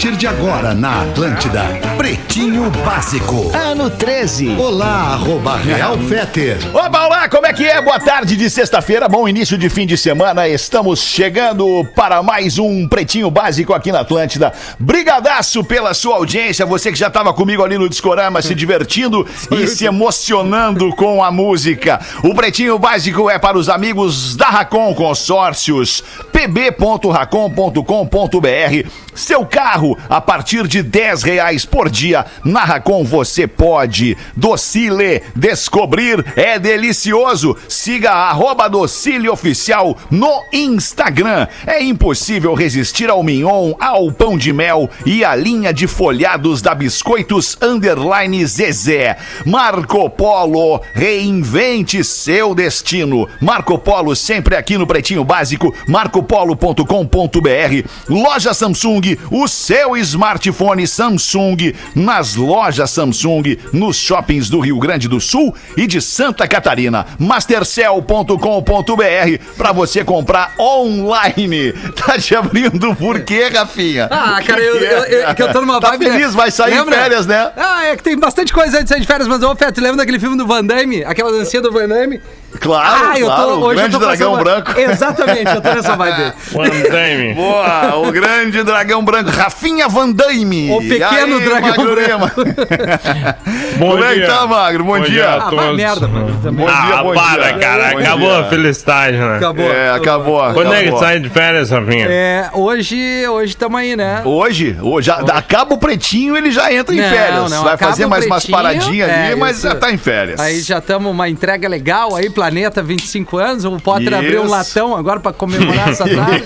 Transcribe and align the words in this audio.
A 0.00 0.02
partir 0.02 0.16
de 0.16 0.26
agora 0.26 0.74
na 0.74 1.02
Atlântida, 1.02 1.62
Pretinho 1.98 2.70
Básico. 2.82 3.54
Ano 3.54 3.90
13. 3.90 4.56
Olá, 4.56 5.12
arroba 5.12 5.58
Real 5.58 5.98
Feter. 5.98 6.56
Oba, 6.74 7.06
olá, 7.06 7.28
como 7.28 7.46
é 7.46 7.52
que 7.52 7.66
é? 7.66 7.82
Boa 7.82 8.00
tarde 8.00 8.34
de 8.34 8.48
sexta-feira, 8.48 9.06
bom 9.06 9.28
início 9.28 9.58
de 9.58 9.68
fim 9.68 9.86
de 9.86 9.98
semana. 9.98 10.48
Estamos 10.48 11.02
chegando 11.02 11.86
para 11.94 12.22
mais 12.22 12.58
um 12.58 12.88
Pretinho 12.88 13.30
Básico 13.30 13.74
aqui 13.74 13.92
na 13.92 14.00
Atlântida. 14.00 14.54
Brigadaço 14.78 15.62
pela 15.62 15.92
sua 15.92 16.16
audiência, 16.16 16.64
você 16.64 16.90
que 16.90 16.98
já 16.98 17.08
estava 17.08 17.34
comigo 17.34 17.62
ali 17.62 17.76
no 17.76 17.86
Discorama 17.86 18.40
se 18.40 18.54
divertindo 18.54 19.28
e 19.50 19.66
se 19.66 19.84
emocionando 19.84 20.96
com 20.96 21.22
a 21.22 21.30
música. 21.30 22.00
O 22.24 22.34
Pretinho 22.34 22.78
Básico 22.78 23.28
é 23.28 23.38
para 23.38 23.58
os 23.58 23.68
amigos 23.68 24.34
da 24.34 24.46
Racon 24.46 24.94
Consórcios, 24.94 26.02
pb.racon.com.br. 26.32 28.88
Seu 29.14 29.44
carro 29.44 29.89
a 30.08 30.20
partir 30.20 30.66
de 30.66 30.82
10 30.82 31.22
reais 31.22 31.64
por 31.64 31.88
dia. 31.88 32.26
Na 32.44 32.64
Racon 32.64 33.04
você 33.04 33.46
pode. 33.46 34.16
Docile, 34.36 35.22
descobrir 35.34 36.24
é 36.36 36.58
delicioso. 36.58 37.56
Siga 37.68 38.12
arroba 38.12 38.68
Docile 38.68 39.28
Oficial 39.28 39.96
no 40.10 40.44
Instagram. 40.52 41.46
É 41.66 41.82
impossível 41.82 42.54
resistir 42.54 43.08
ao 43.08 43.22
mignon, 43.22 43.74
ao 43.78 44.10
pão 44.12 44.36
de 44.36 44.52
mel 44.52 44.90
e 45.06 45.24
à 45.24 45.34
linha 45.34 45.72
de 45.72 45.86
folhados 45.86 46.62
da 46.62 46.74
Biscoitos 46.74 47.56
Underline 47.60 48.44
Zezé. 48.46 49.16
Marco 49.44 50.08
Polo, 50.10 50.80
reinvente 50.92 52.02
seu 52.04 52.54
destino. 52.54 53.28
Marco 53.40 53.78
Polo 53.78 54.14
sempre 54.14 54.56
aqui 54.56 54.76
no 54.76 54.86
Pretinho 54.86 55.24
Básico, 55.24 55.74
marcopolo.com.br. 55.86 57.88
Loja 58.08 58.54
Samsung, 58.54 59.16
o 59.30 59.48
seu 59.48 59.79
smartphone 60.02 60.86
Samsung 60.86 61.74
nas 61.94 62.36
lojas 62.36 62.90
Samsung, 62.90 63.56
nos 63.72 63.96
shoppings 63.96 64.48
do 64.48 64.60
Rio 64.60 64.78
Grande 64.78 65.08
do 65.08 65.20
Sul 65.20 65.54
e 65.76 65.86
de 65.86 66.00
Santa 66.00 66.46
Catarina. 66.48 67.06
Mastercell.com.br 67.18 69.44
para 69.56 69.72
você 69.72 70.04
comprar 70.04 70.54
online. 70.58 71.74
Tá 72.00 72.18
te 72.18 72.34
abrindo 72.34 72.94
por 72.96 73.20
quê, 73.20 73.48
Rafinha? 73.52 74.08
Ah, 74.10 74.40
cara, 74.44 74.60
eu, 74.60 74.76
eu, 74.76 75.04
eu, 75.04 75.28
é 75.28 75.34
que 75.34 75.42
eu 75.42 75.52
tô 75.52 75.60
numa 75.60 75.80
Tá 75.80 75.90
vibe. 75.90 76.06
né? 76.06 76.12
feliz, 76.12 76.34
vai 76.34 76.50
sair 76.50 76.76
Lembra? 76.78 76.96
em 76.96 76.98
férias, 76.98 77.26
né? 77.26 77.52
Ah, 77.56 77.84
é 77.86 77.96
que 77.96 78.02
tem 78.02 78.18
bastante 78.18 78.52
coisa 78.52 78.76
antes 78.78 78.84
de 78.84 78.88
sair 78.90 79.00
de 79.00 79.06
férias, 79.06 79.28
mas 79.28 79.42
ô, 79.42 79.54
Fé, 79.54 79.70
tu 79.70 79.80
lembra 79.80 79.98
daquele 79.98 80.18
filme 80.18 80.36
do 80.36 80.46
Van 80.46 80.64
Damme? 80.64 81.04
Aquela 81.04 81.30
dancinha 81.30 81.62
do 81.62 81.70
Van 81.70 81.86
Damme? 81.86 82.20
Claro, 82.58 83.10
ah, 83.12 83.18
eu 83.18 83.26
tô. 83.28 83.34
claro, 83.34 83.50
o 83.50 83.64
hoje 83.64 83.76
grande 83.76 83.94
eu 83.94 84.00
tô 84.00 84.06
dragão 84.06 84.32
passando- 84.36 84.44
branco. 84.64 84.80
Exatamente, 84.80 85.54
eu 85.54 85.60
tô 85.60 85.68
nessa 85.72 85.96
vibe. 85.96 86.32
Van 86.52 86.90
Damme. 86.90 87.34
Boa, 87.34 87.96
o 87.96 88.12
grande 88.12 88.62
dragão 88.62 89.04
branco, 89.04 89.30
Rafinha 89.30 89.88
Van 89.88 90.10
Damme. 90.10 90.70
O 90.72 90.78
pequeno 90.80 91.36
aí, 91.36 91.44
dragão 91.44 91.68
Magro 91.70 91.94
branco. 91.94 92.40
Bom 93.78 93.90
Como 93.92 94.04
é 94.04 94.08
que 94.08 94.14
dia. 94.16 94.26
tá, 94.26 94.46
Magro? 94.46 94.84
Bom, 94.84 95.00
dia. 95.00 95.28
a 95.28 95.34
Ah, 95.34 95.38
vai 95.38 95.50
todos. 95.50 95.76
merda, 95.76 96.08
mano. 96.08 96.40
Também. 96.42 96.66
Bom 96.66 96.72
dia, 96.72 96.94
Ah, 96.94 97.02
bom 97.02 97.14
para, 97.14 97.42
dia. 97.52 97.58
cara. 97.58 97.90
Bom 97.92 97.98
Acabou 97.98 98.28
dia. 98.28 98.38
a 98.40 98.44
felicidade, 98.44 99.16
né? 99.16 99.36
Acabou. 99.36 99.72
É, 99.72 99.90
acabou. 99.90 100.52
Quando 100.52 100.74
é 100.74 100.82
que 100.84 100.98
sai 100.98 101.20
de 101.20 101.28
férias, 101.28 101.70
Rafinha? 101.70 102.06
É, 102.10 102.50
hoje, 102.52 103.26
hoje 103.28 103.56
tamo 103.56 103.76
aí, 103.76 103.96
né? 103.96 104.22
Hoje, 104.24 104.76
hoje 104.82 105.06
já, 105.06 105.16
acaba 105.16 105.74
o 105.74 105.78
pretinho, 105.78 106.36
ele 106.36 106.50
já 106.50 106.72
entra 106.72 106.94
em 106.94 106.98
Não, 107.00 107.08
férias. 107.10 107.50
não, 107.50 107.64
Vai 107.64 107.76
fazer 107.76 108.04
o 108.04 108.08
mais 108.10 108.26
umas 108.26 108.44
paradinhas 108.46 109.08
ali, 109.08 109.32
é, 109.32 109.36
mas 109.36 109.56
isso. 109.58 109.68
já 109.68 109.74
tá 109.74 109.90
em 109.90 109.98
férias. 109.98 110.38
Aí 110.40 110.60
já 110.60 110.78
estamos 110.78 111.10
uma 111.10 111.28
entrega 111.28 111.68
legal 111.68 112.14
aí, 112.16 112.28
Planeta 112.40 112.82
25 112.82 113.36
anos. 113.36 113.64
O 113.66 113.78
Potter 113.78 114.14
abriu 114.14 114.40
um 114.40 114.44
Isso. 114.44 114.50
latão 114.50 114.96
agora 114.96 115.20
pra 115.20 115.30
comemorar 115.30 115.90
essa 115.90 116.04
data. 116.08 116.42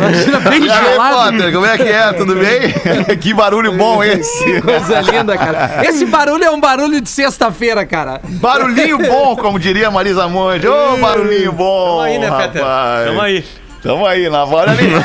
Imagina 0.00 0.40
bem 0.40 0.64
E 0.64 0.70
aí, 0.70 0.84
gelado. 0.84 1.14
Potter, 1.32 1.52
como 1.52 1.66
é 1.66 1.76
que 1.78 1.82
é? 1.88 2.12
Tudo 2.14 2.34
bem? 2.34 2.72
que 3.16 3.32
barulho 3.32 3.70
bom 3.74 4.02
esse. 4.04 4.60
Coisa 4.60 5.00
linda, 5.02 5.38
cara. 5.38 5.84
Esse 5.84 6.04
barulho 6.04 6.42
é 6.42 6.50
um 6.50 6.58
barulho 6.58 7.00
de 7.00 7.08
sexta-feira, 7.08 7.86
cara. 7.86 8.20
Barulhinho 8.24 8.98
bom, 8.98 9.36
como 9.36 9.56
diria 9.56 9.88
Marisa 9.88 10.26
Monte. 10.26 10.66
Ô, 10.66 10.96
barulhinho 10.96 11.52
bom. 11.52 11.86
Tamo 11.90 12.00
aí, 12.00 12.18
né, 12.18 12.30
Peter? 12.32 12.60
rapaz. 12.60 13.06
Tamo 13.06 13.20
aí. 13.20 13.44
Tamo 13.84 14.06
aí, 14.06 14.30
na 14.30 14.44
hora 14.44 14.70
ali. 14.70 14.86
O 14.94 15.02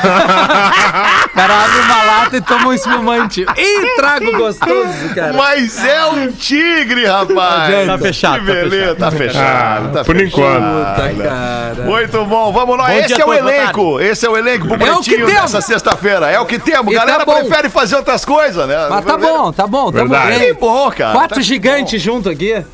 cara 1.34 1.64
abre 1.64 1.80
uma 1.82 2.02
lata 2.02 2.36
e 2.38 2.40
toma 2.40 2.68
um 2.68 2.72
espumante. 2.72 3.42
Ih, 3.42 3.96
trago 3.96 4.32
gostoso, 4.38 5.14
cara. 5.14 5.34
Mas 5.34 5.84
é 5.84 6.06
um 6.06 6.32
tigre, 6.32 7.04
rapaz. 7.04 7.86
Tá 7.86 7.98
fechado, 7.98 8.40
Que 8.40 8.46
tá 8.46 8.52
beleza, 8.52 8.94
tá 8.94 9.10
fechado. 9.10 9.86
Ah, 9.88 9.90
tá 9.92 10.04
por 10.04 10.16
fechado. 10.16 10.28
enquanto. 10.28 10.62
Puta, 10.62 11.22
cara. 11.28 11.74
Muito 11.84 12.24
bom, 12.24 12.52
vamos 12.52 12.78
lá. 12.78 12.86
Bom 12.86 12.92
Esse 12.94 13.14
dia 13.14 13.22
é 13.22 13.26
o 13.26 13.34
elenco. 13.34 14.00
Esse 14.00 14.24
é 14.26 14.30
o 14.30 14.36
elenco 14.36 14.66
pro 14.66 14.74
É 14.74 14.92
o 14.92 15.00
que 15.00 15.10
Pretinho 15.10 15.26
temos. 15.26 15.42
dessa 15.42 15.60
sexta-feira. 15.60 16.30
É 16.30 16.40
o 16.40 16.46
que 16.46 16.58
temos. 16.58 16.94
Tá 16.94 17.04
Galera 17.04 17.26
prefere 17.26 17.68
fazer 17.68 17.96
outras 17.96 18.24
coisas, 18.24 18.66
né? 18.66 18.86
Mas 18.88 19.04
tá 19.04 19.18
bom, 19.18 19.52
tá 19.52 19.66
bom, 19.66 19.92
tamo 19.92 20.08
Verdade. 20.08 20.32
Que 20.32 20.38
bem. 20.38 20.54
bom, 20.54 20.90
cara. 20.90 21.12
Quatro 21.12 21.36
Tá 21.36 21.42
gigantes 21.42 22.00
junto 22.00 22.30
aqui. 22.30 22.64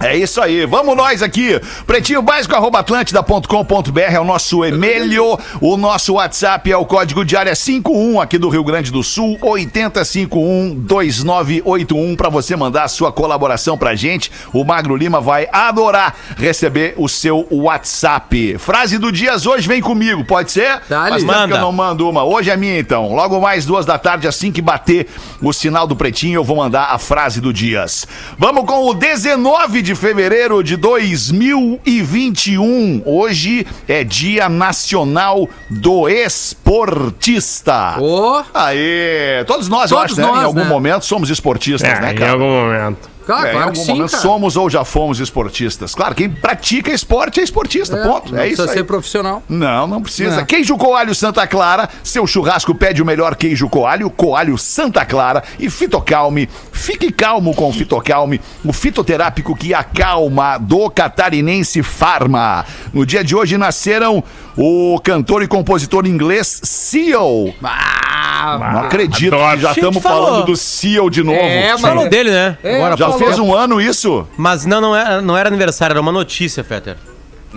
É 0.00 0.16
isso 0.16 0.40
aí, 0.40 0.64
vamos 0.64 0.96
nós 0.96 1.22
aqui. 1.22 1.60
Pretinho 1.86 2.22
básico 2.22 2.54
arroba 2.54 2.78
atlântida.com.br 2.78 4.00
é 4.00 4.20
o 4.20 4.24
nosso 4.24 4.64
e-mail, 4.64 5.38
o 5.60 5.76
nosso 5.76 6.14
WhatsApp 6.14 6.70
é 6.70 6.76
o 6.76 6.86
código 6.86 7.24
de 7.24 7.36
área 7.36 7.54
51 7.54 8.20
aqui 8.20 8.38
do 8.38 8.48
Rio 8.48 8.62
Grande 8.62 8.92
do 8.92 9.02
Sul, 9.02 9.36
80512981 9.42 12.16
para 12.16 12.28
você 12.28 12.54
mandar 12.54 12.84
a 12.84 12.88
sua 12.88 13.10
colaboração 13.12 13.76
pra 13.76 13.94
gente. 13.94 14.30
O 14.52 14.64
Magro 14.64 14.96
Lima 14.96 15.20
vai 15.20 15.48
adorar 15.52 16.14
receber 16.36 16.94
o 16.96 17.08
seu 17.08 17.46
WhatsApp. 17.50 18.56
Frase 18.58 18.98
do 18.98 19.10
Dias 19.10 19.46
hoje 19.46 19.66
vem 19.66 19.80
comigo, 19.80 20.24
pode 20.24 20.52
ser? 20.52 20.80
Faz 21.10 21.24
tempo 21.24 21.26
que 21.26 21.32
eu 21.32 21.40
Manda. 21.40 21.60
não 21.60 21.72
mando 21.72 22.08
uma. 22.08 22.24
Hoje 22.24 22.50
é 22.50 22.56
minha 22.56 22.78
então. 22.78 23.12
Logo 23.14 23.40
mais 23.40 23.66
duas 23.66 23.84
da 23.84 23.98
tarde, 23.98 24.28
assim 24.28 24.52
que 24.52 24.62
bater 24.62 25.08
o 25.42 25.52
sinal 25.52 25.86
do 25.86 25.96
Pretinho, 25.96 26.38
eu 26.38 26.44
vou 26.44 26.56
mandar 26.56 26.90
a 26.92 26.98
frase 26.98 27.40
do 27.40 27.52
Dias. 27.52 28.06
Vamos 28.38 28.64
com 28.64 28.88
o 28.88 28.94
19 28.94 29.67
de 29.70 29.94
fevereiro 29.94 30.62
de 30.64 30.76
2021. 30.76 33.02
Hoje 33.04 33.66
é 33.86 34.02
Dia 34.02 34.48
Nacional 34.48 35.46
do 35.68 36.08
Esportista. 36.08 37.96
Ô, 38.00 38.42
Aê! 38.54 39.44
Todos 39.46 39.68
nós, 39.68 39.90
eu 39.90 39.98
Todos 39.98 40.12
acho, 40.12 40.20
né? 40.20 40.26
nós, 40.26 40.40
em 40.40 40.44
algum 40.44 40.62
né? 40.64 40.68
momento 40.68 41.04
somos 41.04 41.28
esportistas, 41.28 41.86
É, 41.88 42.00
né, 42.00 42.12
em 42.12 42.16
cara? 42.16 42.32
algum 42.32 42.48
momento. 42.48 43.10
Claro, 43.28 43.46
É, 43.46 43.50
em 43.50 43.52
claro 43.52 43.68
algum 43.70 43.82
sim, 43.84 43.92
momento 43.92 44.10
cara. 44.10 44.22
somos 44.22 44.56
ou 44.56 44.68
já 44.70 44.84
fomos 44.84 45.20
esportistas. 45.20 45.94
Claro, 45.94 46.14
quem 46.14 46.28
pratica 46.30 46.90
esporte 46.92 47.40
é 47.40 47.42
esportista, 47.42 47.96
ponto. 47.98 48.32
não 48.32 48.40
É 48.40 48.46
isso 48.46 48.56
precisa 48.56 48.70
aí. 48.72 48.78
ser 48.78 48.84
profissional. 48.84 49.42
Não, 49.48 49.86
não 49.86 50.00
precisa. 50.02 50.36
Não. 50.36 50.44
Queijo 50.46 50.76
Coalho 50.76 51.14
Santa 51.14 51.46
Clara, 51.46 51.88
seu 52.02 52.26
churrasco 52.26 52.74
pede 52.74 53.02
o 53.02 53.06
melhor 53.06 53.36
queijo 53.36 53.68
coalho, 53.68 54.08
Coalho 54.10 54.56
Santa 54.58 55.04
Clara 55.04 55.42
e 55.58 55.68
Fitocalme. 55.70 56.48
Fique 56.72 57.12
calmo 57.12 57.54
com 57.54 57.68
o 57.68 57.72
Fitocalme, 57.72 58.40
o 58.64 58.72
fitoterápico 58.72 59.54
que 59.56 59.74
acalma 59.74 60.56
do 60.58 60.88
catarinense 60.90 61.82
Farma. 61.82 62.64
No 62.92 63.04
dia 63.04 63.22
de 63.22 63.36
hoje 63.36 63.58
nasceram 63.58 64.22
o 64.56 64.98
cantor 65.04 65.42
e 65.42 65.46
compositor 65.48 66.06
inglês 66.06 66.60
Seal. 66.64 67.52
Ah, 67.62 68.56
Não 68.72 68.80
acredito 68.80 69.36
já 69.58 69.72
estamos 69.72 70.02
falando 70.02 70.44
do 70.46 70.56
Seal 70.56 71.10
de 71.10 71.22
novo. 71.22 71.38
É, 71.38 71.72
mas- 71.72 71.80
Falou 71.80 72.08
dele, 72.08 72.30
né? 72.30 72.56
É, 72.62 72.76
Agora 72.76 72.96
Já 72.96 73.04
falou. 73.06 73.17
Fez 73.18 73.38
um 73.38 73.54
ano 73.54 73.80
isso? 73.80 74.26
Mas 74.36 74.64
não, 74.64 74.80
não 74.80 74.96
era, 74.96 75.20
não 75.20 75.36
era 75.36 75.48
aniversário, 75.48 75.94
era 75.94 76.00
uma 76.00 76.12
notícia, 76.12 76.62
Fetter. 76.64 76.96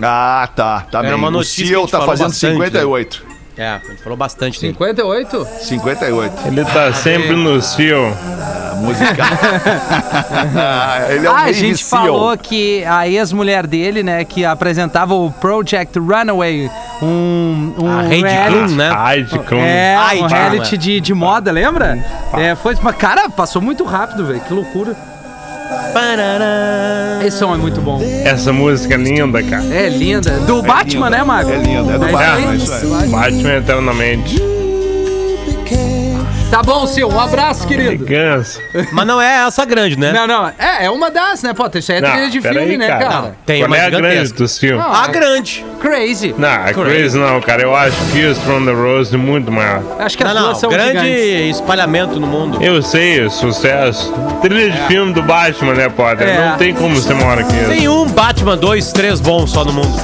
Ah, 0.02 0.48
tá, 0.54 0.80
tá 0.90 0.98
Era 1.00 1.08
bem. 1.08 1.16
uma 1.18 1.28
o 1.28 1.30
notícia 1.30 1.64
a 1.64 1.68
Seal 1.68 1.80
gente 1.82 1.90
tá 1.90 2.00
fazendo 2.00 2.28
bastante, 2.28 2.54
58. 2.54 3.32
É, 3.58 3.68
a 3.68 3.78
gente 3.78 4.02
falou 4.02 4.16
bastante 4.16 4.58
dele. 4.58 4.72
58? 4.72 5.46
58. 5.60 6.48
Ele 6.48 6.64
tá 6.64 6.92
sempre 6.94 7.36
no 7.36 7.60
cio. 7.60 7.98
Musical. 8.76 9.26
Ele 11.10 11.26
é 11.26 11.30
um 11.30 11.34
ah, 11.34 11.42
a 11.42 11.52
gente 11.52 11.84
Seal. 11.84 12.00
falou 12.06 12.36
que 12.38 12.82
a 12.84 13.06
ex-mulher 13.06 13.66
dele, 13.66 14.02
né, 14.02 14.24
que 14.24 14.44
apresentava 14.44 15.14
o 15.14 15.30
Project 15.30 15.98
Runaway, 15.98 16.70
um, 17.02 17.74
um 17.78 17.98
A 17.98 18.04
Heidi 18.06 18.22
reality- 18.28 18.74
né? 18.74 18.90
Como. 19.48 19.60
É, 19.60 19.96
um 20.16 20.26
reality 20.26 20.70
Klum, 20.70 20.78
de, 20.78 21.00
de 21.00 21.14
moda, 21.14 21.52
lembra? 21.52 22.02
É, 22.34 22.54
foi, 22.54 22.74
mas 22.82 22.96
cara, 22.96 23.28
passou 23.28 23.60
muito 23.60 23.84
rápido, 23.84 24.24
velho, 24.26 24.40
que 24.40 24.52
loucura. 24.54 24.96
Esse 27.24 27.38
som 27.38 27.54
é 27.54 27.58
muito 27.58 27.80
bom. 27.80 28.00
Essa 28.24 28.52
música 28.52 28.94
é 28.94 28.96
linda, 28.96 29.42
cara. 29.42 29.64
É 29.72 29.88
linda. 29.88 30.30
Do 30.40 30.62
Batman, 30.62 31.10
né, 31.10 31.22
Mago? 31.22 31.50
É 31.50 31.56
lindo, 31.56 31.90
é 31.90 31.98
do 31.98 32.06
Batman, 32.12 32.98
é 33.00 33.02
aí. 33.02 33.08
Batman 33.08 33.56
eternamente. 33.56 34.61
Tá 36.52 36.62
bom, 36.62 36.86
Sil. 36.86 37.08
Um 37.08 37.18
abraço, 37.18 37.66
querido. 37.66 38.04
Mas 38.92 39.06
não 39.06 39.18
é 39.18 39.46
essa 39.46 39.64
grande, 39.64 39.98
né? 39.98 40.12
Não, 40.12 40.26
não. 40.26 40.48
É, 40.58 40.84
é 40.84 40.90
uma 40.90 41.10
das, 41.10 41.42
né, 41.42 41.54
Potter? 41.54 41.78
Isso 41.78 41.90
aí 41.92 41.96
é 41.96 42.00
Não, 42.02 42.10
trilha 42.10 42.28
de 42.28 42.42
filme, 42.42 42.76
né, 42.76 42.88
cara. 42.88 43.04
cara? 43.08 43.36
Tem 43.46 43.60
Qual 43.62 43.68
uma 43.68 43.78
é 43.78 43.86
a 43.86 43.88
grande 43.88 44.32
dos 44.34 44.58
filmes? 44.58 44.84
Não. 44.84 44.92
A 44.92 45.06
grande. 45.08 45.64
Crazy. 45.80 46.34
Não, 46.36 46.48
é 46.66 46.74
Crazy 46.74 47.16
não, 47.16 47.40
cara. 47.40 47.62
Eu 47.62 47.74
acho 47.74 47.96
que 47.96 48.20
Kiss 48.20 48.38
from 48.42 48.66
the 48.66 48.70
Rose 48.70 49.14
é 49.14 49.16
muito 49.16 49.50
maior. 49.50 49.80
Acho 49.98 50.14
que 50.18 50.22
as 50.24 50.34
Não, 50.34 50.42
duas 50.42 50.52
não. 50.52 50.60
são 50.60 50.68
Grande 50.68 50.98
gigantes. 51.00 51.56
espalhamento 51.56 52.20
no 52.20 52.26
mundo. 52.26 52.62
Eu 52.62 52.82
sei, 52.82 53.30
sucesso. 53.30 54.12
Trilha 54.42 54.70
de 54.72 54.78
filme 54.88 55.14
do 55.14 55.22
Batman, 55.22 55.72
né, 55.72 55.88
Potter? 55.88 56.28
É. 56.28 56.50
Não 56.50 56.58
tem 56.58 56.74
como 56.74 56.94
ser 56.98 57.14
maior 57.14 57.42
que 57.44 57.56
isso. 57.56 57.70
Tem 57.70 57.88
um 57.88 58.04
Batman, 58.08 58.58
dois, 58.58 58.92
três 58.92 59.20
bons 59.20 59.50
só 59.50 59.64
no 59.64 59.72
mundo. 59.72 59.98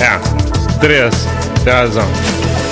É, 0.00 0.78
três. 0.78 1.26
Tem 1.64 1.72
razão. 1.72 2.06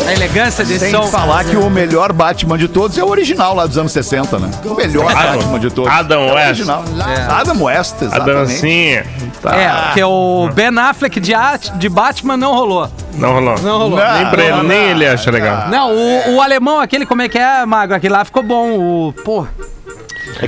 A 0.06 0.12
elegância 0.12 0.64
desse 0.64 0.80
Sem 0.80 0.90
som. 0.90 1.04
falar 1.06 1.44
que 1.44 1.56
o 1.56 1.70
melhor 1.70 2.12
Batman 2.12 2.58
de 2.58 2.68
todos 2.68 2.98
é 2.98 3.02
o 3.02 3.08
original 3.08 3.54
lá 3.54 3.64
dos 3.66 3.78
anos 3.78 3.90
60, 3.90 4.38
né? 4.38 4.50
O 4.64 4.74
melhor 4.74 5.10
Adam- 5.10 5.36
Batman 5.38 5.58
de 5.60 5.70
todos. 5.70 5.90
Adam 5.90 6.22
é 6.28 6.32
West. 6.34 6.46
original. 6.48 6.84
Adam 7.30 7.62
West, 7.62 7.94
A 8.00 8.04
exatamente. 8.04 8.34
dancinha. 8.34 9.06
Tá. 9.40 9.56
É, 9.56 9.68
porque 9.86 10.04
o 10.04 10.50
Ben 10.54 10.78
Affleck 10.78 11.18
de, 11.20 11.32
A- 11.34 11.56
de 11.56 11.88
Batman 11.88 12.36
não 12.36 12.52
rolou. 12.54 12.90
Não 13.14 13.32
rolou. 13.32 13.54
Não 13.62 13.78
rolou. 13.78 13.98
Não. 13.98 14.14
Nem 14.14 14.26
pra 14.30 14.42
ele, 14.42 14.52
não, 14.56 14.62
nem 14.62 14.78
ele 14.90 15.06
acha 15.06 15.30
legal. 15.30 15.68
Não, 15.68 15.90
o, 15.94 16.34
o 16.36 16.40
alemão, 16.42 16.80
aquele, 16.80 17.06
como 17.06 17.22
é 17.22 17.28
que 17.28 17.38
é, 17.38 17.64
Mago? 17.64 17.94
Aquele 17.94 18.12
lá 18.12 18.24
ficou 18.26 18.42
bom. 18.42 18.72
O, 18.78 19.14
pô, 19.24 19.46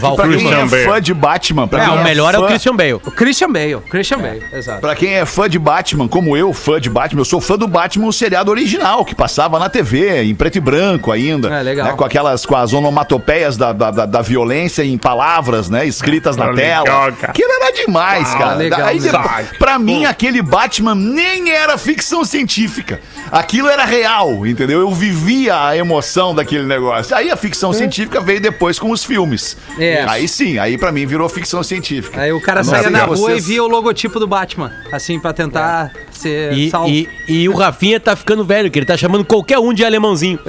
Val 0.00 0.16
Pra 0.16 0.24
quem 0.28 0.38
Christian 0.38 0.58
é 0.58 0.66
Bale. 0.66 0.84
fã 0.84 1.00
de 1.02 1.14
Batman, 1.14 1.68
pra 1.68 1.82
É, 1.82 1.86
quem 1.88 1.98
o 1.98 2.02
melhor 2.04 2.34
é 2.34 2.38
o 2.38 2.42
fã- 2.42 2.46
Christian 2.48 2.76
Bale. 2.76 2.94
o 2.94 3.00
Christian 3.10 3.50
Bale. 3.52 3.76
Christian 3.88 4.18
Bale, 4.18 4.42
exato. 4.52 4.80
Pra 4.80 4.94
quem 4.94 5.14
é 5.14 5.24
fã 5.26 5.48
de 5.48 5.58
Batman, 5.58 6.08
como 6.08 6.36
eu, 6.36 6.52
fã 6.52 6.80
de 6.80 6.88
Batman, 6.90 7.20
eu 7.20 7.24
sou 7.24 7.40
fã 7.40 7.56
do 7.56 7.66
Batman, 7.68 8.06
o 8.06 8.12
seriado 8.12 8.50
original, 8.50 9.04
que 9.04 9.14
passava 9.14 9.58
na 9.58 9.68
TV, 9.68 10.22
em 10.24 10.34
preto 10.34 10.56
e 10.56 10.60
branco 10.60 11.10
ainda. 11.12 11.48
É, 11.48 11.62
legal. 11.62 11.86
né, 11.88 11.92
com 11.94 12.04
aquelas, 12.04 12.44
com 12.46 12.56
as 12.56 12.72
onomatopeias 12.72 13.56
da, 13.56 13.72
da, 13.72 13.90
da- 13.90 14.06
da 14.06 14.22
violência 14.22 14.82
em 14.84 14.96
palavras, 14.98 15.68
né? 15.70 15.86
Escritas 15.86 16.36
na 16.36 16.46
legal, 16.50 16.84
tela. 16.84 17.12
cara. 17.12 17.30
Aquilo 17.32 17.50
era 17.52 17.72
demais, 17.72 18.28
Ah, 18.34 18.38
cara. 18.38 18.54
legal 18.54 18.80
Aí, 18.84 18.98
depois- 18.98 19.46
pra 19.58 19.78
mim, 19.78 20.04
aquele 20.04 20.42
Batman 20.42 20.94
nem 20.94 21.50
era 21.50 21.76
ficção 21.78 22.24
científica. 22.24 23.00
Aquilo 23.30 23.68
era 23.68 23.84
real, 23.84 24.46
entendeu? 24.46 24.80
Eu 24.80 24.90
vivia 24.92 25.60
a 25.66 25.76
emoção 25.76 26.34
daquele 26.34 26.64
negócio. 26.64 27.14
Aí 27.16 27.30
a 27.30 27.36
ficção 27.36 27.72
científica 27.72 28.20
veio 28.20 28.40
depois 28.40 28.78
com 28.78 28.90
os 28.90 29.04
filmes. 29.04 29.56
É. 29.78 30.04
Aí 30.08 30.26
sim, 30.26 30.58
aí 30.58 30.78
pra 30.78 30.90
mim 30.90 31.04
virou 31.06 31.28
ficção 31.28 31.62
científica. 31.62 32.20
Aí 32.20 32.32
o 32.32 32.40
cara 32.40 32.64
saía 32.64 32.88
na 32.90 33.04
rua 33.04 33.16
vocês- 33.16 33.44
e 33.44 33.52
via 33.52 33.62
o 33.62 33.68
logotipo 33.68 34.18
do 34.18 34.26
Batman, 34.26 34.72
assim, 34.92 35.18
pra 35.20 35.32
tentar 35.32 35.92
ser 36.10 36.52
E, 36.54 36.70
salvo. 36.70 36.88
e, 36.88 37.08
e 37.28 37.48
o 37.48 37.54
Rafinha 37.54 38.00
tá 38.00 38.16
ficando 38.16 38.44
velho, 38.44 38.70
que 38.70 38.78
ele 38.78 38.86
tá 38.86 38.96
chamando 38.96 39.24
qualquer 39.24 39.58
um 39.58 39.72
de 39.74 39.84
alemãozinho. 39.84 40.38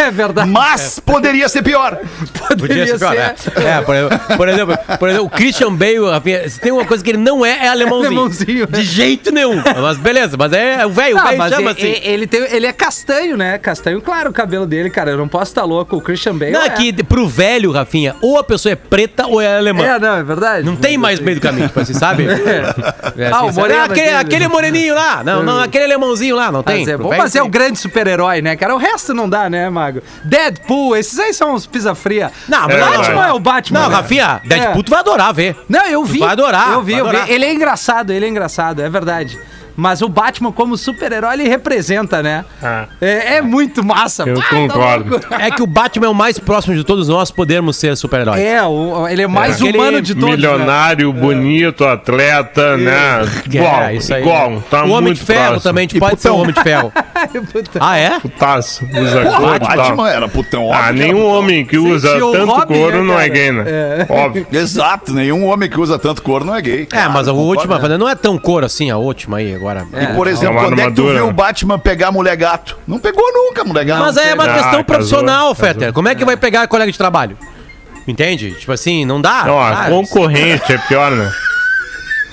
é 0.00 0.10
verdade. 0.10 0.50
Mas 0.50 0.98
poderia 1.00 1.48
ser 1.48 1.62
pior. 1.62 1.98
Podia 2.58 2.86
ser 2.86 2.98
pior, 2.98 3.14
né? 3.14 3.34
É, 3.56 3.80
por, 3.82 3.94
exemplo- 3.94 4.18
por 4.36 4.48
exemplo, 4.48 4.78
por 4.98 5.08
exemplo, 5.08 5.26
o 5.26 5.30
Christian 5.30 5.74
Bale, 5.74 6.10
Rafinha, 6.10 6.48
se 6.48 6.60
tem 6.60 6.72
uma 6.72 6.84
coisa 6.84 7.02
que 7.04 7.10
ele 7.10 7.18
não 7.18 7.44
é, 7.44 7.66
é 7.66 7.68
alemãozinho. 7.68 8.06
Alemãozinho, 8.20 8.66
De 8.66 8.80
é. 8.80 8.84
jeito 8.84 9.30
nenhum. 9.32 9.62
Mas 9.80 9.98
beleza, 9.98 10.36
mas 10.36 10.52
é 10.52 10.84
o 10.84 10.90
velho, 10.90 11.16
o 11.16 11.22
velho 11.22 11.48
chama 11.48 11.70
e- 11.70 11.72
assim. 11.74 12.00
ele, 12.02 12.26
tem, 12.26 12.40
ele 12.52 12.66
é 12.66 12.72
castanho, 12.72 13.36
né? 13.36 13.58
Castanho 13.58 14.00
claro 14.00 14.30
o 14.30 14.32
cabelo 14.32 14.66
dele, 14.66 14.90
cara. 14.90 15.10
Eu 15.12 15.18
não 15.18 15.28
posso 15.28 15.50
estar 15.52 15.64
louco. 15.64 15.89
O 15.96 16.00
Christian 16.00 16.36
Bale. 16.36 16.52
Não, 16.52 16.62
é. 16.62 16.66
é 16.66 16.70
que 16.70 16.92
pro 17.04 17.26
velho, 17.28 17.70
Rafinha, 17.72 18.14
ou 18.20 18.38
a 18.38 18.44
pessoa 18.44 18.72
é 18.72 18.76
preta 18.76 19.26
ou 19.26 19.40
é 19.40 19.56
alemã. 19.58 19.84
É, 19.84 19.98
não, 19.98 20.16
é 20.16 20.22
verdade. 20.22 20.64
Não 20.66 20.76
tem 20.76 20.96
mais 20.96 21.18
meio 21.20 21.36
do 21.38 21.40
caminho, 21.42 21.66
tipo 21.68 21.80
assim, 21.80 21.94
sabe? 21.94 22.26
É 23.16 23.28
Ah, 23.30 23.42
o 23.44 23.48
assim, 23.48 23.52
sabe? 23.54 23.60
moreno 23.60 23.84
aquele, 23.84 24.00
aquele. 24.08 24.16
aquele 24.16 24.48
moreninho 24.48 24.94
lá. 24.94 25.22
Não, 25.24 25.42
não, 25.42 25.60
aquele 25.60 25.84
alemãozinho 25.84 26.36
lá, 26.36 26.50
não 26.52 26.62
tem. 26.62 26.86
Mas 27.18 27.34
é, 27.34 27.38
é 27.38 27.40
tem. 27.40 27.48
o 27.48 27.50
grande 27.50 27.78
super-herói, 27.78 28.40
né, 28.40 28.56
cara? 28.56 28.74
O 28.74 28.78
resto 28.78 29.12
não 29.14 29.28
dá, 29.28 29.50
né, 29.50 29.68
Mago? 29.68 30.00
Deadpool, 30.24 30.96
esses 30.96 31.18
aí 31.18 31.32
são 31.34 31.54
os 31.54 31.66
pisa 31.66 31.94
fria. 31.94 32.30
Não, 32.48 32.68
É, 32.70 32.78
Batman 32.78 33.14
vai. 33.14 33.28
é 33.28 33.32
o 33.32 33.38
Batman. 33.40 33.80
Não, 33.80 33.88
né? 33.88 33.94
Rafinha, 33.96 34.40
Deadpool 34.44 34.80
É. 34.80 34.84
tu 34.84 34.90
vai 34.90 35.00
adorar 35.00 35.34
ver. 35.34 35.56
Não, 35.68 35.86
eu 35.86 36.04
vi. 36.04 36.18
vai 36.20 36.30
adorar, 36.30 36.72
Eu 36.72 36.82
vi, 36.82 36.94
eu 36.94 37.08
vi. 37.08 37.16
Ele 37.32 37.44
é 37.44 37.52
engraçado, 37.52 38.12
ele 38.12 38.24
é 38.24 38.28
engraçado, 38.28 38.80
é 38.80 38.88
verdade. 38.88 39.38
Mas 39.76 40.02
o 40.02 40.08
Batman 40.08 40.52
como 40.52 40.76
super-herói, 40.76 41.34
ele 41.34 41.48
representa, 41.48 42.22
né? 42.22 42.44
Ah. 42.62 42.86
É, 43.00 43.36
é 43.36 43.42
muito 43.42 43.84
massa. 43.84 44.24
Eu 44.26 44.36
Pá, 44.36 44.42
tá 44.42 44.48
concordo. 44.48 45.20
É 45.38 45.50
que 45.50 45.62
o 45.62 45.66
Batman 45.66 46.06
é 46.06 46.08
o 46.10 46.14
mais 46.14 46.38
próximo 46.38 46.74
de 46.74 46.84
todos 46.84 47.08
nós 47.08 47.30
podermos 47.30 47.76
ser 47.76 47.96
super-heróis. 47.96 48.40
É, 48.40 48.62
o- 48.62 49.06
ele 49.08 49.22
é 49.22 49.26
mais 49.26 49.56
Aquele 49.60 49.78
humano 49.78 50.02
de 50.02 50.14
todos. 50.14 50.28
né? 50.30 50.36
Milionário, 50.36 51.12
bonito, 51.12 51.84
atleta, 51.84 52.76
né? 52.76 53.20
Igual, 53.46 53.82
É, 53.82 53.94
isso 53.94 54.12
aí. 54.14 54.22
igual. 54.22 54.62
Tá 54.70 54.82
o 54.84 54.90
Homem 54.90 55.02
muito 55.02 55.18
de 55.20 55.24
Ferro 55.24 55.40
próximo. 55.50 55.62
também, 55.62 55.82
a 55.82 55.84
gente 55.84 55.96
E 55.96 56.00
pode 56.00 56.20
ser 56.20 56.28
o 56.28 56.32
putão. 56.32 56.42
Homem 56.42 56.54
de 56.54 56.62
Ferro. 56.62 56.92
Ah, 57.80 57.96
é? 57.96 58.18
Putaço, 58.20 58.84
usa 58.84 59.22
Porra, 59.22 59.36
couro. 59.58 59.58
Batman 59.76 60.10
era 60.10 60.28
putão 60.28 60.66
óbvio. 60.66 60.82
Ah, 60.84 60.92
nenhum 60.92 61.16
putão. 61.18 61.28
homem 61.28 61.64
que 61.66 61.78
usa 61.78 62.08
Sentiu 62.12 62.32
tanto 62.32 62.46
Robin, 62.52 62.74
couro 62.74 62.96
né, 62.98 63.02
não 63.04 63.20
é 63.20 63.28
gay, 63.28 63.52
né? 63.52 63.64
Óbvio. 64.08 64.46
Exato, 64.52 65.12
nenhum 65.12 65.44
homem 65.46 65.68
que 65.68 65.78
usa 65.78 65.98
tanto 65.98 66.22
couro 66.22 66.44
não 66.44 66.54
é 66.54 66.60
gay. 66.62 66.88
É, 66.92 67.08
mas 67.08 67.28
a 67.28 67.32
última, 67.32 67.78
né? 67.78 67.98
não 67.98 68.08
é 68.08 68.14
tão 68.14 68.38
cor 68.38 68.64
assim, 68.64 68.90
a 68.90 68.96
última 68.96 69.38
aí 69.38 69.52
agora. 69.60 69.86
E, 69.92 70.06
por 70.14 70.26
É 70.26 70.30
exemplo, 70.30 70.54
uma 70.56 70.62
quando 70.64 70.80
é 70.80 70.86
que 70.86 70.92
tu 70.92 71.06
viu 71.08 71.28
o 71.28 71.32
Batman 71.32 71.78
pegar 71.78 72.10
mulher 72.10 72.36
gato? 72.36 72.78
Não 72.86 72.98
pegou 72.98 73.24
nunca 73.32 73.62
mulher 73.62 73.84
gato. 73.84 74.00
Mas 74.00 74.16
aí 74.16 74.30
é 74.30 74.34
uma 74.34 74.44
Ah, 74.44 74.48
questão 74.54 74.70
casou, 74.70 74.84
profissional, 74.84 75.48
casou. 75.50 75.54
Fetter. 75.54 75.92
Como 75.92 76.08
é 76.08 76.14
que 76.14 76.24
vai 76.24 76.36
pegar 76.36 76.66
colega 76.66 76.90
de 76.90 76.96
trabalho? 76.98 77.36
Entende? 78.08 78.52
Tipo 78.54 78.72
assim, 78.72 79.04
não 79.04 79.20
dá. 79.20 79.44
Não, 79.44 79.60
a 79.60 79.84
concorrente 79.86 80.72
é 80.72 80.78
pior, 80.78 81.10
né? 81.12 81.30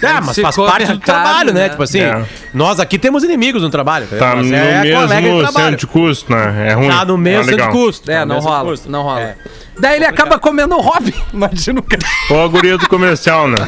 É, 0.02 0.22
mas 0.22 0.36
Se 0.36 0.44
faz 0.44 0.56
parte 0.56 0.92
a 0.92 0.94
do 0.94 1.00
trabalho, 1.00 1.52
né? 1.52 1.62
né? 1.64 1.70
Tipo 1.70 1.82
assim, 1.82 2.02
É. 2.02 2.24
nós 2.54 2.80
aqui 2.80 3.00
temos 3.00 3.24
inimigos 3.24 3.64
no 3.64 3.70
trabalho. 3.72 4.06
Tá 4.08 4.36
mas 4.36 4.48
no 4.48 4.56
é 4.56 4.60
colega 4.94 5.16
de 5.16 5.22
mesmo 5.24 5.40
trabalho. 5.42 5.66
centro 5.66 5.78
de 5.78 5.88
custo, 5.88 6.32
né? 6.32 6.68
É 6.70 6.74
ruim. 6.74 6.88
Tá 6.90 7.04
no 7.06 7.16
Ah, 7.16 7.18
mesmo 7.18 7.44
centro 7.46 7.66
de 7.66 7.72
custo. 7.72 8.12
É, 8.12 8.20
Tá 8.20 8.26
não 8.26 8.40
rola, 8.40 8.70
custo. 8.70 8.92
não 8.92 9.02
rola. 9.02 9.22
É. 9.22 9.36
Daí 9.80 9.96
ele 9.96 10.06
acaba 10.06 10.38
comendo 10.38 10.76
o 10.76 10.82
Robin. 10.82 11.14
Imagina 11.34 11.80
o 11.80 11.84
cara. 11.84 12.04
Ou 12.30 12.46
a 12.46 12.48
guria 12.48 12.78
do 12.78 12.88
comercial, 12.88 13.48
né? 13.48 13.58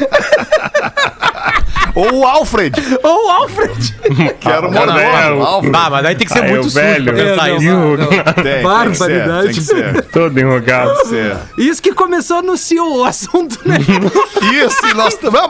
Ou 1.94 2.20
o 2.20 2.26
Alfred, 2.26 2.72
Ou 3.02 3.26
o 3.26 3.30
Alfred. 3.30 3.94
que 4.40 4.48
era 4.48 4.68
o 4.68 4.70
Não, 4.70 4.86
não, 4.86 4.94
mordomo. 4.94 4.98
é, 5.16 5.32
o- 5.32 5.42
Alfred. 5.42 5.76
Ah, 5.76 5.90
mas 5.90 6.02
daí 6.02 6.14
tem 6.14 6.26
que 6.26 6.32
ser 6.32 6.42
Ah, 6.42 6.46
é 6.46 6.50
muito 6.50 6.64
sujo 6.64 6.74
velho. 6.74 7.04
pra 7.04 7.12
pensar 7.12 7.50
É, 7.50 7.56
isso. 7.56 7.64
não, 7.66 7.96
Tem, 7.96 8.08
Tem, 8.08 8.24
tem 8.24 8.32
que 8.34 8.42
ser, 8.42 8.62
Barbaridade. 8.62 9.66
tem 9.66 9.92
que. 9.92 10.02
Todo 10.12 10.38
enrugado. 10.40 10.94
Tem 10.96 11.04
ser. 11.06 11.36
Isso 11.58 11.82
que 11.82 11.92
começou 11.92 12.42
no 12.42 12.56
CEO, 12.56 12.98
o 13.00 13.04
assunto, 13.04 13.58
né? 13.66 13.76
Isso, 14.52 14.86
e 14.86 14.94
nós 14.94 15.14
também. 15.14 15.40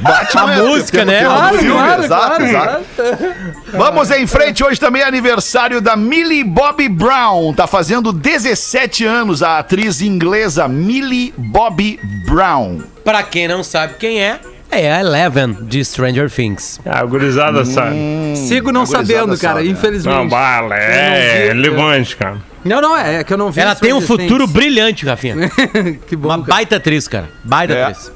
Batman 0.00 0.50
A 0.50 0.54
é 0.54 0.62
música, 0.62 1.04
né? 1.04 1.20
tema 1.20 1.34
do 1.34 1.38
Claro, 1.38 1.58
filme, 1.58 1.72
claro, 1.80 2.04
exato, 2.04 2.36
claro, 2.36 2.48
exato. 2.48 3.34
Vamos 3.72 4.10
em 4.10 4.26
frente, 4.26 4.64
hoje 4.64 4.78
também 4.80 5.02
é 5.02 5.06
aniversário 5.06 5.80
da 5.80 5.96
Millie 5.96 6.44
Bobby 6.44 6.88
Brown. 6.88 7.52
Tá 7.54 7.66
fazendo 7.66 8.12
17 8.12 9.04
anos 9.04 9.42
a 9.42 9.58
atriz 9.58 10.00
inglesa 10.00 10.68
Millie 10.68 11.32
Bobby 11.36 11.98
Brown. 12.26 12.78
Pra 13.04 13.22
quem 13.22 13.46
não 13.48 13.62
sabe 13.62 13.94
quem 13.98 14.20
é, 14.22 14.40
é 14.70 14.92
a 14.92 15.00
Eleven 15.00 15.56
de 15.62 15.84
Stranger 15.84 16.30
Things. 16.30 16.80
Ah, 16.84 17.00
a 17.00 17.04
gurizada 17.04 17.64
sabe. 17.64 17.96
Sigo 18.36 18.72
não 18.72 18.84
sabendo, 18.86 19.36
cara, 19.38 19.54
sabe, 19.56 19.64
né? 19.64 19.70
infelizmente. 19.70 20.14
Não, 20.14 20.28
bala, 20.28 20.76
é 20.76 21.48
relevante, 21.48 22.16
cara. 22.16 22.36
Não, 22.64 22.80
não, 22.80 22.96
é, 22.96 23.16
é 23.20 23.24
que 23.24 23.32
eu 23.32 23.38
não 23.38 23.50
vi. 23.52 23.60
Ela 23.60 23.74
tem 23.74 23.92
um 23.92 24.00
futuro 24.00 24.44
Things. 24.44 24.52
brilhante, 24.52 25.06
Rafinha. 25.06 25.36
que 26.08 26.16
bom. 26.16 26.28
Uma 26.28 26.38
cara. 26.38 26.48
baita 26.56 26.76
atriz, 26.76 27.06
cara. 27.06 27.28
Baita 27.44 27.74
É. 27.74 27.84
atriz. 27.84 28.12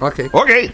Ok. 0.00 0.28
Ok. 0.32 0.72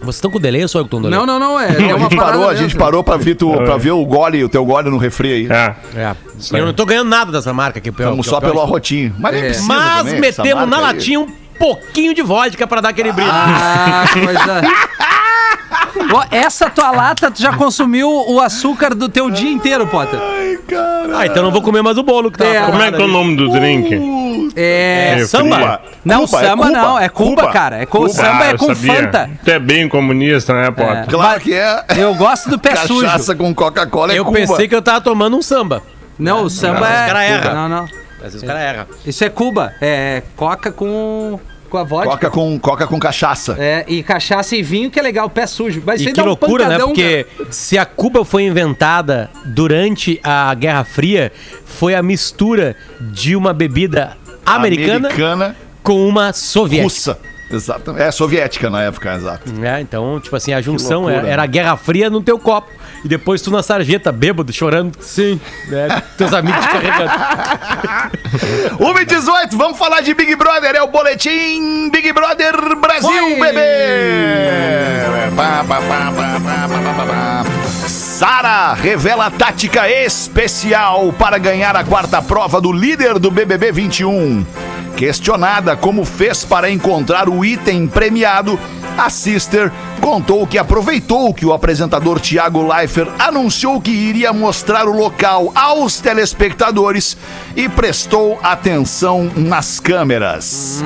Vocês 0.00 0.14
estão 0.16 0.30
com 0.30 0.40
delay 0.40 0.62
ou 0.62 0.68
só 0.68 0.78
eu 0.78 0.84
que 0.86 0.96
delay? 0.96 1.10
Não, 1.10 1.26
não, 1.26 1.38
não, 1.38 1.60
é, 1.60 1.66
é 1.66 1.92
A 1.92 1.98
gente 1.98 2.16
parou, 2.16 2.48
a 2.48 2.54
gente 2.54 2.74
parou 2.74 3.04
pra 3.04 3.18
ver, 3.18 3.34
tu, 3.34 3.52
pra 3.52 3.76
ver 3.76 3.90
o 3.90 4.02
gole, 4.06 4.42
o 4.42 4.48
teu 4.48 4.64
gole 4.64 4.88
no 4.88 4.96
refri 4.96 5.32
aí. 5.32 5.48
É. 5.50 5.74
É. 5.94 6.16
Eu 6.58 6.64
não 6.64 6.72
tô 6.72 6.86
ganhando 6.86 7.08
nada 7.10 7.30
dessa 7.30 7.52
marca 7.52 7.78
aqui. 7.78 7.90
Estamos 7.90 8.26
só 8.26 8.40
pelo 8.40 8.60
arrotinho. 8.62 9.14
Mas 9.18 9.34
É. 9.36 9.60
Mas 9.62 10.12
metemos 10.14 10.66
na 10.66 10.80
latinha 10.80 11.20
um 11.20 11.28
pouquinho 11.60 12.14
de 12.14 12.22
vodka 12.22 12.66
pra 12.66 12.80
dar 12.80 12.88
aquele 12.88 13.12
brilho. 13.12 13.30
Ah, 13.32 14.04
coisa. 14.12 14.62
Ó, 16.12 16.24
essa 16.30 16.70
tua 16.70 16.90
lata, 16.90 17.30
tu 17.30 17.40
já 17.40 17.52
consumiu 17.56 18.08
o 18.10 18.40
açúcar 18.40 18.94
do 18.94 19.08
teu 19.08 19.30
dia 19.30 19.50
inteiro, 19.50 19.86
Potter. 19.86 20.18
Ah, 21.14 21.26
então 21.26 21.42
não 21.42 21.50
vou 21.50 21.60
comer 21.62 21.82
mais 21.82 21.98
o 21.98 22.02
bolo 22.02 22.30
que 22.30 22.38
tá 22.38 22.46
É. 22.46 22.62
Como 22.62 22.80
é 22.80 22.90
que 22.90 23.00
é 23.00 23.04
o 23.04 23.08
nome 23.08 23.36
do 23.36 23.50
drink? 23.50 24.50
É. 24.56 25.20
É, 25.20 25.26
samba? 25.26 25.56
Cuba. 25.56 25.82
Não, 26.04 26.26
Cuba, 26.26 26.38
é 26.42 26.44
samba 26.48 26.66
Cuba. 26.66 26.78
não, 26.78 26.98
é 26.98 27.08
Cuba, 27.08 27.42
Cuba. 27.42 27.52
cara. 27.52 27.76
É 27.82 27.86
com, 27.86 27.98
Cuba. 27.98 28.10
Samba 28.10 28.44
Ah, 28.44 28.46
é 28.48 28.52
eu 28.52 28.58
com 28.58 28.74
sabia. 28.74 28.94
Fanta. 28.94 29.30
Tu 29.44 29.50
é 29.50 29.58
bem 29.58 29.88
comunista, 29.88 30.54
né, 30.54 30.70
Potter? 30.70 31.06
Claro 31.08 31.40
que 31.40 31.52
é. 31.54 31.84
Eu 31.96 32.14
gosto 32.14 32.48
do 32.50 32.58
pé 32.58 32.74
sujo. 32.76 33.02
Cachaça 33.02 33.34
com 33.36 33.54
Coca-Cola 33.54 34.12
é 34.12 34.18
Eu 34.18 34.24
Cuba. 34.24 34.38
pensei 34.38 34.66
que 34.66 34.74
eu 34.74 34.82
tava 34.82 35.00
tomando 35.00 35.36
um 35.36 35.42
samba. 35.42 35.82
Não, 36.18 36.44
o 36.44 36.50
samba 36.50 36.88
é. 36.88 37.06
cara 37.06 37.24
erra. 37.24 37.54
Não, 37.54 37.68
não. 37.68 37.99
Às 38.22 38.32
vezes 38.32 38.42
o 38.42 38.46
cara 38.46 38.60
erra. 38.60 38.88
Isso 39.06 39.24
é 39.24 39.28
Cuba. 39.28 39.72
É 39.80 40.22
coca 40.36 40.70
com, 40.70 41.40
com 41.68 41.78
a 41.78 41.84
vodka. 41.84 42.10
Coca 42.10 42.30
com, 42.30 42.58
coca 42.58 42.86
com 42.86 42.98
cachaça. 42.98 43.56
É, 43.58 43.84
e 43.88 44.02
cachaça 44.02 44.54
e 44.56 44.62
vinho, 44.62 44.90
que 44.90 44.98
é 44.98 45.02
legal, 45.02 45.28
pé 45.30 45.46
sujo. 45.46 45.82
Mas 45.84 46.00
E 46.00 46.06
que 46.06 46.12
dá 46.12 46.22
um 46.22 46.26
loucura, 46.26 46.68
né? 46.68 46.78
Porque 46.78 47.26
se 47.50 47.78
a 47.78 47.86
Cuba 47.86 48.24
foi 48.24 48.44
inventada 48.44 49.30
durante 49.44 50.20
a 50.22 50.52
Guerra 50.54 50.84
Fria, 50.84 51.32
foi 51.64 51.94
a 51.94 52.02
mistura 52.02 52.76
de 53.00 53.34
uma 53.34 53.52
bebida 53.52 54.16
americana, 54.44 55.08
Americana 55.08 55.56
com 55.82 56.06
uma 56.06 56.32
soviética. 56.32 56.84
russa. 56.84 57.18
Exatamente. 57.50 58.02
É 58.02 58.10
soviética 58.12 58.70
na 58.70 58.82
época, 58.82 59.12
exato. 59.14 59.50
É, 59.60 59.80
então, 59.80 60.20
tipo 60.20 60.36
assim, 60.36 60.52
a 60.52 60.60
junção 60.60 61.02
loucura, 61.02 61.22
era, 61.22 61.28
era 61.28 61.42
a 61.42 61.46
Guerra 61.46 61.76
Fria 61.76 62.08
no 62.08 62.22
teu 62.22 62.38
copo. 62.38 62.70
E 63.04 63.08
depois 63.08 63.40
tu 63.40 63.50
na 63.50 63.62
sarjeta, 63.62 64.12
bêbado, 64.12 64.52
chorando. 64.52 64.96
Sim. 65.00 65.40
Né, 65.68 66.02
teus 66.18 66.32
amigos 66.32 66.60
te 66.64 66.68
carregando. 66.68 67.10
1 68.78 68.98
e 69.00 69.04
18, 69.04 69.56
vamos 69.56 69.78
falar 69.78 70.00
de 70.02 70.12
Big 70.14 70.34
Brother, 70.36 70.74
é 70.74 70.82
o 70.82 70.88
boletim 70.88 71.90
Big 71.90 72.12
Brother 72.12 72.76
Brasil, 72.76 73.24
Oi! 73.24 73.40
bebê! 73.40 75.10
Pá, 75.36 75.64
pá, 75.66 75.80
pá, 75.80 75.80
pá, 75.80 76.40
pá, 76.40 76.68
pá, 76.68 76.94
pá, 76.94 77.06
pá. 77.06 77.44
Sara 77.88 78.74
revela 78.74 79.30
tática 79.30 79.88
especial 79.88 81.10
para 81.18 81.38
ganhar 81.38 81.74
a 81.74 81.82
quarta 81.82 82.20
prova 82.20 82.60
do 82.60 82.70
líder 82.70 83.18
do 83.18 83.30
BBB 83.30 83.72
21. 83.72 84.44
Questionada 85.00 85.78
como 85.78 86.04
fez 86.04 86.44
para 86.44 86.70
encontrar 86.70 87.26
o 87.26 87.42
item 87.42 87.86
premiado, 87.86 88.60
a 88.98 89.08
Sister 89.08 89.72
contou 89.98 90.46
que 90.46 90.58
aproveitou 90.58 91.32
que 91.32 91.46
o 91.46 91.54
apresentador 91.54 92.20
Thiago 92.20 92.70
Leifert 92.70 93.10
anunciou 93.18 93.80
que 93.80 93.90
iria 93.90 94.30
mostrar 94.30 94.86
o 94.86 94.94
local 94.94 95.52
aos 95.54 96.00
telespectadores 96.00 97.16
e 97.56 97.66
prestou 97.66 98.38
atenção 98.42 99.30
nas 99.34 99.80
câmeras. 99.80 100.84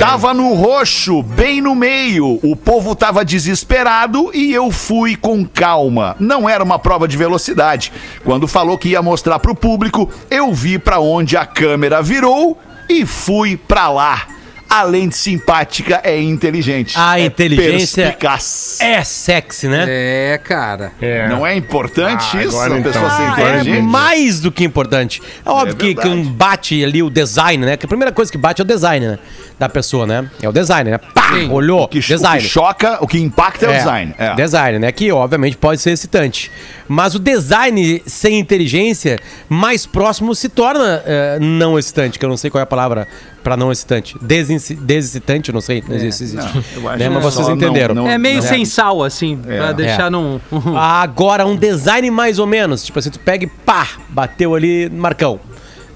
Tava 0.00 0.32
no 0.32 0.54
roxo, 0.54 1.22
bem 1.22 1.60
no 1.60 1.74
meio. 1.74 2.40
O 2.42 2.56
povo 2.56 2.96
tava 2.96 3.26
desesperado 3.26 4.30
e 4.32 4.54
eu 4.54 4.70
fui 4.70 5.16
com 5.16 5.44
calma. 5.44 6.16
Não 6.18 6.48
era 6.48 6.64
uma 6.64 6.78
prova 6.78 7.06
de 7.06 7.18
velocidade. 7.18 7.92
Quando 8.24 8.48
falou 8.48 8.78
que 8.78 8.88
ia 8.88 9.02
mostrar 9.02 9.38
pro 9.38 9.54
público, 9.54 10.08
eu 10.30 10.50
vi 10.54 10.78
pra 10.78 10.98
onde 10.98 11.36
a 11.36 11.44
câmera 11.44 12.00
virou 12.00 12.56
e 12.88 13.04
fui 13.04 13.56
pra 13.56 13.88
lá. 13.88 14.37
Além 14.68 15.08
de 15.08 15.16
simpática, 15.16 16.00
é 16.04 16.20
inteligente. 16.20 16.94
A 16.98 17.18
é 17.18 17.24
inteligência 17.24 18.04
perspicaz. 18.04 18.78
É 18.80 19.02
sexy, 19.02 19.66
né? 19.66 19.86
É, 19.88 20.38
cara. 20.42 20.92
É. 21.00 21.26
Não 21.28 21.46
é 21.46 21.56
importante 21.56 22.36
Ah, 22.36 22.42
isso? 22.42 22.56
agora 22.56 22.74
A 22.74 22.78
então. 22.78 22.92
pessoa 22.92 23.10
ser 23.10 23.22
Ah, 23.22 23.34
É 23.38 23.60
inteligente? 23.60 23.82
mais 23.82 24.40
do 24.40 24.52
que 24.52 24.64
importante. 24.64 25.22
É 25.44 25.48
óbvio 25.50 25.74
que, 25.76 25.94
que 25.94 26.02
verdade. 26.02 26.08
um 26.10 26.30
bate 26.30 26.84
ali 26.84 27.02
o 27.02 27.08
design, 27.08 27.64
né? 27.64 27.76
Que 27.78 27.86
a 27.86 27.88
primeira 27.88 28.12
coisa 28.12 28.30
que 28.30 28.36
bate 28.36 28.60
é 28.60 28.64
o 28.64 28.66
design, 28.66 29.06
né? 29.06 29.18
Da 29.58 29.68
pessoa, 29.68 30.06
né? 30.06 30.30
É 30.42 30.48
o 30.48 30.52
design, 30.52 30.90
né? 30.90 30.98
Pá, 30.98 31.32
olhou, 31.50 31.84
O 31.84 31.88
que, 31.88 31.98
o 31.98 32.02
design. 32.02 32.42
que 32.42 32.48
choca, 32.48 32.98
o 33.00 33.06
que 33.06 33.18
impacta 33.18 33.66
é, 33.66 33.70
o 33.70 33.72
design. 33.72 34.14
É. 34.18 34.34
Design, 34.34 34.78
né? 34.78 34.92
Que 34.92 35.10
obviamente 35.10 35.56
pode 35.56 35.80
ser 35.80 35.92
excitante. 35.92 36.50
Mas 36.86 37.14
o 37.14 37.18
design 37.18 38.02
sem 38.06 38.38
inteligência, 38.38 39.18
mais 39.48 39.86
próximo 39.86 40.34
se 40.34 40.48
torna 40.48 41.02
eh, 41.06 41.38
não 41.40 41.78
excitante, 41.78 42.18
que 42.18 42.24
eu 42.24 42.28
não 42.28 42.36
sei 42.36 42.50
qual 42.50 42.60
é 42.60 42.62
a 42.62 42.66
palavra 42.66 43.06
para 43.42 43.56
não 43.56 43.70
excitante. 43.72 44.16
Desinci- 44.20 44.74
Desexcitante, 44.74 45.52
não 45.52 45.60
sei. 45.60 45.82
Não 45.86 45.96
existe. 45.96 46.24
existe. 46.24 46.36
Não, 46.76 46.82
eu 46.82 46.88
acho 46.88 46.98
Né? 46.98 47.08
Mas 47.08 47.22
vocês 47.22 47.46
só 47.46 47.50
não- 47.50 47.56
entenderam. 47.56 47.94
não- 47.94 48.08
É 48.08 48.18
meio 48.18 48.36
não- 48.36 48.42
sem 48.42 48.64
sal, 48.64 49.02
assim, 49.02 49.36
pra 49.36 49.72
deixar 49.72 50.06
É. 50.06 50.10
num. 50.10 50.40
Agora, 50.76 51.46
um 51.46 51.56
design 51.56 52.10
mais 52.10 52.38
ou 52.38 52.46
menos. 52.46 52.84
Tipo 52.84 52.98
assim, 52.98 53.10
tu 53.10 53.18
pega 53.20 53.44
e 53.44 53.46
pá, 53.46 53.86
bateu 54.08 54.54
ali 54.54 54.88
no 54.88 54.98
Marcão. 55.00 55.40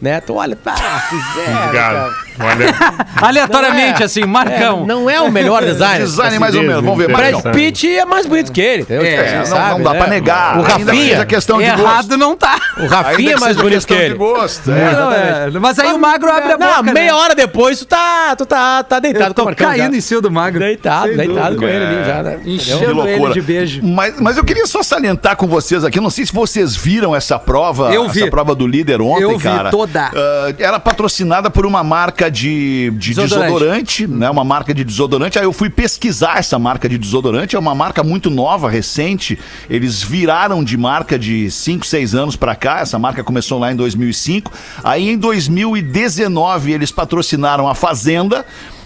Né? 0.01 0.21
Tu 0.21 0.35
olha, 0.35 0.57
pá, 0.57 0.75
fizeram. 0.75 1.65
Obrigado. 1.65 1.73
cara. 1.73 2.15
Olha, 2.41 2.75
Aleatoriamente, 3.23 3.95
Não 3.95 4.01
é. 4.01 4.05
assim, 4.05 4.25
Marcão. 4.25 4.83
É, 4.83 4.87
não 4.87 5.09
é 5.11 5.21
o 5.21 5.31
melhor 5.31 5.63
design. 5.65 6.05
Design 6.05 6.39
mais 6.39 6.55
ou 6.55 6.63
menos, 6.63 6.83
vamos 6.83 6.99
ver. 6.99 7.13
Brad 7.15 7.41
Pitt 7.55 7.89
é 7.99 8.05
mais 8.05 8.27
bonito 8.27 8.51
que 8.53 8.61
ele, 8.61 8.83
entendeu? 8.83 9.05
É, 9.07 9.11
Tipo, 9.17 9.23
É, 9.23 9.39
não, 9.39 9.47
sabe, 9.47 9.71
não 9.71 9.83
dá 9.83 9.93
né? 9.93 9.99
pra 9.99 10.07
negar. 10.09 10.59
O 10.59 10.63
Rafinha, 10.63 11.27
questão 11.27 11.59
de 11.59 11.65
Errado 11.65 12.09
gosto. 12.09 12.17
não 12.17 12.37
tá. 12.37 12.59
o 12.79 12.87
Rafinha 12.87 13.35
é 13.35 13.39
mais 13.39 13.57
bonito 13.57 13.75
questão 13.87 13.97
que 13.97 14.03
de 14.03 14.09
ele. 14.11 14.15
gosto. 14.19 14.71
é. 14.71 14.93
Não, 14.93 15.13
é, 15.13 15.51
Mas 15.61 15.79
aí 15.79 15.93
o 15.93 15.99
magro 15.99 16.31
abre 16.31 16.53
a 16.53 16.59
Não, 16.59 16.77
boca. 16.79 16.93
meia 16.93 17.13
né? 17.13 17.13
hora 17.15 17.35
depois 17.35 17.79
tu 17.79 17.87
tá, 17.87 18.35
tu 18.37 18.45
tá, 18.47 18.83
tá 18.83 18.99
deitado 18.99 19.27
Eu 19.31 19.35
tô 19.35 19.43
com 19.43 19.49
o 19.49 19.51
Marcão. 19.51 19.69
caindo 19.69 19.93
já. 19.93 19.99
em 19.99 20.01
cima 20.01 20.21
do 20.21 20.31
magro. 20.31 20.61
Deitado, 20.61 21.09
Sem 21.09 21.17
deitado 21.17 21.55
dúvida. 21.55 21.61
com 21.61 21.69
ele 21.69 21.85
ali 21.85 22.05
já, 22.05 22.23
né? 22.23 22.41
Enchendo 22.45 23.09
ele 23.09 23.33
de 23.33 23.41
beijo. 23.41 23.81
Mas, 23.85 24.21
mas 24.21 24.37
eu 24.37 24.45
queria 24.45 24.67
só 24.67 24.83
salientar 24.83 25.37
com 25.37 25.47
vocês 25.47 25.85
aqui, 25.85 26.01
não 26.01 26.11
sei 26.11 26.27
se 26.27 26.33
vocês 26.33 26.75
viram 26.77 27.15
essa 27.15 27.39
prova, 27.39 27.93
Eu 27.93 28.09
vi. 28.09 28.23
essa 28.23 28.31
prova 28.31 28.55
do 28.55 28.67
líder 28.67 29.01
ontem, 29.01 29.23
Eu 29.23 29.37
vi 29.39 29.45
cara. 29.45 29.71
toda. 29.71 30.11
Ah, 30.15 30.55
era 30.59 30.81
patrocinada 30.81 31.51
por 31.51 31.67
uma 31.67 31.83
marca 31.85 32.22
de, 32.29 32.91
de 32.97 33.15
Desodorante. 33.15 33.53
desodorante, 33.53 34.07
né? 34.07 34.31
Uma 34.31 34.45
marca 34.45 34.73
de 34.75 34.85
desodorante. 34.85 35.39
Aí 35.39 35.45
eu 35.45 35.53
fui 35.53 35.71
pesquisar 35.71 36.39
essa 36.39 36.59
marca 36.59 36.89
de 36.89 36.99
desodorante, 36.99 37.57
é 37.57 37.59
uma 37.59 37.75
marca 37.75 38.03
muito 38.03 38.31
nova, 38.31 38.69
recente. 38.69 39.39
Eles 39.69 40.03
viraram 40.03 40.63
de 40.63 40.77
marca 40.77 41.19
de 41.19 41.51
5, 41.51 41.87
6 41.87 42.15
anos 42.15 42.37
pra 42.37 42.55
cá. 42.55 42.81
Essa 42.81 42.99
marca 42.99 43.23
começou 43.25 43.59
lá 43.59 43.73
em 43.73 43.77
2005. 43.77 44.53
Aí 44.83 45.11
em 45.11 45.19
2019 45.19 46.73
eles 46.73 46.91
patrocinaram 46.91 47.69
a 47.69 47.75
Fazenda. 47.75 48.45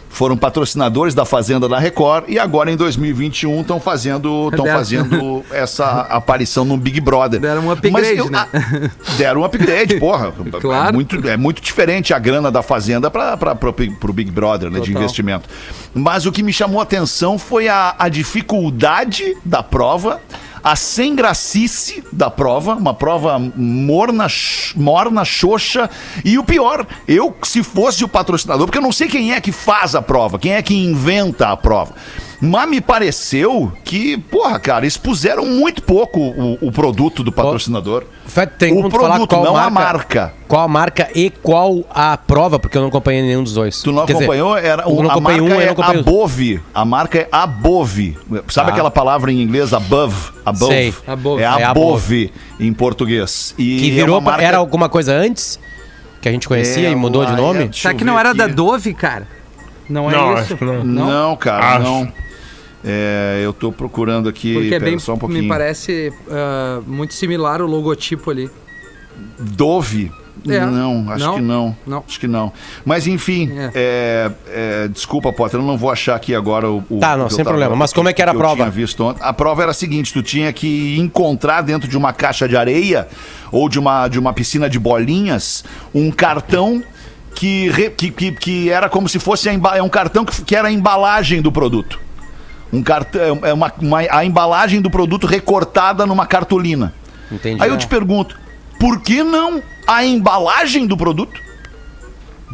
Foram 0.09 0.35
patrocinadores 0.37 1.15
da 1.15 1.27
Fazenda 1.27 1.69
da 1.69 1.79
Record 1.79 2.25
e 2.29 2.39
agora 2.39 2.71
em 2.71 2.77
2021 2.77 3.61
estão 3.61 3.79
fazendo, 3.79 4.49
estão 4.51 4.65
fazendo 4.65 5.45
essa 5.53 6.03
aparição 6.09 6.65
no 6.65 6.77
Big 6.79 7.01
Brother. 7.01 7.39
Deram 7.39 7.67
um 7.67 7.71
upgrade, 7.71 8.17
Mas 8.23 8.31
né? 8.31 8.39
a- 8.39 9.13
deram 9.19 9.43
um 9.43 9.45
upgrade, 9.45 9.97
porra. 10.01 10.33
Claro. 10.61 10.89
É 10.89 10.93
muito, 10.93 11.29
é 11.29 11.37
muito 11.37 11.61
diferente 11.61 12.15
a 12.15 12.19
grana 12.19 12.51
da 12.51 12.63
Fazenda 12.63 13.11
para 13.11 13.37
o 14.09 14.13
Big 14.13 14.31
Brother, 14.31 14.71
né, 14.71 14.81
de 14.81 14.87
Total. 14.87 15.03
investimento. 15.03 15.49
Mas 15.95 16.25
o 16.25 16.33
que 16.33 16.43
me 16.43 16.53
chamou 16.53 16.81
a 16.81 16.85
atenção 16.85 17.39
foi 17.39 17.69
a, 17.69 17.95
a 17.99 18.09
dificuldade 18.09 19.37
da 19.45 19.63
prova, 19.63 20.21
a 20.67 20.75
sem 20.75 21.15
gracice 21.15 22.03
da 22.11 22.29
prova, 22.29 22.75
uma 22.75 22.93
prova 22.93 23.39
morna, 23.39 24.27
morna, 24.75 25.25
xoxa, 25.25 25.89
e 26.25 26.37
o 26.39 26.45
pior, 26.45 26.85
eu, 27.07 27.37
se 27.45 27.63
fosse 27.63 28.03
o 28.03 28.09
patrocinador, 28.09 28.67
porque 28.67 28.79
eu 28.79 28.83
não 28.83 28.91
sei 28.91 29.07
quem 29.07 29.33
é 29.33 29.41
que 29.41 29.53
faz 29.53 29.95
a 29.95 30.03
prova, 30.03 30.41
quem 30.41 30.55
é 30.55 30.63
que 30.63 30.75
inventa 30.75 31.51
a 31.51 31.57
prova. 31.57 31.95
Mas 32.40 32.69
me 32.69 32.81
pareceu 32.81 33.73
que, 33.85 34.19
porra, 34.19 34.59
cara, 34.59 34.87
expuseram 34.87 35.47
muito 35.47 35.83
pouco 35.83 36.21
o, 36.21 36.59
o 36.69 36.73
produto 36.73 37.23
do 37.23 37.33
patrocinador. 37.33 38.05
Tem 38.59 38.73
o 38.73 38.88
produto, 38.90 39.26
qual 39.28 39.45
não 39.45 39.52
marca, 39.55 39.66
a 39.66 39.71
marca. 39.71 40.35
Qual 40.47 40.62
a 40.62 40.69
marca 40.69 41.09
e 41.14 41.31
qual 41.31 41.85
a 41.90 42.16
prova, 42.16 42.59
porque 42.59 42.76
eu 42.76 42.83
não 42.83 42.88
acompanhei 42.88 43.23
nenhum 43.23 43.43
dos 43.43 43.55
dois. 43.55 43.81
Tu 43.83 43.90
não 43.93 44.05
Quer 44.05 44.12
dizer, 44.12 44.25
acompanhou? 44.25 44.57
Era, 44.57 44.83
eu 44.83 45.02
não 45.02 45.09
a 45.11 45.12
acompanhei 45.14 45.40
marca 45.40 45.57
um, 45.57 45.61
eu 45.61 45.71
é 45.71 45.75
não 45.95 46.00
Above. 46.00 46.61
A 46.75 46.85
marca 46.85 47.19
é 47.19 47.28
Above. 47.33 48.16
Sabe 48.49 48.71
Ah. 48.71 48.73
aquela 48.73 48.90
palavra 48.90 49.33
em 49.33 49.40
inglês, 49.40 49.73
above? 49.73 50.33
Above. 50.45 50.73
Sei. 50.73 50.95
Above. 51.07 51.43
É 51.43 51.47
É 51.47 51.64
Above 51.64 52.33
em 52.61 52.73
português. 52.73 53.55
E 53.59 53.78
Que 53.78 53.90
é 53.90 53.95
virou, 53.95 54.16
uma 54.19 54.31
marca- 54.33 54.45
era 54.45 54.59
alguma 54.59 54.88
coisa 54.88 55.14
antes? 55.14 55.59
Que 56.21 56.28
a 56.28 56.33
gente 56.33 56.49
conhecia 56.49 56.88
É, 56.88 56.93
e 56.93 56.95
mudou 56.95 57.25
de 57.25 57.33
nome? 57.33 57.64
é, 57.64 57.69
Será 57.73 57.95
que 57.95 58.05
não 58.05 58.19
era 58.19 58.31
aqui. 58.31 58.38
da 58.38 58.47
Dove, 58.49 58.93
cara? 58.95 59.28
Não 59.88 60.11
é 60.11 60.14
Não, 60.14 60.33
isso? 60.35 60.43
acho 60.43 60.57
que 60.57 60.64
não. 60.64 60.85
Não, 60.85 61.37
cara, 61.37 61.76
Acho. 61.76 61.83
não. 61.85 62.12
É, 62.85 63.40
eu 63.45 63.52
tô 63.52 63.73
procurando 63.73 64.28
aqui. 64.28 64.52
Porque 64.55 64.69
é 64.69 64.78
pera 64.78 64.85
bem, 64.90 64.99
só 64.99 65.14
um 65.14 65.19
pouquinho. 65.19 65.43
me 65.43 65.49
parece 65.49 66.12
ah, 66.31 66.81
muito 66.87 67.14
similar 67.14 67.61
o 67.61 67.66
logotipo 67.66 68.31
ali. 68.31 68.49
Dove? 69.38 70.11
É. 70.49 70.61
Não, 70.64 71.11
acho 71.11 71.25
Não? 71.25 71.35
que 71.35 71.40
não. 71.40 71.76
Não. 71.87 72.05
Acho 72.07 72.21
que 72.21 72.28
não. 72.28 72.52
Mas 72.85 73.07
enfim, 73.09 73.50
É. 73.59 73.71
é, 73.75 74.31
é, 74.85 74.88
desculpa, 74.88 75.33
Potter, 75.33 75.59
eu 75.59 75.64
não 75.66 75.76
vou 75.76 75.90
achar 75.90 76.14
aqui 76.14 76.35
agora 76.35 76.71
o. 76.71 76.85
o 76.88 76.99
Tá, 77.00 77.16
não, 77.16 77.26
que 77.26 77.35
sem 77.35 77.45
tava- 77.45 77.57
problema. 77.57 77.75
Mas 77.75 77.93
como 77.93 78.09
é 78.09 78.12
que 78.12 78.23
era 78.23 78.31
a 78.31 78.35
eu 78.35 78.38
prova? 78.38 78.57
tinha 78.57 78.71
visto 78.71 79.02
ontem. 79.02 79.21
A 79.25 79.33
prova 79.33 79.62
era 79.62 79.71
a 79.73 79.75
seguinte: 79.75 80.12
tu 80.12 80.23
tinha 80.23 80.52
que 80.52 80.97
encontrar 81.00 81.62
dentro 81.62 81.88
de 81.88 81.97
uma 81.97 82.12
caixa 82.12 82.47
de 82.49 82.57
areia 82.57 83.09
ou 83.50 83.69
de 83.69 83.78
uma, 83.81 84.07
de 84.07 84.19
uma 84.21 84.33
piscina 84.33 84.69
de 84.71 84.78
bolinhas 84.78 85.64
um 85.93 86.12
cartão. 86.12 86.83
Que, 87.37 87.69
re- 87.69 87.90
que, 87.90 88.11
que, 88.11 88.33
que 88.33 88.71
era 88.71 88.88
como 88.88 89.07
se 89.11 89.19
fosse 89.19 89.47
a 89.50 89.52
é 89.76 89.83
um 89.83 89.88
cartão 89.90 90.25
que, 90.25 90.43
que 90.43 90.57
era 90.57 90.69
a 90.69 90.73
embalagem 90.73 91.43
do 91.43 91.52
produto. 91.52 92.00
Um 92.73 92.83
cartão, 92.83 93.38
é 93.43 93.52
uma, 93.52 93.71
uma- 93.78 94.00
a 94.11 94.25
embalagem 94.25 94.81
do 94.81 94.90
produto 94.90 95.26
recortada 95.26 96.07
numa 96.07 96.26
cartolina. 96.26 96.95
Entendi. 97.31 97.62
Aí 97.62 97.69
eu 97.69 97.76
te 97.76 97.87
pergunto, 97.87 98.38
por 98.81 99.00
que 99.02 99.23
não 99.23 99.62
a 99.87 100.02
embalagem 100.02 100.87
do 100.87 100.97
produto? 100.97 101.38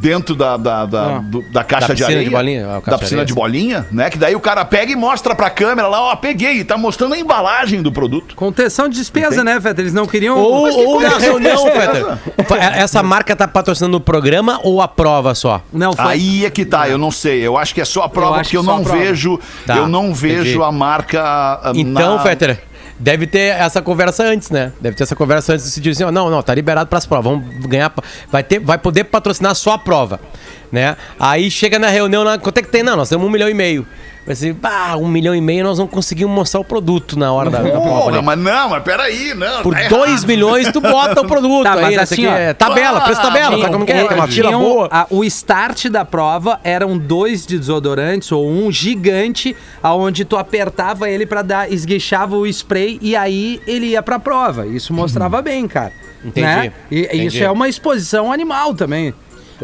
Dentro 0.02 0.34
da, 0.34 0.56
da, 0.56 0.84
da, 0.84 1.02
Ah. 1.16 1.18
do- 1.22 1.42
da 1.42 1.62
caixa 1.62 1.86
Da 1.88 1.94
de 1.94 2.00
piscina 2.00 2.08
areia. 2.18 2.24
de 2.28 2.34
bolinha, 2.34 2.66
da 2.84 2.98
piscina 2.98 3.20
areia, 3.20 3.24
de 3.26 3.32
bolinha, 3.34 3.86
né? 3.92 4.10
Que 4.10 4.18
daí 4.18 4.34
o 4.34 4.40
cara 4.40 4.64
pega 4.64 4.90
e 4.90 4.96
mostra 4.96 5.32
pra 5.34 5.48
câmera 5.48 5.86
lá, 5.86 6.00
ó, 6.00 6.16
peguei, 6.16 6.58
e 6.58 6.64
tá 6.64 6.76
mostrando 6.76 7.14
a 7.14 7.18
embalagem 7.18 7.80
do 7.80 7.92
produto. 7.92 8.34
Contenção 8.34 8.88
de 8.88 8.96
despesa, 8.96 9.44
né, 9.44 9.60
Feta? 9.60 9.80
Eles 9.80 9.94
não 9.94 10.04
queriam. 10.06 10.36
Ou, 10.36 10.64
que 10.68 10.70
ou 10.74 11.00
na 11.00 11.10
coisa- 11.12 11.24
reunião, 11.26 11.64
Peter. 11.64 12.18
Essa 12.74 13.02
marca 13.02 13.36
tá 13.36 13.46
patrocinando 13.46 13.96
o 13.96 14.00
programa 14.00 14.58
ou 14.64 14.82
a 14.82 14.88
prova 14.88 15.34
só? 15.36 15.62
Não, 15.72 15.92
foi. 15.92 16.04
Aí 16.04 16.44
é 16.44 16.50
que 16.50 16.64
tá, 16.64 16.88
eu 16.88 16.98
não 16.98 17.12
sei. 17.12 17.40
Eu 17.40 17.56
acho 17.56 17.72
que 17.72 17.80
é 17.80 17.84
só 17.84 18.02
a 18.02 18.08
prova, 18.08 18.36
acho 18.40 18.44
porque 18.44 18.56
eu 18.56 18.62
não 18.64 18.82
prova. 18.82 18.98
vejo, 18.98 19.38
Tá, 19.66 19.76
eu 19.76 19.86
não 19.86 20.12
vejo 20.12 20.40
entendi. 20.50 20.62
a 20.62 20.72
marca. 20.72 21.22
ah, 21.22 21.72
Então, 21.74 22.16
na- 22.16 22.22
Fetter, 22.22 22.60
deve 23.02 23.26
ter 23.26 23.56
essa 23.56 23.82
conversa 23.82 24.22
antes, 24.22 24.48
né? 24.48 24.72
Deve 24.80 24.96
ter 24.96 25.02
essa 25.02 25.16
conversa 25.16 25.52
antes 25.52 25.66
de 25.66 25.72
se 25.72 25.80
dizer, 25.80 26.04
assim, 26.04 26.08
ó, 26.08 26.12
não, 26.12 26.30
não, 26.30 26.40
tá 26.40 26.54
liberado 26.54 26.88
pras 26.88 27.04
provas, 27.04 27.32
vamos 27.32 27.66
ganhar, 27.66 27.92
vai, 28.30 28.44
ter, 28.44 28.60
vai 28.60 28.78
poder 28.78 29.04
patrocinar 29.04 29.56
só 29.56 29.72
a 29.72 29.78
prova, 29.78 30.20
né? 30.70 30.96
Aí 31.18 31.50
chega 31.50 31.80
na 31.80 31.88
reunião, 31.88 32.22
lá, 32.22 32.38
quanto 32.38 32.58
é 32.58 32.62
que 32.62 32.68
tem? 32.68 32.82
Não, 32.82 32.96
nós 32.96 33.08
temos 33.08 33.26
um 33.26 33.30
milhão 33.30 33.48
e 33.48 33.54
meio. 33.54 33.84
Vai 34.24 34.36
ser, 34.36 34.52
bah, 34.52 34.96
um 34.96 35.08
milhão 35.08 35.34
e 35.34 35.40
meio 35.40 35.64
nós 35.64 35.80
não 35.80 35.86
conseguimos 35.88 36.32
mostrar 36.32 36.60
o 36.60 36.64
produto 36.64 37.18
na 37.18 37.32
hora 37.32 37.50
da, 37.50 37.60
da 37.60 37.70
prova. 37.70 38.12
Né? 38.12 38.20
mas 38.20 38.38
não, 38.38 38.68
mas 38.68 38.82
peraí, 38.84 39.34
não. 39.34 39.62
Por 39.64 39.74
tá 39.74 39.88
2 39.88 40.10
errado. 40.10 40.26
milhões 40.28 40.70
tu 40.72 40.80
bota 40.80 41.20
o 41.22 41.26
produto. 41.26 41.64
Tá, 41.72 41.74
aí, 41.74 41.80
mas 41.96 41.98
assim, 41.98 42.26
ó, 42.26 42.32
é 42.32 42.54
tabela, 42.54 43.00
preço 43.00 43.20
tabela, 43.20 43.58
sabe 43.58 43.72
como 43.72 43.84
que 43.84 43.90
é? 43.92 44.04
Tem 44.06 44.16
uma 44.16 44.28
fila 44.28 44.56
um- 44.56 44.60
boa. 44.60 44.88
a- 44.92 45.06
o 45.10 45.24
start 45.24 45.86
da 45.88 46.04
prova 46.04 46.60
eram 46.62 46.96
dois 46.96 47.44
desodorantes 47.44 48.30
ou 48.30 48.48
um 48.48 48.70
gigante 48.70 49.56
aonde 49.82 50.24
tu 50.24 50.36
apertava 50.36 51.10
ele 51.10 51.26
pra 51.26 51.42
dar 51.42 51.72
esguichava 51.72 52.36
o 52.36 52.46
spray 52.46 52.98
e 53.02 53.16
aí 53.16 53.60
ele 53.66 53.86
ia 53.86 54.02
pra 54.02 54.18
prova. 54.20 54.66
Isso 54.66 54.92
mostrava 54.94 55.42
bem, 55.42 55.66
cara. 55.66 55.92
Entendi, 56.24 56.46
Né? 56.46 56.72
E 56.90 57.00
e 57.00 57.04
entendi. 57.06 57.26
isso 57.26 57.42
é 57.42 57.50
uma 57.50 57.68
exposição 57.68 58.30
animal 58.32 58.72
também. 58.74 59.12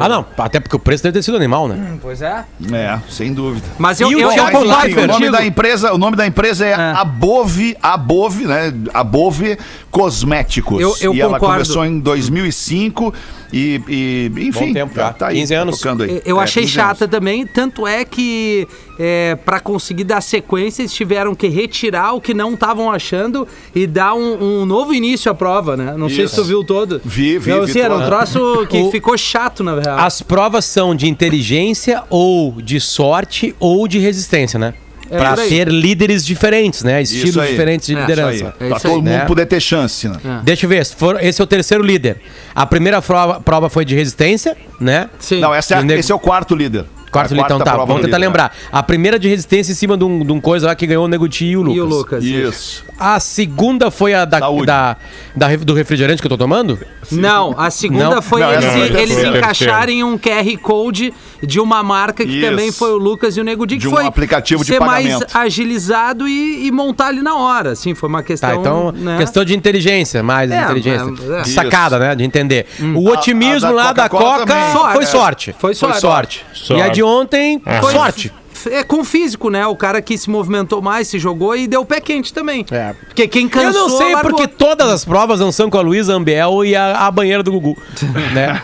Ah, 0.01 0.09
não, 0.09 0.25
até 0.37 0.61
porque 0.61 0.77
o 0.77 0.79
preço 0.79 1.03
deve 1.03 1.15
ter 1.15 1.23
sido 1.23 1.37
animal, 1.37 1.69
né? 1.69 1.99
Pois 2.01 2.23
é. 2.23 2.45
É, 2.73 2.99
sem 3.09 3.33
dúvida. 3.33 3.67
Mas 3.79 4.01
eu, 4.01 4.11
E 4.11 4.17
o 4.17 4.21
eu, 4.21 4.31
eu 4.33 4.67
Mas, 4.67 4.89
enfim, 4.91 5.01
o 5.01 5.07
nome 5.07 5.31
da 5.31 5.45
empresa, 5.45 5.93
o 5.93 5.99
nome 5.99 6.17
da 6.17 6.27
empresa 6.27 6.67
é, 6.67 6.71
É. 6.71 6.75
Above, 6.97 7.77
Above, 7.83 8.47
né? 8.47 8.73
Above 8.95 9.59
Cosméticos. 9.91 10.81
Eu- 10.81 10.97
eu 11.01 11.15
e 11.15 11.21
ela 11.21 11.35
concordo. 11.39 11.55
começou 11.55 11.85
em 11.85 11.99
2005 11.99 13.13
e, 13.53 13.81
e 13.89 14.31
enfim, 14.49 14.67
Bom 14.69 14.73
tempo 14.73 14.95
já, 14.95 15.13
tá 15.13 15.29
aí, 15.29 15.37
15 15.37 15.55
anos. 15.55 15.77
tocando 15.79 16.03
aí. 16.03 16.23
Eu 16.25 16.41
É, 16.41 16.45
achei 16.45 16.63
15 16.65 16.73
chata 16.75 17.05
anos. 17.05 17.11
também, 17.17 17.47
tanto 17.47 17.87
é 17.87 18.05
que 18.05 18.67
é, 18.99 19.37
para 19.37 19.61
conseguir 19.61 20.05
dar 20.05 20.21
sequência, 20.21 20.83
eles 20.83 20.93
tiveram 20.93 21.35
que 21.35 21.49
retirar 21.49 22.13
o 22.15 22.21
que 22.21 22.35
não 22.35 22.55
estavam 22.55 22.91
achando 22.91 23.47
e 23.75 23.87
dar 23.87 24.15
um, 24.15 24.61
um 24.63 24.67
novo 24.67 24.93
início 24.93 25.31
à 25.31 25.35
prova, 25.35 25.77
né? 25.77 25.95
Não 25.97 26.09
sei 26.09 26.27
se 26.29 26.35
tu 26.35 26.45
viu 26.45 26.63
todo. 26.65 27.01
Vi, 27.05 27.39
vi, 27.39 27.51
Não, 27.51 27.65
vi 27.65 27.71
assim, 27.71 27.81
era 27.81 27.95
um 27.97 28.05
troço 28.05 28.67
que 28.69 28.79
O- 28.83 28.91
ficou 28.91 29.17
chato, 29.17 29.63
na 29.65 29.81
real. 29.81 29.99
As 29.99 30.21
provas 30.21 30.65
são 30.65 30.95
de 30.95 31.09
inteligência 31.09 32.03
ou 32.11 32.61
de 32.61 32.81
sorte 32.81 33.55
ou 33.59 33.87
de 33.89 33.99
resistência, 33.99 34.59
né? 34.59 34.75
É 35.11 35.27
aí. 35.43 35.49
ter 35.49 35.69
líderes 35.69 36.25
diferentes, 36.25 36.83
né? 36.83 37.01
Estilos 37.03 37.47
diferentes 37.49 37.87
de 37.87 37.97
É, 37.97 38.01
liderança. 38.01 38.55
É 38.61 38.65
aí. 38.65 38.71
todo 38.81 38.95
mundo 38.97 39.05
Né? 39.05 39.25
poder 39.25 39.47
ter 39.47 39.61
chance, 39.61 40.09
né? 40.09 40.17
Deixa 40.45 40.67
eu 40.67 40.71
ver, 40.71 40.85
se 40.85 40.95
for- 40.95 41.23
esse 41.23 41.41
é 41.41 41.45
o 41.45 41.47
terceiro 41.47 41.83
líder. 41.83 42.17
A 42.55 42.67
primeira 42.67 43.01
prova, 43.01 43.41
prova 43.41 43.69
foi 43.69 43.85
de 43.85 43.95
resistência, 43.95 44.57
né? 44.81 45.09
Sim. 45.19 45.41
Não, 45.41 45.55
essa 45.55 45.75
é 45.77 45.83
nego- 45.83 46.01
esse 46.01 46.13
é 46.13 46.15
o 46.15 46.19
quarto 46.19 46.55
líder. 46.55 46.85
Quarto 47.11 47.35
então 47.35 47.47
quarta 47.59 47.65
tá, 47.65 47.77
vamos 47.77 47.97
tentar 48.03 48.07
líder, 48.19 48.19
lembrar. 48.19 48.55
A 48.71 48.83
primeira 48.83 49.19
de 49.19 49.29
resistência 49.29 49.73
em 49.73 49.75
cima 49.75 49.97
de 49.97 50.05
um, 50.05 50.25
de 50.25 50.33
um 50.33 50.41
coisa 50.41 50.67
lá 50.67 50.75
que 50.75 50.87
ganhou 50.87 51.05
o 51.05 51.09
Nego 51.09 51.29
Di 51.29 51.47
e 51.47 51.57
o 51.57 51.63
Lucas. 51.63 51.77
E 51.77 51.81
o 51.81 51.87
Lucas. 51.87 52.25
Isso. 52.25 52.85
A 52.99 53.19
segunda 53.21 53.91
foi 53.91 54.13
a 54.15 54.25
da, 54.25 54.41
da, 54.41 54.97
da- 55.37 55.57
do 55.57 55.73
refrigerante 55.75 56.21
que 56.21 56.27
eu 56.27 56.31
tô 56.31 56.37
tomando? 56.39 56.79
Não, 57.11 57.55
a 57.57 57.71
segunda 57.71 58.17
Não. 58.17 58.23
foi 58.23 58.41
Não, 58.41 58.53
eles, 58.53 58.65
foi 58.67 58.83
a 58.83 59.01
eles 59.03 59.25
encaixarem 59.25 60.05
um 60.05 60.19
QR 60.19 60.59
Code 60.61 61.15
de 61.43 61.61
uma 61.61 61.83
marca 61.83 62.25
que 62.27 62.33
Isso. 62.39 62.51
também 62.51 62.73
foi 62.73 62.91
o 62.93 62.97
Lucas 62.99 63.37
e 63.37 63.41
o 63.41 63.45
Nego 63.45 63.67
Di, 63.67 63.77
que 63.77 63.83
De 63.83 63.89
um 63.89 63.93
foi 63.93 64.05
aplicativo 64.05 64.63
de 64.63 64.69
ser 64.69 64.81
mais 64.81 65.19
agilizado 65.33 66.29
e, 66.29 66.67
e 66.67 66.71
montar 66.73 67.07
ali 67.09 67.23
na 67.23 67.35
hora. 67.37 67.71
Assim, 67.73 67.95
foi 67.95 68.09
uma 68.09 68.23
questão. 68.23 68.51
Tá, 68.51 68.57
então, 68.57 68.93
né? 68.93 69.17
questão 69.19 69.45
de 69.45 69.57
inteligência, 69.57 70.23
mais 70.23 70.51
É, 70.51 70.63
inteligência. 70.63 71.07
mas- 71.07 71.31
é. 71.31 71.45
Sacada, 71.45 71.99
né? 71.99 72.15
De 72.15 72.25
entender. 72.25 72.67
O 72.95 73.09
otimismo 73.11 73.67
A- 73.69 73.71
a 73.71 73.73
da 73.73 73.77
lá 73.85 73.93
da 73.93 74.09
Coca-Cola 74.09 74.39
Coca 74.41 74.47
também. 74.55 74.93
foi 74.93 75.07
sorte. 75.07 75.55
Foi 75.59 75.75
sorte. 75.75 76.01
sorte. 76.01 76.47
Sorte. 76.53 76.81
E 76.81 76.83
a 76.83 76.89
de 76.99 77.03
ontem, 77.03 77.63
Foi- 77.81 77.93
sorte. 77.93 78.33
É 78.73 78.83
com 78.83 79.05
físico, 79.05 79.51
né? 79.51 79.65
O 79.69 79.77
cara 79.77 80.03
que 80.03 80.19
se 80.19 80.29
movimentou 80.29 80.83
mais, 80.83 81.07
se 81.07 81.17
jogou 81.17 81.55
e 81.55 81.69
deu 81.69 81.85
pé 81.85 82.01
quente 82.01 82.35
também. 82.35 82.67
É. 82.73 82.93
Porque 83.07 83.29
quem 83.29 83.45
Eu 83.45 83.51
cansou. 83.51 83.89
não 83.89 83.97
sei 83.99 84.13
largou. 84.13 84.33
porque 84.33 84.49
todas 84.49 84.91
as 84.91 85.05
provas 85.05 85.39
não 85.39 85.53
são 85.53 85.71
com 85.71 85.79
a 85.79 85.81
Luísa 85.81 86.13
Ambiel 86.13 86.65
e 86.65 86.75
a, 86.75 87.07
a 87.07 87.11
banheira 87.13 87.41
do 87.41 87.53
Gugu. 87.53 87.77
né? 88.35 88.61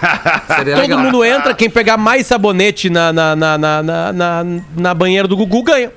Todo 0.56 0.66
legal. 0.80 0.98
mundo 0.98 1.24
entra, 1.24 1.54
quem 1.54 1.70
pegar 1.70 1.96
mais 1.96 2.26
sabonete 2.26 2.90
na, 2.90 3.12
na, 3.12 3.36
na, 3.36 3.56
na, 3.56 3.82
na, 3.84 4.12
na, 4.12 4.44
na 4.76 4.94
banheira 4.94 5.28
do 5.28 5.36
Gugu 5.36 5.62
ganha. 5.62 5.92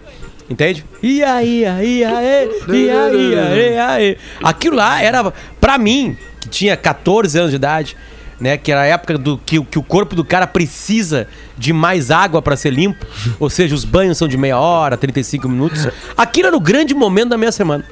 Entende? 0.47 0.85
E 1.01 1.23
aí, 1.23 1.65
aí, 1.65 2.03
aí, 2.03 2.49
e 2.69 2.89
aí, 2.91 3.39
aí, 3.39 3.77
aí. 3.79 4.17
Aquilo 4.43 4.75
lá 4.75 5.01
era, 5.01 5.33
pra 5.59 5.79
mim, 5.79 6.15
que 6.39 6.47
tinha 6.47 6.77
14 6.77 7.35
anos 7.39 7.49
de 7.49 7.55
idade, 7.55 7.97
né? 8.39 8.57
Que 8.57 8.71
era 8.71 8.81
a 8.81 8.85
época 8.85 9.17
do 9.17 9.37
que, 9.37 9.59
o- 9.59 9.65
que 9.65 9.79
o 9.79 9.83
corpo 9.83 10.15
do 10.15 10.23
cara 10.23 10.45
precisa 10.47 11.27
de 11.57 11.73
mais 11.73 12.11
água 12.11 12.41
pra 12.41 12.55
ser 12.55 12.71
limpo. 12.71 13.05
Ou 13.39 13.49
seja, 13.49 13.73
os 13.75 13.83
banhos 13.85 14.17
são 14.17 14.27
de 14.27 14.37
meia 14.37 14.57
hora, 14.59 14.95
35 14.97 15.47
minutos. 15.49 15.87
Aquilo 16.15 16.47
era 16.47 16.57
o 16.57 16.59
grande 16.61 16.93
momento 16.93 17.29
da 17.29 17.37
minha 17.37 17.51
semana. 17.51 17.83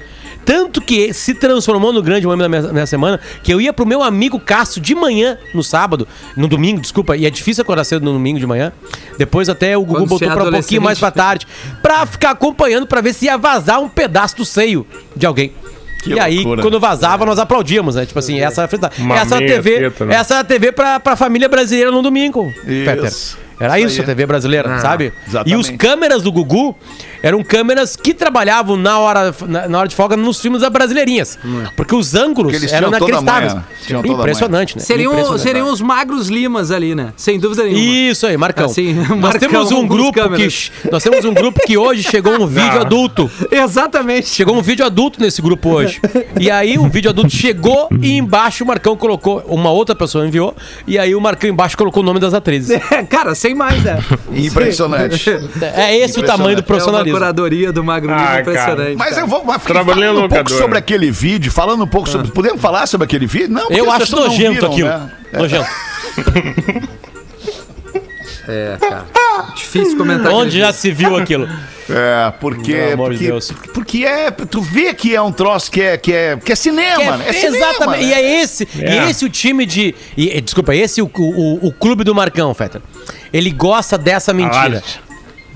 Tanto 0.45 0.79
que 0.79 1.11
se 1.11 1.33
transformou 1.33 1.91
no 1.91 2.03
grande 2.03 2.27
momento 2.27 2.41
da 2.43 2.49
minha, 2.61 2.71
minha 2.73 2.85
semana, 2.85 3.19
que 3.41 3.51
eu 3.51 3.59
ia 3.59 3.73
pro 3.73 3.83
meu 3.83 4.03
amigo 4.03 4.39
Cássio 4.39 4.79
de 4.79 4.93
manhã, 4.93 5.39
no 5.55 5.63
sábado, 5.63 6.07
no 6.37 6.47
domingo, 6.47 6.79
desculpa, 6.79 7.17
e 7.17 7.25
é 7.25 7.31
difícil 7.31 7.63
acordar 7.63 7.83
cedo 7.83 8.05
no 8.05 8.13
domingo 8.13 8.37
de 8.37 8.45
manhã. 8.45 8.71
Depois 9.17 9.49
até 9.49 9.75
o 9.75 9.81
Gugu 9.81 9.93
Quando 10.01 10.09
botou 10.09 10.27
é 10.27 10.31
pra 10.31 10.43
um 10.43 10.51
pouquinho 10.51 10.81
mais 10.83 10.99
pra 10.99 11.09
tarde, 11.09 11.47
pra 11.81 12.05
ficar 12.05 12.29
acompanhando 12.29 12.85
pra 12.85 13.01
ver 13.01 13.13
se 13.15 13.25
ia 13.25 13.39
vazar 13.39 13.81
um 13.81 13.89
pedaço 13.89 14.37
do 14.37 14.45
seio 14.45 14.85
de 15.15 15.25
alguém. 15.25 15.51
Que 16.05 16.13
e 16.13 16.19
aí, 16.19 16.35
loucura. 16.37 16.61
quando 16.61 16.79
vazava, 16.79 17.25
nós 17.25 17.39
aplaudíamos, 17.39 17.95
né? 17.95 18.05
Tipo 18.05 18.19
assim, 18.19 18.39
essa 18.39 18.61
é 18.61 18.65
a 18.65 18.67
frente- 18.67 18.85
Uma 18.99 19.17
essa 19.17 19.35
é 19.35 19.37
a 19.37 19.47
TV, 19.47 19.79
teta, 19.79 20.05
né? 20.05 20.15
essa 20.15 20.35
é 20.35 20.39
a 20.39 20.43
TV 20.43 20.71
pra, 20.71 20.99
pra 20.99 21.15
família 21.15 21.49
brasileira 21.49 21.91
no 21.91 22.01
domingo, 22.01 22.53
Peter. 22.63 23.11
Era 23.59 23.79
Isso 23.79 23.93
isso, 23.93 24.01
a. 24.01 24.05
TV 24.05 24.25
brasileira, 24.25 24.79
sabe? 24.79 25.13
E 25.27 25.29
os 25.29 25.33
exatamente. 25.33 25.77
câmeras 25.77 26.21
do 26.21 26.31
Gugu 26.31 26.75
eram 27.23 27.43
câmeras 27.43 27.95
que 27.95 28.13
trabalhavam 28.13 28.75
na 28.75 28.99
hora, 28.99 29.33
na, 29.47 29.67
na 29.67 29.79
hora 29.79 29.87
de 29.87 29.95
folga 29.95 30.15
nos 30.15 30.39
filmes 30.39 30.61
das 30.61 30.69
brasileirinhas. 30.69 31.39
Porque 31.75 31.95
os 31.95 32.13
ângulos 32.13 32.51
Porque 32.51 32.65
eles 32.65 32.73
eram 32.73 32.89
inacreditáveis. 32.89 33.55
Impressionante, 34.05 34.77
né? 34.77 34.83
Seriam, 34.83 35.11
Impressionante. 35.13 35.41
seriam 35.41 35.71
os 35.71 35.81
magros 35.81 36.27
limas 36.27 36.71
ali, 36.71 36.93
né? 36.93 37.13
Sem 37.15 37.39
dúvida 37.39 37.63
nenhuma. 37.63 37.81
Isso 37.81 38.27
aí, 38.27 38.37
Marcão. 38.37 38.65
Assim, 38.65 38.93
nós 38.93 39.09
Marcão 39.17 39.49
temos 39.49 39.71
um 39.71 39.87
grupo 39.87 40.29
que 40.35 40.47
nós 40.91 41.03
temos 41.03 41.25
um 41.25 41.33
grupo 41.33 41.59
que 41.65 41.77
hoje 41.77 42.03
chegou 42.03 42.33
um 42.33 42.47
vídeo 42.47 42.81
adulto. 42.81 43.29
Exatamente. 43.51 44.27
Chegou 44.27 44.55
um 44.55 44.61
vídeo 44.61 44.85
adulto 44.85 45.19
nesse 45.19 45.41
grupo 45.41 45.69
hoje. 45.69 46.01
E 46.39 46.51
aí 46.51 46.77
o 46.77 46.87
vídeo 46.87 47.09
adulto 47.09 47.29
chegou 47.29 47.89
e 48.01 48.17
embaixo 48.17 48.63
o 48.63 48.67
Marcão 48.67 48.95
colocou, 48.95 49.43
uma 49.47 49.71
outra 49.71 49.95
pessoa 49.95 50.27
enviou, 50.27 50.55
e 50.87 50.97
aí 50.97 51.15
o 51.15 51.21
Marcão 51.21 51.49
embaixo 51.49 51.77
colocou 51.77 52.03
o 52.03 52.05
nome 52.05 52.19
das 52.19 52.33
atrizes. 52.33 52.69
É, 52.91 53.03
cara, 53.09 53.35
sem 53.45 53.53
mais, 53.53 53.83
né? 53.83 53.99
Impressionante. 54.33 55.29
É 55.61 55.97
esse 55.97 56.19
o 56.19 56.23
tamanho 56.23 56.55
do 56.55 56.59
É 56.59 56.61
uma 56.61 56.63
profissionalismo. 56.63 57.17
curadoria 57.17 57.71
do 57.71 57.83
Magro 57.83 58.11
Ah, 58.11 58.39
impressionante. 58.41 58.95
Mas 58.95 59.09
cara. 59.11 59.21
eu 59.21 59.27
vou 59.27 59.43
mas 59.45 59.61
Trabalhei 59.63 60.03
falando 60.07 60.25
um 60.25 60.29
pouco 60.29 60.51
sobre 60.51 60.77
aquele 60.77 61.11
vídeo, 61.11 61.51
falando 61.51 61.83
um 61.83 61.87
pouco 61.87 62.09
sobre. 62.09 62.31
Podemos 62.31 62.59
falar 62.61 62.87
sobre 62.87 63.05
aquele 63.05 63.27
vídeo? 63.27 63.49
Não, 63.49 63.69
Eu 63.69 63.91
acho 63.91 64.15
nojento 64.15 64.53
viram, 64.53 64.71
aquilo. 64.71 64.87
né? 64.89 65.11
Nojento. 65.33 65.69
É, 68.47 68.77
cara. 68.79 69.05
Difícil 69.55 69.97
comentar. 69.97 70.31
Onde 70.31 70.57
já 70.59 70.71
se 70.71 70.91
viu 70.91 71.15
aquilo? 71.17 71.47
É, 71.89 72.31
porque. 72.39 72.73
Pelo 72.73 72.93
amor 72.93 73.11
de 73.11 73.17
porque, 73.17 73.27
Deus. 73.31 73.51
porque 73.73 74.05
é. 74.05 74.31
Tu 74.31 74.61
vê 74.61 74.93
que 74.93 75.15
é 75.15 75.21
um 75.21 75.31
troço 75.31 75.69
que 75.71 75.81
é, 75.81 75.97
que 75.97 76.11
é, 76.13 76.37
que 76.37 76.51
é 76.51 76.55
cinema, 76.55 77.17
né? 77.17 77.25
É 77.27 77.33
cinema, 77.33 77.57
exatamente. 77.57 78.03
né? 78.03 78.09
E 78.09 78.13
é 78.13 78.41
esse, 78.41 78.67
É. 78.79 79.05
e 79.05 79.09
esse 79.09 79.25
o 79.25 79.29
time 79.29 79.65
de. 79.65 79.93
E, 80.17 80.41
desculpa, 80.41 80.75
esse 80.75 81.01
o, 81.01 81.09
o, 81.13 81.67
o 81.67 81.71
clube 81.71 82.03
do 82.03 82.15
Marcão, 82.15 82.53
Feta. 82.53 82.81
Ele 83.31 83.51
gosta 83.51 83.97
dessa 83.97 84.33
mentira. 84.33 84.81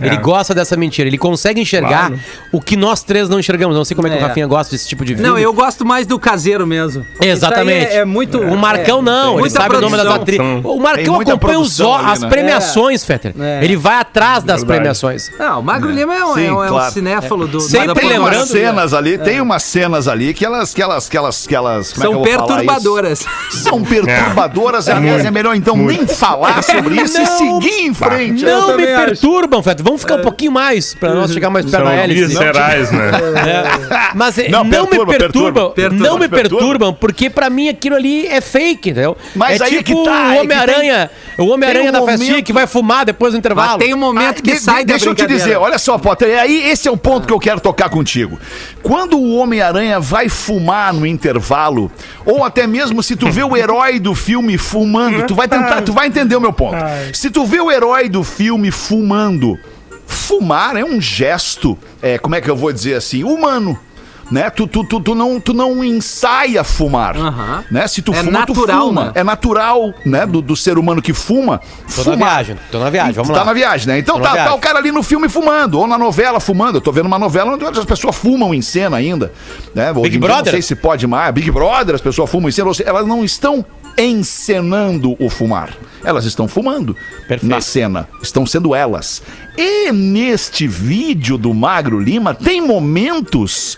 Ele 0.01 0.15
É. 0.15 0.17
gosta 0.17 0.53
dessa 0.53 0.75
mentira. 0.77 1.07
Ele 1.07 1.17
consegue 1.17 1.61
enxergar 1.61 2.07
Claro. 2.09 2.19
o 2.51 2.61
que 2.61 2.75
nós 2.75 3.03
três 3.03 3.27
não 3.29 3.39
enxergamos. 3.39 3.75
Não 3.75 3.83
sei 3.85 3.95
como 3.95 4.07
é 4.07 4.11
que 4.11 4.17
É. 4.17 4.19
o 4.19 4.27
Rafinha 4.27 4.47
gosta 4.47 4.71
desse 4.71 4.87
tipo 4.87 5.03
de 5.05 5.13
filme. 5.15 5.27
Não, 5.29 5.37
eu 5.37 5.53
gosto 5.53 5.85
mais 5.85 6.05
do 6.07 6.17
caseiro 6.19 6.65
mesmo. 6.65 7.05
Exatamente. 7.21 7.87
É, 7.87 7.97
é 7.97 8.05
muito. 8.05 8.39
O 8.39 8.57
Marcão 8.57 8.99
é, 8.99 9.01
não, 9.01 9.39
ele 9.39 9.49
sabe 9.49 9.75
o 9.75 9.81
nome 9.81 9.97
das 9.97 10.05
produção. 10.07 10.21
atrizes. 10.21 10.65
O 10.65 10.79
Marcão 10.79 11.15
acompanha 11.15 11.35
os 11.35 11.39
produção 11.75 11.95
ali, 11.95 12.11
as 12.11 12.19
né? 12.21 12.29
premiações, 12.29 13.03
Fetter. 13.03 13.33
É. 13.39 13.63
Ele 13.63 13.75
vai 13.75 13.95
atrás 13.95 14.43
das 14.43 14.61
Verdade. 14.61 14.65
premiações. 14.65 15.31
Não, 15.37 15.59
o 15.59 15.63
Magro 15.63 15.89
Lima 15.91 16.15
é 16.15 16.23
um, 16.25 16.33
Sim, 16.33 16.45
é 16.47 16.51
um- 16.53 16.63
é 16.63 16.65
um 16.67 16.69
claro. 16.69 16.93
cinéfalo 16.93 17.47
do. 17.47 17.59
Sempre 17.59 17.87
produção. 17.93 18.09
lembrando- 18.09 18.35
umas 18.37 18.49
cenas 18.49 18.93
ali, 18.93 19.17
tem 19.17 19.41
umas 19.41 19.63
cenas 19.63 20.07
ali 20.07 20.33
que 20.33 20.45
elas, 20.45 20.73
que 20.73 20.81
elas, 20.81 21.09
que 21.09 21.17
elas, 21.17 21.47
que 21.47 21.55
elas. 21.55 21.93
como 21.93 22.05
é 22.05 22.07
que 22.07 22.13
São 22.13 22.23
perturbadoras. 22.47 23.25
São 23.49 23.83
perturbadoras, 23.83 24.87
aliás, 24.89 25.25
é 25.25 25.31
melhor 25.31 25.55
então 25.55 25.75
nem 25.77 26.05
falar 26.07 26.63
sobre 26.63 26.95
isso 27.01 27.19
e 27.21 27.25
seguir 27.25 27.81
em 27.87 27.93
frente. 27.93 28.43
Não 28.45 28.75
me 28.75 28.85
perturbam, 28.85 29.61
Fetter. 29.63 29.83
Vamos 29.89 30.01
ficar 30.01 30.15
um 30.17 30.21
pouquinho 30.21 30.51
mais 30.51 30.93
pra 30.93 31.13
nós 31.15 31.31
chegar 31.33 31.49
mais 31.49 31.65
perto 31.65 31.83
da 31.83 31.93
hélice. 31.95 32.35
né? 32.35 32.45
É. 33.47 34.11
Mas 34.15 34.37
é, 34.37 34.49
Não, 34.49 34.63
não, 34.63 34.69
perturba, 34.69 35.11
me 35.13 35.17
perturbam, 35.17 35.71
perturba. 35.71 36.05
não 36.07 36.19
me 36.19 36.27
Perturba. 36.29 36.57
perturbam, 36.59 36.93
porque 36.93 37.29
pra 37.29 37.49
mim 37.49 37.69
aquilo 37.69 37.95
ali 37.95 38.27
é 38.27 38.39
fake, 38.39 38.91
entendeu? 38.91 39.17
Mas 39.35 39.59
é 39.59 39.63
aí 39.65 39.71
tipo 39.83 39.83
que 39.83 40.03
tá, 40.09 40.35
é 40.35 40.37
o 40.37 40.41
Homem-Aranha, 40.43 41.11
o 41.37 41.45
Homem-Aranha 41.47 41.91
tem 41.91 42.01
um 42.01 42.05
da 42.05 42.11
festinha 42.11 42.29
momento- 42.31 42.45
que 42.45 42.53
vai 42.53 42.67
fumar 42.67 43.05
depois 43.05 43.33
do 43.33 43.39
intervalo. 43.39 43.69
Mas 43.77 43.77
tem 43.85 43.93
um 43.93 43.97
momento 43.97 44.39
Ah, 44.39 44.41
que 44.43 44.53
de- 44.53 44.59
sai 44.59 44.85
da 44.85 44.93
Deixa 44.93 45.09
eu 45.09 45.15
te 45.15 45.25
dizer, 45.25 45.57
olha 45.57 45.77
só, 45.79 45.97
Potter, 45.97 46.37
aí 46.39 46.69
esse 46.69 46.87
é 46.87 46.91
o 46.91 46.97
ponto 46.97 47.25
que 47.27 47.33
eu 47.33 47.39
quero 47.39 47.59
tocar 47.59 47.89
contigo. 47.89 48.39
Quando 48.83 49.17
o 49.17 49.35
Homem-Aranha 49.37 49.99
vai 49.99 50.29
fumar 50.29 50.93
no 50.93 51.05
intervalo, 51.05 51.91
ou 52.25 52.43
até 52.43 52.67
mesmo 52.67 53.01
se 53.01 53.15
tu 53.15 53.31
vê 53.31 53.43
o 53.43 53.55
herói 53.57 53.99
do 53.99 54.13
filme 54.13 54.57
fumando, 54.57 55.25
tu 55.25 55.33
vai 55.35 55.47
tentar, 55.47 55.81
tu 55.81 55.93
vai 55.93 56.07
entender 56.07 56.35
o 56.35 56.41
meu 56.41 56.53
ponto. 56.53 56.77
Se 57.13 57.29
tu 57.29 57.45
vê 57.45 57.59
o 57.59 57.71
herói 57.71 58.07
do 58.09 58.23
filme 58.23 58.71
fumando, 58.71 59.57
fumar 60.09 60.75
é 60.75 60.83
um 60.83 60.99
gesto, 60.99 61.77
é, 62.01 62.17
como 62.17 62.35
é 62.35 62.41
que 62.41 62.49
eu 62.49 62.55
vou 62.55 62.73
dizer 62.73 62.95
assim, 62.95 63.23
humano. 63.23 63.77
né? 64.31 64.49
Tu, 64.49 64.67
tu, 64.67 64.83
tu, 64.83 64.99
tu 64.99 65.15
não, 65.15 65.39
tu 65.39 65.53
não 65.55 65.83
ensaia 65.83 66.63
fumar, 66.63 67.17
Aham. 67.17 67.63
né? 67.71 67.87
Se 67.87 67.99
tu 68.01 68.11
É 68.13 68.17
fuma, 68.23 68.31
natural, 68.39 68.79
tu 68.81 68.87
fuma. 68.87 69.05
né? 69.05 69.11
É 69.15 69.23
natural, 69.23 69.93
né? 70.05 70.25
Do, 70.25 70.39
do 70.41 70.55
ser 70.55 70.77
humano 70.77 71.01
que 71.01 71.13
fuma, 71.13 71.59
Tô 71.95 72.03
na 72.03 72.11
fumar. 72.13 72.29
viagem, 72.29 72.57
tô 72.71 72.77
na 72.79 72.89
viagem, 72.91 73.13
vamos 73.13 73.29
tá 73.31 73.37
lá. 73.39 73.45
na 73.45 73.53
viagem, 73.53 73.87
né? 73.87 73.97
Então 73.97 74.19
na 74.19 74.29
tá, 74.29 74.35
tá 74.45 74.53
o 74.53 74.59
cara 74.59 74.77
ali 74.79 74.91
no 74.91 75.01
filme 75.01 75.27
fumando, 75.29 75.79
ou 75.79 75.87
na 75.87 75.97
novela 75.97 76.39
fumando. 76.39 76.75
Eu 76.77 76.81
tô 76.81 76.91
vendo 76.91 77.07
uma 77.07 77.17
novela 77.19 77.53
onde 77.53 77.65
as 77.65 77.85
pessoas 77.85 78.15
fumam 78.15 78.53
em 78.53 78.61
cena 78.61 78.97
ainda. 78.97 79.31
Né? 79.73 79.91
Hoje 79.91 80.01
Big 80.01 80.09
dia 80.11 80.19
Brother? 80.19 80.45
Não 80.45 80.51
sei 80.51 80.61
se 80.61 80.75
pode 80.75 81.07
mais. 81.07 81.33
Big 81.33 81.49
Brother, 81.49 81.95
as 81.95 82.01
pessoas 82.01 82.29
fumam 82.29 82.49
em 82.49 82.51
cena. 82.51 82.67
ou 82.67 82.73
seja, 82.75 82.87
Elas 82.89 83.07
não 83.07 83.23
estão 83.25 83.65
encenando 84.01 85.15
o 85.19 85.29
fumar. 85.29 85.75
Elas 86.03 86.25
estão 86.25 86.47
fumando 86.47 86.95
Perfeito. 87.27 87.45
na 87.47 87.59
cena. 87.61 88.07
Estão 88.21 88.45
sendo 88.45 88.73
elas. 88.73 89.21
E 89.57 89.91
neste 89.91 90.67
vídeo 90.67 91.37
do 91.37 91.53
Magro 91.53 91.99
Lima, 91.99 92.33
tem 92.33 92.61
momentos 92.61 93.77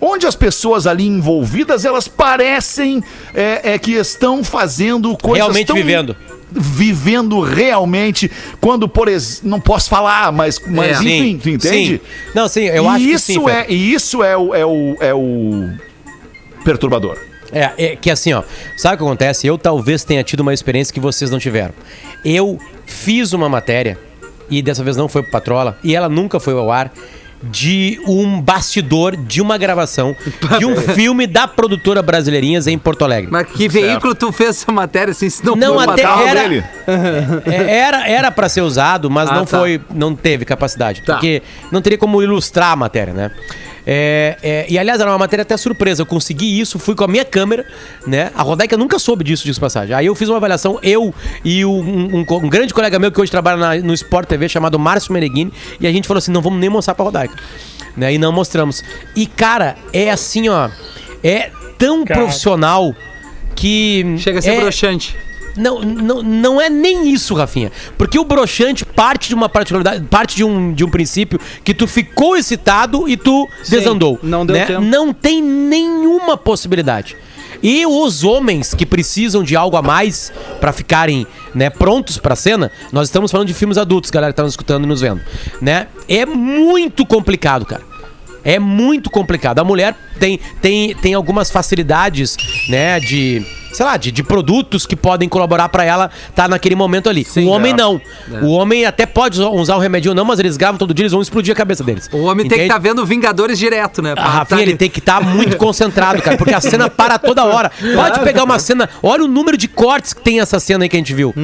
onde 0.00 0.26
as 0.26 0.36
pessoas 0.36 0.86
ali 0.86 1.06
envolvidas, 1.06 1.84
elas 1.86 2.06
parecem 2.06 3.02
é, 3.34 3.72
é, 3.74 3.78
que 3.78 3.92
estão 3.92 4.44
fazendo 4.44 5.16
coisas 5.16 5.38
Realmente 5.46 5.66
tão- 5.68 5.76
vivendo. 5.76 6.14
Vivendo 6.52 7.40
realmente, 7.40 8.30
quando, 8.60 8.88
por 8.88 9.08
exemplo, 9.08 9.50
não 9.50 9.60
posso 9.60 9.88
falar, 9.90 10.30
mas, 10.30 10.60
mas 10.64 10.98
É. 10.98 11.00
enfim, 11.00 11.40
Sim, 11.42 11.50
entende? 11.54 11.60
sim. 11.68 12.00
Não, 12.34 12.46
sim, 12.46 12.64
eu 12.66 12.84
e 12.84 12.86
acho 12.88 13.04
que 13.04 13.10
isso 13.10 13.26
sim, 13.26 13.50
é. 13.50 13.66
E 13.68 13.92
isso 13.94 14.22
é 14.22 14.36
o, 14.36 14.54
é 14.54 14.64
o, 14.64 14.96
é 15.00 15.12
o 15.14 15.70
perturbador. 16.64 17.18
É, 17.52 17.72
é 17.92 17.96
que 17.96 18.10
assim, 18.10 18.32
ó, 18.32 18.42
sabe 18.76 18.94
o 18.94 18.98
que 18.98 19.04
acontece? 19.04 19.46
Eu 19.46 19.56
talvez 19.58 20.04
tenha 20.04 20.22
tido 20.24 20.40
uma 20.40 20.52
experiência 20.54 20.92
que 20.92 21.00
vocês 21.00 21.30
não 21.30 21.38
tiveram. 21.38 21.72
Eu 22.24 22.58
fiz 22.86 23.32
uma 23.32 23.48
matéria, 23.48 23.98
e 24.50 24.60
dessa 24.62 24.82
vez 24.84 24.96
não 24.96 25.08
foi 25.08 25.22
pro 25.22 25.30
Patrola, 25.30 25.78
e 25.82 25.94
ela 25.94 26.08
nunca 26.08 26.38
foi 26.40 26.54
ao 26.54 26.70
ar, 26.70 26.92
de 27.42 28.00
um 28.08 28.40
bastidor 28.40 29.14
de 29.14 29.42
uma 29.42 29.58
gravação 29.58 30.16
de 30.58 30.64
um 30.64 30.74
filme 30.94 31.26
da 31.26 31.46
produtora 31.46 32.00
Brasileirinhas 32.00 32.66
em 32.66 32.78
Porto 32.78 33.04
Alegre. 33.04 33.30
Mas 33.30 33.46
que 33.48 33.68
veículo 33.68 34.14
tu 34.14 34.32
fez 34.32 34.50
essa 34.50 34.72
matéria 34.72 35.12
assim? 35.12 35.28
Se 35.28 35.44
não, 35.44 35.54
Não, 35.54 35.78
até 35.78 36.02
era, 36.02 36.42
dele. 36.48 36.64
É, 37.44 37.78
era 37.78 38.08
era 38.08 38.30
para 38.30 38.48
ser 38.48 38.62
usado, 38.62 39.10
mas 39.10 39.28
Ah, 39.30 39.34
não 39.34 39.44
tá. 39.44 39.58
foi, 39.58 39.80
não 39.94 40.14
teve 40.16 40.46
capacidade, 40.46 41.02
Tá. 41.02 41.14
porque 41.14 41.42
não 41.70 41.82
teria 41.82 41.98
como 41.98 42.22
ilustrar 42.22 42.72
a 42.72 42.76
matéria, 42.76 43.12
né? 43.12 43.30
É, 43.86 44.36
é, 44.42 44.66
e 44.68 44.76
aliás, 44.78 45.00
era 45.00 45.08
uma 45.10 45.18
matéria 45.18 45.42
até 45.42 45.56
surpresa. 45.56 46.02
Eu 46.02 46.06
consegui 46.06 46.58
isso, 46.60 46.78
fui 46.78 46.94
com 46.96 47.04
a 47.04 47.08
minha 47.08 47.24
câmera, 47.24 47.64
né? 48.06 48.32
A 48.34 48.42
Rodaica 48.42 48.76
nunca 48.76 48.98
soube 48.98 49.22
disso, 49.22 49.44
disso 49.44 49.60
passagem. 49.60 49.94
Aí 49.94 50.06
eu 50.06 50.14
fiz 50.14 50.28
uma 50.28 50.38
avaliação, 50.38 50.78
eu 50.82 51.14
e 51.44 51.64
um, 51.64 52.16
um 52.16 52.26
um 52.28 52.48
grande 52.48 52.74
colega 52.74 52.98
meu 52.98 53.12
que 53.12 53.20
hoje 53.20 53.30
trabalha 53.30 53.56
na- 53.56 53.74
no 53.76 53.94
Sport 53.94 54.28
TV 54.28 54.48
chamado 54.48 54.78
Márcio 54.78 55.12
Meneghini, 55.12 55.52
e 55.80 55.86
a 55.86 55.92
gente 55.92 56.08
falou 56.08 56.18
assim: 56.18 56.32
não 56.32 56.42
vamos 56.42 56.58
nem 56.58 56.68
mostrar 56.68 56.94
pra 56.94 57.04
Rodaica. 57.04 57.36
Né? 57.96 58.14
E 58.14 58.18
não 58.18 58.32
mostramos. 58.32 58.82
E, 59.14 59.26
cara, 59.26 59.76
é 59.92 60.10
assim, 60.10 60.48
ó. 60.48 60.68
É 61.22 61.50
tão 61.78 62.04
profissional 62.04 62.94
que. 63.54 64.16
Chega 64.18 64.38
a 64.40 64.42
ser 64.42 64.50
é, 64.50 64.60
broxante. 64.60 65.16
Não, 65.56 65.80
não, 65.80 66.22
não 66.22 66.60
é 66.60 66.68
nem 66.68 67.08
isso, 67.12 67.34
Rafinha. 67.34 67.72
Porque 67.96 68.18
o 68.18 68.24
broxante 68.24 68.84
parte 68.84 69.28
de 69.28 69.34
uma 69.34 69.48
particularidade, 69.48 70.04
parte 70.06 70.36
de 70.36 70.44
um, 70.44 70.72
de 70.72 70.84
um 70.84 70.90
princípio 70.90 71.40
que 71.64 71.74
tu 71.74 71.86
ficou 71.86 72.36
excitado 72.36 73.08
e 73.08 73.16
tu 73.16 73.48
Sim, 73.62 73.76
desandou. 73.76 74.18
não 74.22 74.44
deu 74.44 74.56
né? 74.56 74.66
tempo. 74.66 74.80
Não 74.80 75.12
tem 75.12 75.42
nenhuma 75.42 76.36
possibilidade. 76.36 77.16
E 77.62 77.86
os 77.86 78.22
homens 78.22 78.74
que 78.74 78.84
precisam 78.84 79.42
de 79.42 79.56
algo 79.56 79.76
a 79.76 79.82
mais 79.82 80.32
pra 80.60 80.72
ficarem 80.72 81.26
né, 81.54 81.70
prontos 81.70 82.18
pra 82.18 82.36
cena, 82.36 82.70
nós 82.92 83.08
estamos 83.08 83.30
falando 83.30 83.48
de 83.48 83.54
filmes 83.54 83.78
adultos, 83.78 84.10
galera 84.10 84.32
que 84.32 84.36
tá 84.36 84.42
nos 84.42 84.52
escutando 84.52 84.84
e 84.84 84.86
nos 84.86 85.00
vendo, 85.00 85.20
né? 85.60 85.88
É 86.08 86.26
muito 86.26 87.06
complicado, 87.06 87.64
cara. 87.64 87.82
É 88.44 88.58
muito 88.58 89.10
complicado. 89.10 89.58
A 89.58 89.64
mulher 89.64 89.96
tem, 90.20 90.38
tem, 90.60 90.94
tem 90.94 91.14
algumas 91.14 91.50
facilidades, 91.50 92.36
né, 92.68 93.00
de, 93.00 93.44
sei 93.76 93.84
lá, 93.86 93.96
de, 93.96 94.10
de 94.10 94.22
produtos 94.22 94.86
que 94.86 94.96
podem 94.96 95.28
colaborar 95.28 95.68
pra 95.68 95.84
ela 95.84 96.10
estar 96.30 96.48
naquele 96.48 96.74
momento 96.74 97.08
ali. 97.10 97.24
Sim, 97.24 97.46
o 97.46 97.50
homem 97.50 97.72
é. 97.72 97.76
não. 97.76 98.00
O 98.42 98.48
homem 98.52 98.86
até 98.86 99.04
pode 99.04 99.40
usar- 99.40 99.76
o 99.76 99.78
remédio 99.78 100.14
não, 100.14 100.24
mas 100.24 100.38
eles 100.38 100.56
gravam 100.56 100.78
todo 100.78 100.94
dia, 100.94 101.02
eles 101.04 101.12
vão 101.12 101.20
explodir 101.20 101.52
a 101.52 101.56
cabeça 101.56 101.84
deles. 101.84 102.08
O 102.12 102.22
homem 102.24 102.48
tem 102.48 102.58
que 102.58 102.64
Entende? 102.64 102.64
estar 102.64 102.78
vendo 102.78 103.04
Vingadores 103.04 103.58
direto, 103.58 104.00
né? 104.00 104.12
A 104.12 104.14
Pra 104.14 104.24
Rafinha, 104.24 104.56
tá 104.58 104.62
ele 104.62 104.76
tem 104.76 104.88
que 104.88 104.98
estar 104.98 105.20
muito 105.20 105.56
concentrado, 105.58 106.22
cara, 106.22 106.36
porque 106.38 106.54
a 106.54 106.60
cena 106.60 106.88
para 106.88 107.18
toda 107.18 107.44
hora. 107.44 107.70
Pode 107.94 108.20
pegar 108.20 108.44
uma 108.44 108.58
cena, 108.58 108.88
olha 109.02 109.24
o 109.24 109.28
número 109.28 109.56
de 109.56 109.68
cortes 109.68 110.12
que 110.14 110.22
tem 110.22 110.40
essa 110.40 110.58
cena 110.58 110.84
aí 110.84 110.88
que 110.88 110.96
a 110.96 110.98
gente 110.98 111.12
viu. 111.14 111.34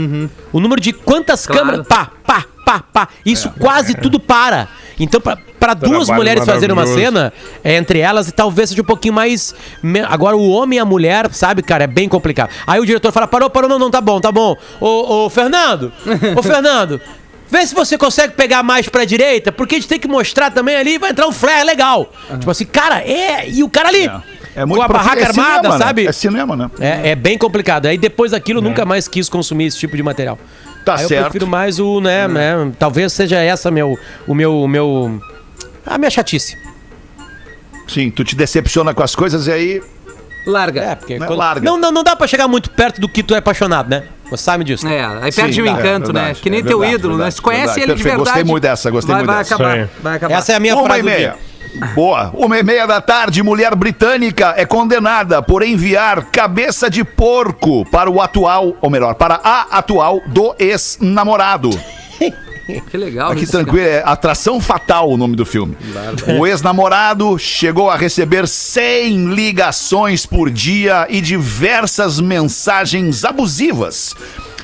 O 0.53 0.59
número 0.61 0.81
de 0.81 0.93
quantas 0.93 1.47
Claro. 1.47 1.67
câmeras, 1.67 1.87
pá, 1.87 2.11
pá, 2.27 2.45
pá, 2.65 2.85
pá. 2.93 3.09
Isso 3.27 3.51
quase 3.59 3.95
tudo 3.95 4.19
para. 4.19 4.69
Então, 4.99 5.21
pra, 5.21 5.37
pra 5.63 5.75
duas 5.75 6.09
mulheres 6.09 6.45
fazerem 6.45 6.73
uma 6.73 6.87
cena, 6.87 7.33
é, 7.63 7.77
entre 7.77 8.01
elas, 8.01 8.33
talvez 8.35 8.71
seja 8.71 8.83
um 8.83 8.85
pouquinho 8.85 9.15
mais. 9.15 9.55
Agora, 10.09 10.37
o 10.37 10.51
homem 10.51 10.79
e 10.79 10.81
a 10.81 10.85
mulher, 10.85 11.33
sabe, 11.33 11.63
cara, 11.63 11.85
é 11.85 11.87
bem 11.87 12.09
complicado. 12.09 12.51
Aí 12.67 12.81
o 12.81 12.85
diretor 12.85 13.13
fala: 13.13 13.29
parou, 13.29 13.49
parou, 13.49 13.69
não, 13.69 13.79
não, 13.79 13.91
tá 13.91 14.01
bom, 14.01 14.21
tá 14.21 14.33
bom. 14.33 14.57
Ô, 14.81 15.27
ô 15.27 15.31
Fernando, 15.31 15.93
ô, 16.37 16.43
Fernando. 16.43 17.01
Vê 17.49 17.67
se 17.67 17.75
você 17.75 17.99
consegue 17.99 18.33
pegar 18.33 18.63
mais 18.63 18.89
pra 18.89 19.05
direita, 19.05 19.53
porque 19.53 19.75
a 19.75 19.79
gente 19.79 19.89
tem 19.89 20.01
que 20.01 20.09
mostrar 20.09 20.51
também 20.51 20.75
ali, 20.75 20.97
vai 20.97 21.11
entrar 21.11 21.29
um 21.29 21.33
flare 21.33 21.65
legal. 21.65 22.11
Tipo 22.39 22.51
assim, 22.51 22.65
cara, 22.65 23.03
é. 23.03 23.47
E 23.47 23.63
o 23.63 23.69
cara 23.69 23.91
ali, 23.91 24.11
É 24.57 24.67
com 24.67 24.81
a 24.81 24.89
barraca 24.89 25.21
é 25.21 25.27
armada, 25.27 25.57
cinema, 25.59 25.79
né? 25.79 25.85
sabe? 25.85 26.07
É 26.07 26.13
cinema, 26.13 26.57
né? 26.57 26.71
É, 26.81 27.11
é 27.11 27.15
bem 27.15 27.37
complicado. 27.37 27.87
Aí 27.87 27.99
depois 27.99 28.31
daquilo, 28.33 28.63
nunca 28.63 28.87
mais 28.87 29.07
quis 29.07 29.29
consumir 29.29 29.67
esse 29.67 29.79
tipo 29.79 29.95
de 29.95 30.03
material. 30.03 30.39
Tá 30.85 30.97
Aí 30.97 31.03
eu 31.03 31.09
certo. 31.09 31.23
prefiro 31.25 31.47
mais 31.47 31.79
o, 31.79 32.01
né, 32.01 32.27
né, 32.27 32.73
talvez 32.79 33.13
seja 33.13 33.39
essa 33.39 33.71
meu, 33.71 33.97
o 34.27 34.35
meu, 34.35 34.63
o 34.63 34.67
meu, 34.69 35.21
a 35.87 35.99
minha 35.99 36.11
chatice. 36.11 36.57
Sim, 37.89 38.11
tu 38.11 38.25
te 38.25 38.35
decepciona 38.37 38.95
com 38.95 39.03
as 39.03 39.15
coisas 39.15 39.47
e 39.47 39.53
aí. 39.53 39.83
Larga. 40.47 40.81
É, 40.83 40.95
porque 40.95 41.19
Né, 41.19 41.27
quando- 41.27 41.39
larga. 41.39 41.61
não, 41.65 41.77
não, 41.79 41.93
não 41.93 42.03
dá 42.03 42.17
pra 42.17 42.27
chegar 42.27 42.49
muito 42.49 42.71
perto 42.71 43.01
do 43.01 43.09
que 43.09 43.23
tu 43.23 43.35
é 43.35 43.39
apaixonado, 43.39 43.89
né? 43.89 44.05
Você 44.31 44.43
sabe 44.43 44.65
disso. 44.65 44.87
É, 44.89 45.05
aí 45.05 45.31
perde 45.33 45.55
Sim, 45.55 45.63
o 45.63 45.67
é 45.67 45.71
encanto, 45.71 46.13
né? 46.13 46.21
verdade, 46.21 46.41
Que 46.41 46.51
nem 46.51 46.61
é 46.61 46.63
teu 46.63 46.79
verdade, 46.81 46.99
ídolo, 46.99 47.15
né? 47.15 47.19
verdade, 47.19 47.35
Se 47.37 47.43
conhece 47.43 47.67
verdade. 47.67 47.83
ele 47.91 47.95
de 47.95 48.03
verdade. 48.03 48.25
gostei 48.25 48.45
muito 48.45 48.63
dessa, 48.63 48.91
gostei 48.91 49.15
vai, 49.15 49.23
muito 49.25 49.35
vai 49.35 49.39
dessa. 49.45 49.55
acabar, 49.55 49.89
vai 50.03 50.17
acabar. 50.17 50.35
Essa 50.35 50.53
é 50.53 50.55
a 50.57 50.61
minha 50.61 50.75
Uma 50.75 50.85
frase 50.85 51.01
e 51.01 51.03
meia. 51.03 51.37
Boa. 51.95 52.31
Uma 52.35 52.59
e 52.59 52.63
meia 52.63 52.87
da 52.87 53.01
tarde, 53.01 53.43
mulher 53.43 53.75
britânica 53.75 54.55
é 54.57 54.65
condenada 54.67 55.43
por 55.43 55.63
enviar 55.63 56.25
cabeça 56.27 56.89
de 56.91 57.05
porco 57.05 57.85
para 57.91 58.11
o 58.11 58.21
atual, 58.21 58.75
ou 58.81 58.91
melhor, 58.91 59.15
para 59.15 59.39
a 59.45 59.79
atual 59.79 60.21
do 60.27 60.55
ex-namorado. 60.59 61.71
Que 62.81 62.97
legal. 62.97 63.33
Aqui 63.33 63.47
tranquilo, 63.47 63.87
é 63.87 64.03
Atração 64.05 64.61
Fatal 64.61 65.11
o 65.11 65.17
nome 65.17 65.37
do 65.37 65.45
filme. 65.45 65.77
O 66.39 66.47
ex-namorado 66.47 67.39
chegou 67.39 67.91
a 67.91 67.97
receber 67.97 68.47
100 68.49 69.35
ligações 69.35 70.27
por 70.27 70.51
dia 70.51 71.07
e 71.09 71.21
diversas 71.21 72.21
mensagens 72.21 73.25
abusivas. 73.25 74.15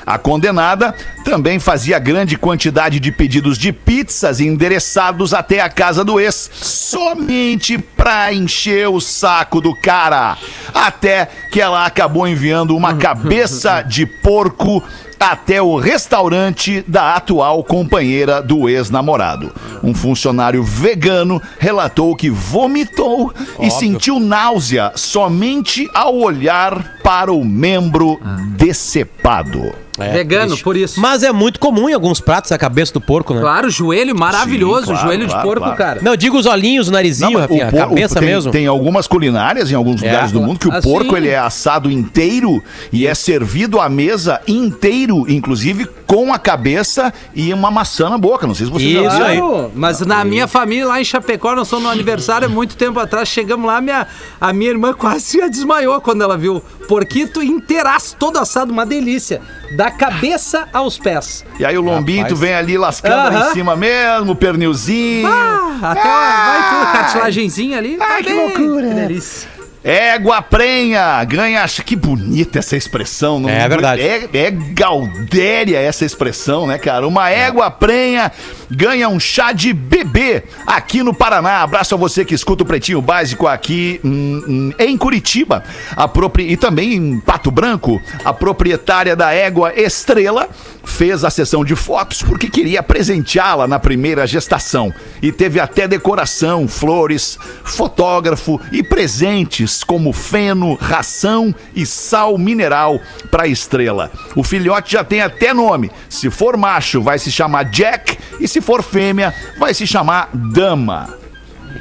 A 0.09 0.17
condenada 0.17 0.95
também 1.23 1.59
fazia 1.59 1.99
grande 1.99 2.35
quantidade 2.35 2.99
de 2.99 3.11
pedidos 3.11 3.59
de 3.59 3.71
pizzas 3.71 4.39
endereçados 4.39 5.35
até 5.35 5.61
a 5.61 5.69
casa 5.69 6.03
do 6.03 6.19
ex, 6.19 6.49
somente 6.51 7.77
pra 7.77 8.33
encher 8.33 8.89
o 8.89 8.99
saco 8.99 9.61
do 9.61 9.75
cara. 9.75 10.35
Até 10.73 11.29
que 11.51 11.61
ela 11.61 11.85
acabou 11.85 12.27
enviando 12.27 12.75
uma 12.75 12.95
cabeça 12.97 13.83
de 13.83 14.07
porco 14.07 14.83
até 15.19 15.61
o 15.61 15.77
restaurante 15.77 16.83
da 16.87 17.15
atual 17.15 17.63
companheira 17.63 18.41
do 18.41 18.69
ex-namorado. 18.69 19.51
Um 19.83 19.93
funcionário 19.93 20.63
vegano 20.63 21.41
relatou 21.59 22.15
que 22.15 22.29
vomitou 22.29 23.33
e 23.59 23.69
sentiu 23.69 24.19
náusea 24.19 24.93
somente 24.95 25.89
ao 25.93 26.15
olhar 26.15 26.99
para 27.03 27.31
o 27.33 27.43
membro 27.43 28.19
decepado. 28.55 29.88
É, 30.05 30.11
Vegano, 30.11 30.47
triste. 30.47 30.63
por 30.63 30.75
isso. 30.77 30.99
Mas 30.99 31.23
é 31.23 31.31
muito 31.31 31.59
comum 31.59 31.89
em 31.89 31.93
alguns 31.93 32.19
pratos 32.21 32.51
a 32.51 32.57
cabeça 32.57 32.93
do 32.93 33.01
porco, 33.01 33.33
né? 33.33 33.41
Claro, 33.41 33.69
joelho 33.69 34.17
maravilhoso, 34.17 34.87
Sim, 34.87 34.91
claro, 34.93 35.07
joelho 35.07 35.25
claro, 35.27 35.39
de 35.41 35.45
porco, 35.47 35.61
claro. 35.63 35.77
cara. 35.77 35.99
Não, 36.01 36.11
eu 36.13 36.17
digo 36.17 36.37
os 36.37 36.45
olhinhos, 36.45 36.87
o 36.87 36.91
narizinho, 36.91 37.31
Não, 37.31 37.39
Rafinha, 37.41 37.67
a 37.67 37.71
por- 37.71 37.79
cabeça 37.79 38.19
tem, 38.19 38.27
mesmo. 38.27 38.51
Tem 38.51 38.67
algumas 38.67 39.07
culinárias 39.07 39.71
em 39.71 39.75
alguns 39.75 40.01
É. 40.01 40.05
lugares 40.07 40.31
do 40.31 40.41
mundo 40.41 40.59
que 40.59 40.67
o 40.67 40.71
Ah, 40.73 40.81
porco 40.81 41.15
ele 41.17 41.29
é 41.29 41.37
assado 41.37 41.91
inteiro 41.91 42.63
e 42.91 43.05
é 43.07 43.13
servido 43.15 43.79
à 43.79 43.89
mesa 43.89 44.41
inteiro, 44.47 45.25
inclusive 45.29 45.87
com 46.09 46.33
a 46.33 46.39
cabeça 46.39 47.13
e 47.35 47.53
uma 47.53 47.69
maçã 47.69 48.09
na 48.09 48.17
boca. 48.17 48.47
Não 48.47 48.55
sei 48.55 48.65
se 48.65 48.71
você 48.71 48.83
Isso 48.83 49.03
já 49.03 49.27
viu. 49.27 49.55
aí. 49.65 49.71
Mas 49.75 49.99
na 49.99 50.25
minha 50.25 50.47
família 50.47 50.87
lá 50.87 50.99
em 50.99 51.05
Chapecó, 51.05 51.53
nós 51.55 51.67
somos 51.67 51.85
no 51.85 51.91
aniversário 51.91 52.49
muito 52.49 52.75
tempo 52.75 52.99
atrás, 52.99 53.29
chegamos 53.29 53.67
lá, 53.67 53.79
minha, 53.79 54.07
a 54.41 54.51
minha 54.51 54.71
irmã 54.71 54.91
quase 54.91 55.39
desmaiou 55.51 56.01
quando 56.01 56.23
ela 56.23 56.35
viu. 56.35 56.63
Porquito 56.87 57.43
inteiraço, 57.43 58.15
todo 58.17 58.37
assado, 58.39 58.73
uma 58.73 58.87
delícia. 58.87 59.39
Da 59.77 59.91
cabeça 59.91 60.67
aos 60.73 60.97
pés. 60.97 61.45
E 61.59 61.63
aí 61.63 61.77
o 61.77 61.81
lombinho, 61.81 62.23
tu 62.25 62.33
Rapaz. 62.33 62.39
vem 62.39 62.53
ali 62.55 62.75
lascando 62.75 63.15
lá 63.31 63.41
Aham. 63.41 63.49
em 63.51 63.53
cima 63.53 63.75
mesmo, 63.75 64.31
o 64.31 64.35
pernilzinho. 64.35 65.27
Ah, 65.27 65.77
até 65.91 66.01
vai 66.01 66.69
tudo, 66.71 66.91
cartilagenzinha 66.91 67.77
ali. 67.77 67.97
Ai, 68.01 68.07
vai 68.09 68.23
que 68.23 68.29
bem, 68.33 68.47
loucura. 68.57 68.87
Que 68.87 68.93
delícia. 68.95 69.58
Égua 69.81 70.41
prenha, 70.41 71.23
ganha. 71.23 71.65
Que 71.85 71.95
bonita 71.95 72.59
essa 72.59 72.75
expressão. 72.75 73.39
não- 73.39 73.49
É 73.49 73.67
verdade. 73.69 74.01
É, 74.01 74.27
é 74.33 74.51
gaudéria 74.51 75.77
essa 75.79 76.03
expressão, 76.03 76.67
né, 76.67 76.77
cara? 76.77 77.07
Uma 77.07 77.29
égua 77.29 77.71
prenha 77.71 78.29
ganha 78.69 79.07
um 79.07 79.19
chá 79.19 79.51
de 79.53 79.71
bebê 79.71 80.43
aqui 80.67 81.01
no 81.01 81.13
Paraná. 81.13 81.61
Abraço 81.63 81.95
a 81.95 81.97
você 81.97 82.25
que 82.25 82.35
escuta 82.35 82.63
o 82.63 82.65
Pretinho 82.65 83.01
Básico 83.01 83.47
aqui 83.47 84.01
hum, 84.03 84.43
hum, 84.47 84.73
em 84.77 84.97
Curitiba. 84.97 85.63
A 85.95 86.07
propri- 86.09 86.51
E 86.51 86.57
também 86.57 86.93
em 86.95 87.19
Pato 87.21 87.49
Branco. 87.49 88.01
A 88.25 88.33
proprietária 88.33 89.15
da 89.15 89.31
égua 89.33 89.71
Estrela 89.75 90.49
fez 90.83 91.23
a 91.23 91.29
sessão 91.29 91.63
de 91.63 91.75
fotos 91.75 92.21
porque 92.21 92.49
queria 92.49 92.81
presenteá-la 92.83 93.65
na 93.67 93.79
primeira 93.79 94.27
gestação. 94.27 94.93
E 95.21 95.31
teve 95.31 95.59
até 95.59 95.87
decoração, 95.87 96.67
flores, 96.67 97.37
fotógrafo 97.63 98.59
e 98.71 98.83
presentes 98.83 99.68
como 99.83 100.13
feno, 100.13 100.75
ração 100.75 101.53
e 101.75 101.85
sal 101.85 102.37
mineral 102.37 102.99
para 103.29 103.43
a 103.43 103.47
estrela. 103.47 104.11
O 104.35 104.43
filhote 104.43 104.93
já 104.93 105.03
tem 105.03 105.21
até 105.21 105.53
nome. 105.53 105.91
Se 106.07 106.29
for 106.29 106.57
macho, 106.57 107.01
vai 107.01 107.19
se 107.19 107.31
chamar 107.31 107.63
Jack 107.65 108.17
e 108.39 108.47
se 108.47 108.61
for 108.61 108.83
fêmea, 108.83 109.33
vai 109.57 109.73
se 109.73 109.85
chamar 109.85 110.29
Dama. 110.33 111.17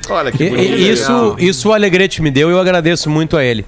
Olha 0.09 0.31
que 0.31 0.51
bonito. 0.51 0.77
isso, 0.77 1.37
isso 1.38 1.68
o 1.68 1.72
Alegrete 1.72 2.22
me 2.22 2.31
deu 2.31 2.51
e 2.51 2.53
eu 2.53 2.61
agradeço 2.61 3.09
muito 3.11 3.37
a 3.37 3.44
ele. 3.44 3.64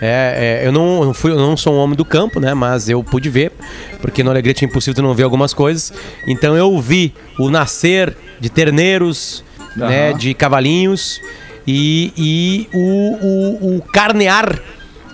É, 0.00 0.60
é, 0.62 0.66
eu, 0.66 0.72
não, 0.72 1.14
fui, 1.14 1.30
eu 1.30 1.38
não 1.38 1.56
sou 1.56 1.74
um 1.74 1.78
homem 1.78 1.96
do 1.96 2.04
campo, 2.04 2.38
né? 2.38 2.52
Mas 2.52 2.88
eu 2.88 3.02
pude 3.02 3.30
ver, 3.30 3.52
porque 4.00 4.22
no 4.22 4.30
Alegrete 4.30 4.64
é 4.64 4.68
impossível 4.68 4.94
tu 4.94 5.02
não 5.02 5.14
ver 5.14 5.22
algumas 5.22 5.54
coisas. 5.54 5.92
Então 6.26 6.56
eu 6.56 6.78
vi 6.80 7.14
o 7.38 7.48
nascer 7.48 8.14
de 8.38 8.50
terneiros, 8.50 9.42
né? 9.74 10.12
De 10.12 10.34
cavalinhos 10.34 11.20
e, 11.66 12.12
e 12.16 12.68
o, 12.74 12.78
o, 12.80 13.76
o 13.78 13.82
carnear, 13.82 14.60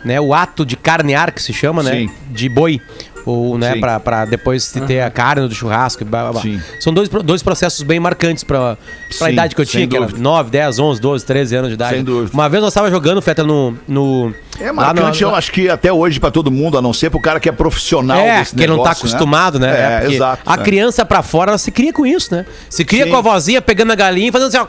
né? 0.05 0.21
O 0.21 0.35
ato 0.35 0.65
de 0.67 0.77
carnear 0.77 1.33
que 1.33 1.43
se 1.43 1.53
chama, 1.53 1.83
né? 1.83 1.93
Sim. 1.93 2.11
De 2.31 2.49
boi. 2.49 2.81
Ou, 3.25 3.57
né, 3.57 3.77
pra, 3.77 4.01
pra 4.01 4.25
depois 4.25 4.65
se 4.65 4.81
ter 4.81 5.01
a 5.01 5.09
carne 5.09 5.47
do 5.47 5.55
churrasco. 5.55 6.05
blá, 6.05 6.33
blá. 6.33 6.43
São 6.81 6.93
dois, 6.93 7.09
dois 7.09 7.41
processos 7.41 7.83
bem 7.85 8.01
marcantes 8.01 8.43
pra, 8.43 8.77
pra 9.17 9.29
Sim, 9.29 9.33
idade 9.33 9.55
que 9.55 9.61
eu 9.61 9.65
tinha, 9.65 9.87
que 9.87 9.95
era 9.97 10.07
dúvida. 10.07 10.21
9, 10.21 10.51
10, 10.51 10.79
11, 10.81 11.01
12, 11.01 11.25
13 11.25 11.55
anos 11.55 11.69
de 11.69 11.75
idade. 11.75 11.95
Sem 11.95 12.03
dúvida. 12.03 12.33
Uma 12.35 12.49
vez 12.49 12.61
nós 12.65 12.75
tava 12.75 12.91
jogando, 12.91 13.23
Feta, 13.23 13.45
no. 13.45 13.79
no 13.87 14.35
É 14.59 14.73
lá 14.73 14.93
no- 14.93 15.03
marcante, 15.03 15.23
eu 15.23 15.33
acho 15.37 15.53
que 15.53 15.69
até 15.69 15.93
hoje 15.93 16.19
pra 16.19 16.33
todo 16.33 16.51
mundo, 16.51 16.77
a 16.77 16.83
não 16.83 16.93
ser 16.93 17.11
pro 17.11 17.21
cara 17.21 17.39
que 17.39 17.49
é 17.49 17.53
profissional 17.53 18.19
É, 18.19 18.41
desse 18.41 18.57
que 18.57 18.67
não 18.67 18.79
tá 18.79 18.83
negócio, 18.91 19.07
acostumado, 19.07 19.61
né? 19.61 19.71
É, 19.71 20.01
porque 20.01 20.15
exato. 20.17 20.43
A 20.45 20.55
é. 20.55 20.59
criança 20.59 21.05
pra 21.07 21.23
fora, 21.23 21.53
ela 21.53 21.59
se 21.59 21.71
cria 21.71 21.93
com 21.93 22.05
isso, 22.05 22.35
né? 22.35 22.45
Se 22.69 22.85
cria 22.85 23.05
Sim. 23.05 23.11
com 23.13 23.19
a 23.19 23.21
vozinha 23.21 23.63
pegando 23.63 23.93
a 23.93 23.95
galinha 23.95 24.31
e 24.31 24.33
fazendo 24.33 24.49
assim, 24.49 24.59
ó. 24.59 24.67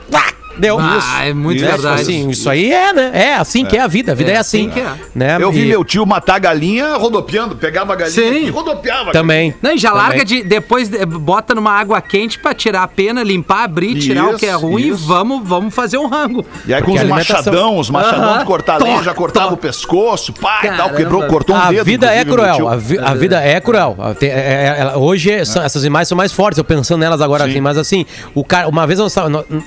Deu. 0.58 0.78
Ah, 0.80 1.26
é 1.26 1.34
muito 1.34 1.58
Isso, 1.62 1.66
verdade. 1.72 2.02
Assim, 2.02 2.30
isso 2.30 2.50
aí 2.50 2.72
é, 2.72 2.94
né? 2.94 3.12
É 3.14 3.36
assim 3.36 3.66
que 3.66 3.76
é 3.78 3.82
a 3.82 3.88
vida. 3.88 4.12
A 4.12 4.16
vida 4.16 4.32
é, 4.32 4.36
É 4.36 4.38
assim. 4.38 4.68
assim 4.68 4.70
que 4.70 4.80
é. 4.80 4.88
Né? 5.16 5.38
Eu 5.40 5.52
vi 5.52 5.62
E- 5.64 5.66
meu 5.70 5.84
tio 5.84 6.06
matar 6.06 6.36
a 6.36 6.40
galinha 6.40 6.96
rodopiando, 6.96 7.56
pegava 7.56 7.94
a 7.94 7.96
galinha 7.96 8.14
Sim. 8.34 8.46
e 8.46 8.50
rodopiava. 8.50 9.12
Também. 9.12 9.54
Não, 9.62 9.72
e 9.74 9.78
já 9.78 9.90
Também. 9.92 10.04
larga 10.06 10.26
de. 10.26 10.44
Depois 10.44 10.90
bota 10.90 11.56
numa 11.56 11.72
água 11.72 12.00
quente 12.02 12.38
pra 12.40 12.54
tirar 12.54 12.84
a 12.84 12.88
pena, 12.88 13.24
limpar, 13.24 13.64
abrir, 13.64 13.96
tirar 14.00 14.30
o 14.30 14.38
que 14.38 14.46
é 14.46 14.50
Isso, 14.50 14.60
ruim 14.60 14.90
isso. 14.90 15.04
e 15.04 15.08
vamos, 15.08 15.48
vamos 15.48 15.74
fazer 15.74 15.98
um 15.98 16.08
rango. 16.08 16.46
E 16.68 16.74
aí 16.74 16.82
com 16.82 16.92
os 16.94 17.04
machadão, 17.04 17.78
os 17.78 17.90
machadão 17.90 18.30
Aham. 18.30 18.40
de 18.40 18.46
cortar 18.46 18.82
lenha, 18.82 19.02
já 19.04 19.14
cortava 19.14 19.54
o 19.54 19.58
pescoço, 19.58 20.34
pá, 20.34 20.60
e 20.64 20.68
tal, 20.68 20.78
Caramba. 20.78 20.96
quebrou, 20.98 21.24
cortou 21.28 21.56
um 21.56 21.60
a 21.60 21.72
dedo. 21.72 21.84
vida 21.86 22.14
é 22.14 22.24
cruel. 22.26 22.68
A, 22.68 22.76
vi- 22.76 23.00
a 23.00 23.14
vida 23.14 23.42
é 23.42 23.60
cruel. 23.60 23.96
É- 24.22 24.26
é- 24.94 24.98
hoje 24.98 25.46
são- 25.46 25.64
essas 25.64 25.84
imagens 25.84 26.08
são 26.10 26.18
mais 26.18 26.32
fortes, 26.32 26.58
eu 26.58 26.64
pensando 26.64 27.00
nelas 27.00 27.22
agora 27.22 27.44
Sim. 27.46 27.52
assim, 27.52 27.62
mas 27.62 27.78
assim, 27.78 28.06
o 28.36 28.44
cara, 28.44 28.68
uma 28.68 28.86
vez 28.88 29.00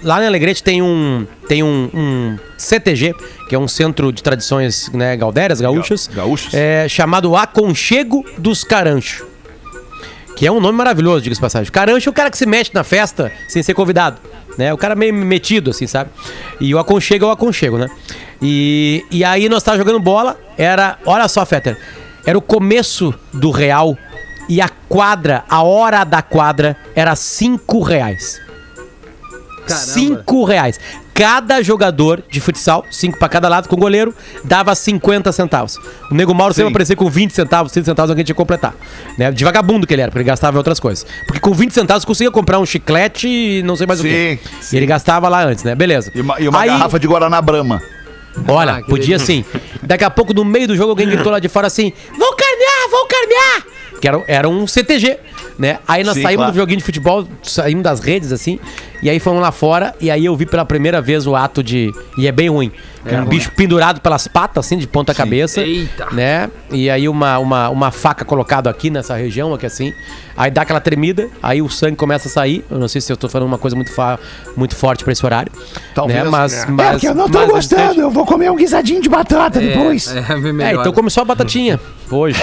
lá 0.03 0.22
em 0.22 0.27
Alegrete 0.27 0.62
tem 0.62 0.76
um 0.83 1.27
tem 1.49 1.62
um, 1.62 1.91
um 1.95 2.39
CTG, 2.59 3.15
que 3.49 3.55
é 3.55 3.59
um 3.59 3.69
centro 3.69 4.12
de 4.12 4.23
tradições, 4.23 4.91
né, 4.93 5.17
galdérias, 5.17 5.61
gaúchas, 5.61 6.07
Ga- 6.09 6.17
gaúchos. 6.23 6.53
é, 6.55 6.89
chamado 6.89 7.37
Aconchego 7.37 8.25
dos 8.39 8.65
Carancho. 8.65 9.27
Que 10.37 10.47
é 10.47 10.53
um 10.53 10.61
nome 10.61 10.77
maravilhoso, 10.77 11.23
diga-se 11.23 11.41
passagem. 11.41 11.73
Carancho 11.73 12.09
é 12.09 12.11
o 12.11 12.12
cara 12.12 12.31
que 12.31 12.37
se 12.37 12.45
mete 12.47 12.75
na 12.75 12.85
festa 12.85 13.33
sem 13.49 13.62
ser 13.62 13.73
convidado. 13.75 14.19
Né? 14.59 14.73
O 14.73 14.77
cara 14.77 14.95
meio 14.95 15.12
metido, 15.15 15.71
assim, 15.71 15.87
sabe? 15.87 16.11
E 16.61 16.75
o 16.75 16.79
aconchego 16.79 17.25
é 17.27 17.29
o 17.29 17.31
aconchego, 17.31 17.79
né? 17.79 17.89
E, 18.41 19.05
e 19.11 19.25
aí 19.25 19.49
nós 19.49 19.62
tava 19.62 19.77
jogando 19.79 19.99
bola, 20.01 20.39
era. 20.59 20.99
Olha 21.07 21.27
só, 21.29 21.45
Fetter. 21.47 21.77
Era 22.27 22.37
o 22.37 22.43
começo 22.43 23.15
do 23.33 23.51
real 23.51 23.97
e 24.49 24.61
a 24.61 24.69
quadra, 24.89 25.45
a 25.49 25.62
hora 25.62 26.05
da 26.05 26.21
quadra, 26.23 26.77
era 26.95 27.15
cinco 27.17 27.81
reais. 27.81 28.41
Caramba. 29.66 29.87
Cinco 29.87 30.44
reais. 30.44 30.79
Cada 31.14 31.62
jogador 31.62 32.22
de 32.31 32.40
futsal, 32.40 32.85
cinco 32.90 33.18
pra 33.18 33.26
cada 33.29 33.48
lado, 33.48 33.68
com 33.68 33.76
goleiro, 33.76 34.14
dava 34.44 34.74
50 34.74 35.33
centavos. 35.33 35.79
O 36.11 36.14
Nego 36.14 36.35
Mauro 36.35 36.52
sempre 36.52 36.66
Sim. 36.68 36.72
aparecia 36.72 36.94
com 36.96 37.09
20 37.09 37.31
centavos, 37.33 37.72
30 37.72 37.87
centavos, 37.87 38.11
alguém 38.11 38.22
tinha 38.24 38.35
que 38.35 38.38
completar. 38.38 38.74
Né? 39.16 39.33
De 39.33 39.42
vagabundo 39.42 39.87
que 39.87 39.94
ele 39.94 40.02
era, 40.02 40.11
porque 40.11 40.18
ele 40.20 40.26
gastava 40.29 40.57
em 40.57 40.59
outras 40.59 40.79
coisas. 40.79 41.07
Porque 41.26 41.40
com 41.40 41.55
20 41.55 41.72
centavos 41.72 42.05
conseguia 42.05 42.31
comprar 42.31 42.59
um 42.59 42.66
chiclete 42.66 43.26
e 43.29 43.62
não 43.62 43.76
sei 43.76 43.87
mais 43.87 44.00
o 44.00 44.02
quê. 44.02 44.38
Sim, 44.61 44.76
E 44.76 44.79
ele 44.79 44.87
gastava 44.87 45.26
lá 45.29 45.42
antes, 45.44 45.64
né? 45.64 45.74
Beleza. 45.74 46.12
E 46.14 46.20
uma, 46.20 46.38
e 46.38 46.48
uma 46.48 46.61
Aí- 46.61 46.68
garrafa 46.68 46.98
de 46.98 47.07
Guaraná 47.07 47.40
Brahma. 47.40 47.81
Olha, 48.48 48.74
Ah, 48.74 48.83
que 48.83 48.88
podia 48.90 49.18
sim. 49.18 49.42
Daqui 49.83 50.05
a 50.05 50.11
pouco, 50.11 50.35
no 50.35 50.44
meio 50.44 50.68
do 50.68 50.76
jogo, 50.76 50.90
alguém 50.90 51.09
gritou 51.09 51.33
lá 51.33 51.38
de 51.38 51.48
fora 51.48 51.66
assim: 51.68 51.90
Vão 52.18 52.37
carnear, 52.37 52.90
vão 52.90 53.07
carnear! 53.09 53.66
Que 54.01 54.07
era, 54.09 54.23
era 54.27 54.49
um 54.49 54.67
CTG, 54.67 55.19
né? 55.59 55.79
Aí 55.89 56.05
nós 56.05 56.15
Sim, 56.15 56.23
saímos 56.23 56.37
claro. 56.43 56.53
do 56.53 56.57
joguinho 56.57 56.79
de 56.79 56.85
futebol, 56.85 57.27
saímos 57.43 57.83
das 57.83 58.01
redes 58.01 58.31
assim, 58.31 58.59
e 59.03 59.09
aí 59.09 59.19
fomos 59.19 59.41
lá 59.41 59.51
fora, 59.51 59.95
e 60.01 60.11
aí 60.11 60.25
eu 60.27 60.37
vi 60.37 60.45
pela 60.45 60.65
primeira 60.67 61.01
vez 61.01 61.27
o 61.27 61.35
ato 61.35 61.63
de. 61.63 61.91
E 62.19 62.27
é 62.27 62.33
bem 62.33 62.51
ruim. 62.51 62.71
um 63.07 63.25
bicho 63.25 63.51
pendurado 63.53 64.01
pelas 64.03 64.27
patas, 64.29 64.67
assim, 64.67 64.77
de 64.77 64.87
ponta 64.87 65.15
cabeça. 65.15 65.63
Eita. 65.63 66.09
Né? 66.13 66.51
E 66.71 66.91
aí 66.91 67.09
uma, 67.09 67.39
uma, 67.39 67.69
uma 67.71 67.91
faca 67.91 68.23
colocada 68.25 68.69
aqui 68.69 68.91
nessa 68.91 69.15
região, 69.17 69.55
aqui 69.55 69.65
assim. 69.65 69.93
Aí 70.37 70.51
dá 70.51 70.63
aquela 70.63 70.81
tremida, 70.81 71.29
aí 71.43 71.63
o 71.63 71.69
sangue 71.71 71.97
começa 71.97 72.29
a 72.29 72.31
sair. 72.31 72.63
Eu 72.71 72.79
não 72.79 72.89
sei 72.89 73.01
se 73.01 73.11
eu 73.11 73.17
tô 73.17 73.29
falando 73.29 73.49
uma 73.49 73.59
coisa 73.59 73.75
muito, 73.75 73.95
fa- 73.95 74.19
muito 74.57 74.77
forte 74.77 75.05
pra 75.05 75.13
esse 75.13 75.25
horário. 75.25 75.51
Talvez. 75.95 76.23
Né? 76.23 76.29
Mas, 76.31 76.53
É. 76.53 76.67
mas, 76.67 77.07
mas 77.31 77.47
bastante- 77.53 77.99
eu 77.99 78.11
vou 78.11 78.27
comer 78.27 78.51
um 78.51 78.57
guisadinho 78.57 79.01
de 79.01 79.09
batata 79.09 79.59
depois. 79.59 80.15
É, 80.15 80.19
é, 80.19 80.71
é, 80.71 80.75
então 80.75 80.93
come 80.93 81.09
só 81.11 81.23
a 81.23 81.25
batatinha. 81.25 81.81
Hoje. 82.11 82.43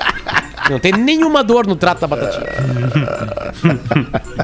Não 0.69 0.79
tem 0.79 0.91
nenhuma 0.93 1.43
dor 1.43 1.65
no 1.65 1.75
trato 1.75 2.01
da 2.01 2.07
batatinha. 2.07 2.45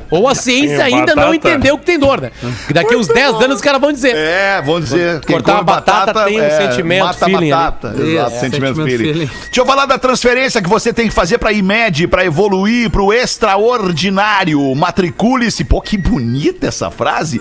Ou 0.10 0.28
a 0.28 0.36
ciência 0.36 0.84
ainda 0.84 1.16
não 1.16 1.32
batata. 1.32 1.36
entendeu 1.36 1.78
que 1.78 1.86
tem 1.86 2.00
dor, 2.00 2.22
né? 2.22 2.32
Que 2.66 2.74
daqui 2.74 2.96
uns 2.96 3.08
10 3.08 3.36
anos 3.36 3.58
os 3.58 3.62
caras 3.62 3.80
vão 3.80 3.92
dizer. 3.92 4.16
É, 4.16 4.62
vamos 4.62 4.86
dizer. 4.86 5.22
Cortar 5.26 5.56
uma 5.56 5.64
batata 5.64 6.26
tem 6.26 6.42
um 6.42 6.50
sentimento, 6.50 7.06
mata 7.06 7.26
a 7.26 7.28
feeling 7.28 7.52
ali. 7.52 7.64
batata. 7.66 7.88
Exato, 7.90 8.32
Isso, 8.32 8.40
sentimento, 8.40 8.76
sentimento, 8.76 8.90
feeling. 8.90 9.14
feeling. 9.14 9.30
Deixa 9.46 9.62
eu 9.62 9.66
falar 9.66 9.86
da 9.86 9.98
transferência 9.98 10.62
que 10.62 10.70
você 10.70 10.94
tem 10.94 11.08
que 11.08 11.14
fazer 11.14 11.38
pra 11.38 11.52
IMED, 11.52 12.08
pra 12.08 12.26
evoluir 12.26 12.90
pro 12.90 13.14
extraordinário. 13.14 14.74
Matricule-se. 14.76 15.64
Pô, 15.64 15.82
que 15.82 15.98
bonita 15.98 16.68
essa 16.68 16.90
frase. 16.90 17.40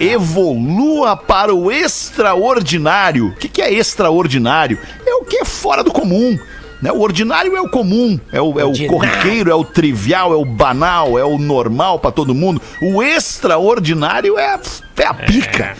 Evolua 0.00 1.16
para 1.16 1.54
o 1.54 1.70
extraordinário. 1.70 3.28
O 3.28 3.36
que, 3.36 3.48
que 3.48 3.62
é 3.62 3.72
extraordinário? 3.72 4.78
É 5.06 5.14
o 5.14 5.24
que 5.24 5.36
é 5.38 5.44
fora 5.44 5.84
do 5.84 5.92
comum. 5.92 6.38
Né? 6.86 6.92
O 6.92 7.00
ordinário 7.00 7.56
é 7.56 7.60
o 7.60 7.68
comum, 7.68 8.18
é 8.32 8.40
o, 8.40 8.60
é 8.60 8.64
o 8.64 8.86
corriqueiro, 8.86 9.50
é 9.50 9.54
o 9.54 9.64
trivial, 9.64 10.32
é 10.32 10.36
o 10.36 10.44
banal, 10.44 11.18
é 11.18 11.24
o 11.24 11.36
normal 11.36 11.98
pra 11.98 12.12
todo 12.12 12.32
mundo. 12.32 12.62
O 12.80 13.02
extraordinário 13.02 14.38
é, 14.38 14.56
é 14.96 15.04
a 15.04 15.12
pica. 15.12 15.76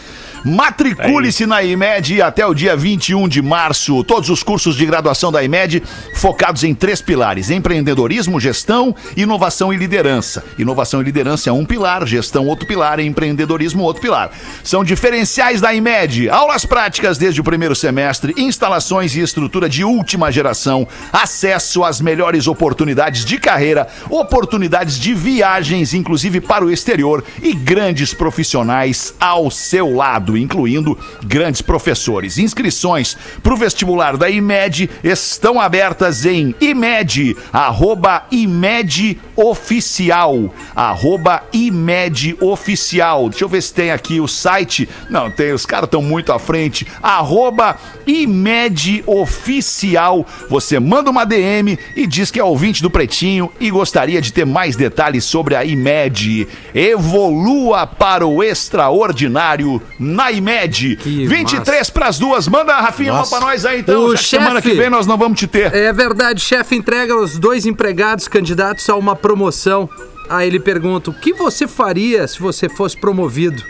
Matricule-se 0.46 1.44
na 1.44 1.60
IMED 1.60 2.22
até 2.22 2.46
o 2.46 2.54
dia 2.54 2.76
21 2.76 3.26
de 3.26 3.42
março. 3.42 4.04
Todos 4.04 4.30
os 4.30 4.44
cursos 4.44 4.76
de 4.76 4.86
graduação 4.86 5.32
da 5.32 5.42
IMED 5.42 5.82
focados 6.14 6.62
em 6.62 6.72
três 6.72 7.02
pilares: 7.02 7.50
empreendedorismo, 7.50 8.38
gestão, 8.38 8.94
inovação 9.16 9.74
e 9.74 9.76
liderança. 9.76 10.44
Inovação 10.56 11.00
e 11.00 11.04
liderança 11.04 11.50
é 11.50 11.52
um 11.52 11.64
pilar, 11.64 12.06
gestão 12.06 12.46
outro 12.46 12.64
pilar, 12.64 13.00
empreendedorismo 13.00 13.82
outro 13.82 14.00
pilar. 14.00 14.30
São 14.62 14.84
diferenciais 14.84 15.60
da 15.60 15.74
IMED. 15.74 16.30
Aulas 16.30 16.64
práticas 16.64 17.18
desde 17.18 17.40
o 17.40 17.44
primeiro 17.44 17.74
semestre, 17.74 18.32
instalações 18.36 19.16
e 19.16 19.20
estrutura 19.22 19.68
de 19.68 19.82
última 19.82 20.30
geração, 20.30 20.86
acesso 21.12 21.82
às 21.82 22.00
melhores 22.00 22.46
oportunidades 22.46 23.24
de 23.24 23.36
carreira, 23.38 23.88
oportunidades 24.08 24.96
de 24.96 25.12
viagens, 25.12 25.92
inclusive 25.92 26.40
para 26.40 26.64
o 26.64 26.70
exterior, 26.70 27.24
e 27.42 27.52
grandes 27.52 28.14
profissionais 28.14 29.12
ao 29.18 29.50
seu 29.50 29.92
lado, 29.92 30.35
incluindo 30.36 30.98
grandes 31.24 31.62
professores. 31.62 32.38
Inscrições 32.38 33.16
para 33.42 33.54
o 33.54 33.56
vestibular 33.56 34.16
da 34.16 34.28
IMED 34.28 34.90
estão 35.02 35.60
abertas 35.60 36.24
em 36.24 36.54
IMED, 36.60 37.36
arroba 37.52 38.26
IMED 38.30 39.18
Oficial, 39.36 40.52
arroba 40.74 41.42
IMED 41.52 42.36
Oficial. 42.40 43.28
Deixa 43.28 43.44
eu 43.44 43.48
ver 43.48 43.62
se 43.62 43.74
tem 43.74 43.90
aqui 43.90 44.20
o 44.20 44.28
site. 44.28 44.88
Não, 45.10 45.30
tem, 45.30 45.52
os 45.52 45.66
caras 45.66 45.86
estão 45.86 46.02
muito 46.02 46.32
à 46.32 46.38
frente. 46.38 46.86
Arroba 47.02 47.76
IMED 48.06 49.04
Oficial. 49.06 50.26
Você 50.48 50.78
manda 50.80 51.10
uma 51.10 51.24
DM 51.24 51.78
e 51.94 52.06
diz 52.06 52.30
que 52.30 52.40
é 52.40 52.44
ouvinte 52.44 52.82
do 52.82 52.90
Pretinho 52.90 53.50
e 53.60 53.70
gostaria 53.70 54.20
de 54.20 54.32
ter 54.32 54.46
mais 54.46 54.76
detalhes 54.76 55.24
sobre 55.24 55.54
a 55.54 55.64
IMED. 55.64 56.48
Evolua 56.74 57.86
para 57.86 58.26
o 58.26 58.42
extraordinário 58.42 59.82
na 59.98 60.25
na 60.26 60.32
IMED. 60.32 60.96
Que 60.96 61.26
23 61.26 61.90
pras 61.90 62.18
duas. 62.18 62.48
Manda, 62.48 62.74
Rafinha, 62.76 63.12
uma 63.12 63.18
Nossa. 63.20 63.36
pra 63.38 63.46
nós 63.46 63.64
aí 63.64 63.80
então. 63.80 64.06
O 64.06 64.12
que 64.14 64.22
semana 64.22 64.56
chefe- 64.56 64.70
que 64.70 64.76
vem 64.76 64.90
nós 64.90 65.06
não 65.06 65.16
vamos 65.16 65.38
te 65.38 65.46
ter. 65.46 65.72
É 65.74 65.92
verdade, 65.92 66.40
chefe 66.40 66.74
entrega 66.76 67.16
os 67.16 67.38
dois 67.38 67.66
empregados 67.66 68.26
candidatos 68.28 68.88
a 68.88 68.96
uma 68.96 69.14
promoção. 69.14 69.88
Aí 70.28 70.48
ele 70.48 70.58
pergunta: 70.60 71.10
o 71.10 71.14
que 71.14 71.32
você 71.32 71.66
faria 71.66 72.26
se 72.26 72.40
você 72.40 72.68
fosse 72.68 72.96
promovido? 72.98 73.62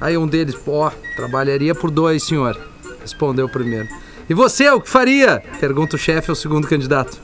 Aí 0.00 0.16
um 0.18 0.26
deles, 0.26 0.54
ó, 0.66 0.90
trabalharia 1.16 1.74
por 1.74 1.90
dois, 1.90 2.22
senhor. 2.24 2.58
Respondeu 3.00 3.46
o 3.46 3.48
primeiro. 3.48 3.88
E 4.28 4.34
você, 4.34 4.68
o 4.70 4.80
que 4.80 4.88
faria? 4.88 5.42
Pergunta 5.60 5.96
o 5.96 5.98
chefe 5.98 6.30
ao 6.30 6.34
segundo 6.34 6.66
candidato. 6.66 7.18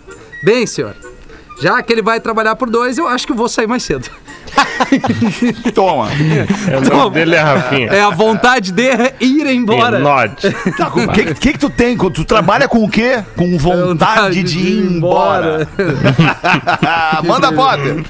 Bem, 0.44 0.66
senhor, 0.66 0.94
já 1.60 1.82
que 1.82 1.92
ele 1.92 2.02
vai 2.02 2.20
trabalhar 2.20 2.56
por 2.56 2.70
dois, 2.70 2.96
eu 2.98 3.06
acho 3.06 3.26
que 3.26 3.32
eu 3.32 3.36
vou 3.36 3.48
sair 3.48 3.66
mais 3.66 3.82
cedo. 3.82 4.08
Toma. 5.74 6.08
É, 6.70 6.76
o 6.76 6.80
nome 6.80 7.14
dele 7.14 7.34
é 7.34 7.40
Rafinha. 7.40 7.86
É 7.88 8.00
a 8.00 8.10
vontade 8.10 8.72
de 8.72 8.90
ir 9.20 9.46
embora. 9.46 9.98
Norte. 9.98 10.50
Tá, 10.76 10.88
o 10.88 11.08
que, 11.08 11.34
que 11.34 11.52
que 11.52 11.58
tu 11.58 11.70
tem? 11.70 11.96
Tu 11.96 12.24
trabalha 12.24 12.68
com 12.68 12.84
o 12.84 12.88
quê? 12.88 13.22
Com 13.36 13.56
vontade 13.58 14.42
de 14.42 14.58
ir 14.58 14.96
embora. 14.96 15.68
Manda, 17.24 17.52
Potter. 17.52 18.04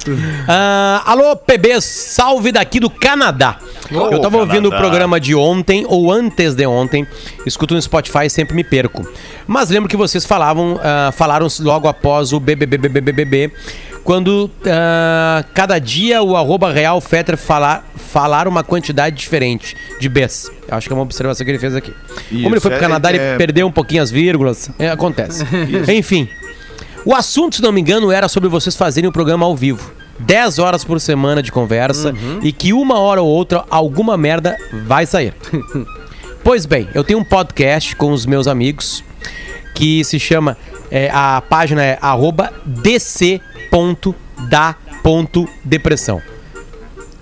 Ah, 0.49 1.03
alô, 1.07 1.37
PB, 1.37 1.81
salve 1.81 2.53
daqui 2.53 2.81
do 2.81 2.91
Canadá. 2.91 3.57
Ô, 3.93 4.09
eu 4.09 4.21
tava 4.21 4.39
ouvindo 4.39 4.69
o 4.69 4.77
programa 4.77 5.19
de 5.19 5.35
ontem 5.35 5.85
ou 5.89 6.13
antes 6.13 6.55
de 6.55 6.67
ontem, 6.67 7.07
escuto 7.45 7.75
no 7.75 7.83
Spotify 7.83 8.27
e 8.27 8.31
sempre 8.31 8.55
me 8.55 8.63
perco. 8.63 9.07
Mas 9.47 9.69
lembro 9.69 9.89
que 9.89 9.97
vocês 9.97 10.25
falavam, 10.25 10.79
ah, 10.83 11.11
falaram 11.13 11.49
logo 11.61 11.89
após 11.89 12.33
o 12.33 12.39
BBBBBBB, 12.39 13.53
quando 14.05 14.51
ah, 14.67 15.45
cada 15.55 15.79
dia 15.79 16.23
o 16.23 16.37
arroba 16.37 16.73
Real 16.73 17.01
Fetter 17.01 17.37
falar, 17.37 17.85
falar 17.97 18.49
uma 18.49 18.65
quantidade 18.65 19.17
diferente 19.17 19.77
de 20.01 20.09
Bs. 20.09 20.51
Eu 20.69 20.77
acho 20.77 20.87
que 20.89 20.93
é 20.93 20.97
uma 20.97 21.03
observação 21.03 21.45
que 21.45 21.51
ele 21.51 21.59
fez 21.59 21.75
aqui. 21.75 21.93
Como 22.29 22.39
ele 22.49 22.57
Isso, 22.57 22.61
foi 22.61 22.71
pro 22.71 22.79
é- 22.79 22.81
Canadá, 22.81 23.11
é- 23.13 23.15
ele 23.17 23.39
perdeu 23.39 23.67
um 23.67 23.73
pouquinho 23.73 24.03
as 24.03 24.11
vírgulas. 24.11 24.71
É, 24.79 24.91
acontece. 24.91 25.45
Enfim. 25.97 26.29
O 27.05 27.15
assunto, 27.15 27.57
se 27.57 27.63
não 27.63 27.73
me 27.73 27.81
engano, 27.81 28.11
era 28.13 28.29
sobre 28.29 28.49
vocês 28.49 28.77
fazerem 28.77 29.09
o 29.09 29.13
programa 29.13 29.47
ao 29.47 29.57
vivo. 29.57 29.91
10 30.19 30.59
horas 30.59 30.85
por 30.85 31.01
semana 31.01 31.43
de 31.43 31.51
conversa 31.51 32.13
e 32.43 32.53
que 32.53 32.75
uma 32.75 32.99
hora 32.99 33.23
ou 33.23 33.29
outra 33.29 33.65
alguma 33.71 34.19
merda 34.19 34.55
vai 34.85 35.07
sair. 35.07 35.33
pois 36.45 36.67
bem, 36.67 36.89
eu 36.93 37.03
tenho 37.03 37.19
um 37.19 37.25
podcast 37.25 37.97
com 37.97 38.13
os 38.13 38.27
meus 38.27 38.47
amigos 38.47 39.03
que 39.75 40.05
se 40.05 40.21
chama. 40.21 40.59
é, 40.91 41.09
a 41.11 41.41
página 41.41 41.83
é 41.83 41.99
arroba 42.03 42.53
dc.da.depressão. 43.71 46.21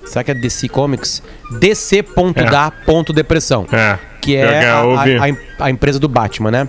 Será 0.07 0.25
que 0.25 0.31
é 0.31 0.35
DC 0.35 0.69
Comics? 0.69 1.23
dc.da.depressão 1.59 3.67
É. 3.73 3.99
que 4.21 4.33
Eu 4.33 4.49
é 4.49 4.61
quero 4.61 4.77
a, 4.77 4.83
ouvir. 4.85 5.19
a- 5.21 5.25
a 5.25 5.29
a 5.67 5.71
empresa 5.71 5.99
do 5.99 6.09
Batman, 6.09 6.51
né? 6.51 6.69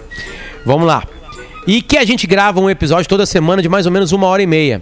Vamos 0.65 0.87
lá. 0.87 1.03
E 1.67 1.81
que 1.81 1.97
a 1.97 2.05
gente 2.05 2.25
grava 2.27 2.59
um 2.59 2.69
episódio 2.69 3.07
toda 3.07 3.25
semana 3.25 3.61
de 3.61 3.69
mais 3.69 3.85
ou 3.85 3.91
menos 3.91 4.11
uma 4.11 4.27
hora 4.27 4.41
e 4.41 4.47
meia, 4.47 4.81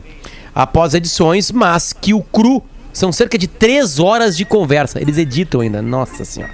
após 0.56 0.94
edições, 0.94 1.52
mas 1.52 1.92
que 1.94 2.14
o 2.14 2.22
cru 2.22 2.64
são 2.94 3.12
cerca 3.12 3.38
de 3.38 3.48
três 3.48 4.00
horas 4.00 4.36
de 4.38 4.46
conversa. 4.46 5.00
Eles 5.02 5.18
editam 5.18 5.62
ainda, 5.62 5.82
nossa 5.82 6.24
senhora. 6.26 6.54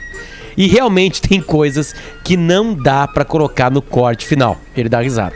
E 0.57 0.67
realmente 0.67 1.21
tem 1.21 1.41
coisas 1.41 1.93
que 2.23 2.37
não 2.37 2.73
dá 2.73 3.07
pra 3.07 3.25
colocar 3.25 3.71
no 3.71 3.81
corte 3.81 4.25
final. 4.25 4.57
Ele 4.75 4.89
dá 4.89 5.01
risada. 5.01 5.35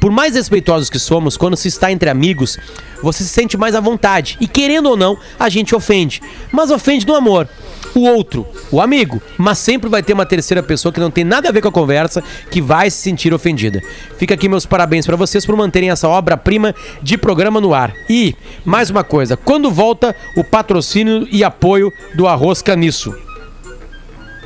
Por 0.00 0.10
mais 0.10 0.34
respeitosos 0.34 0.90
que 0.90 0.98
somos, 0.98 1.36
quando 1.36 1.56
se 1.56 1.68
está 1.68 1.90
entre 1.90 2.10
amigos, 2.10 2.58
você 3.02 3.24
se 3.24 3.30
sente 3.30 3.56
mais 3.56 3.74
à 3.74 3.80
vontade. 3.80 4.36
E 4.40 4.46
querendo 4.46 4.90
ou 4.90 4.96
não, 4.96 5.16
a 5.38 5.48
gente 5.48 5.74
ofende. 5.74 6.20
Mas 6.52 6.70
ofende 6.70 7.06
no 7.06 7.14
amor. 7.14 7.48
O 7.94 8.00
outro, 8.00 8.46
o 8.70 8.80
amigo. 8.80 9.22
Mas 9.38 9.58
sempre 9.58 9.88
vai 9.88 10.02
ter 10.02 10.12
uma 10.12 10.26
terceira 10.26 10.62
pessoa 10.62 10.92
que 10.92 11.00
não 11.00 11.10
tem 11.10 11.24
nada 11.24 11.48
a 11.48 11.52
ver 11.52 11.62
com 11.62 11.68
a 11.68 11.72
conversa 11.72 12.22
que 12.50 12.60
vai 12.60 12.90
se 12.90 12.98
sentir 12.98 13.32
ofendida. 13.32 13.80
Fica 14.18 14.34
aqui 14.34 14.48
meus 14.48 14.66
parabéns 14.66 15.06
pra 15.06 15.16
vocês 15.16 15.46
por 15.46 15.56
manterem 15.56 15.90
essa 15.90 16.08
obra-prima 16.08 16.74
de 17.00 17.16
programa 17.16 17.60
no 17.60 17.72
ar. 17.72 17.94
E, 18.08 18.34
mais 18.64 18.90
uma 18.90 19.04
coisa, 19.04 19.36
quando 19.36 19.70
volta 19.70 20.14
o 20.36 20.44
patrocínio 20.44 21.26
e 21.30 21.42
apoio 21.42 21.90
do 22.14 22.26
Arroz 22.26 22.60
Caniço? 22.60 23.14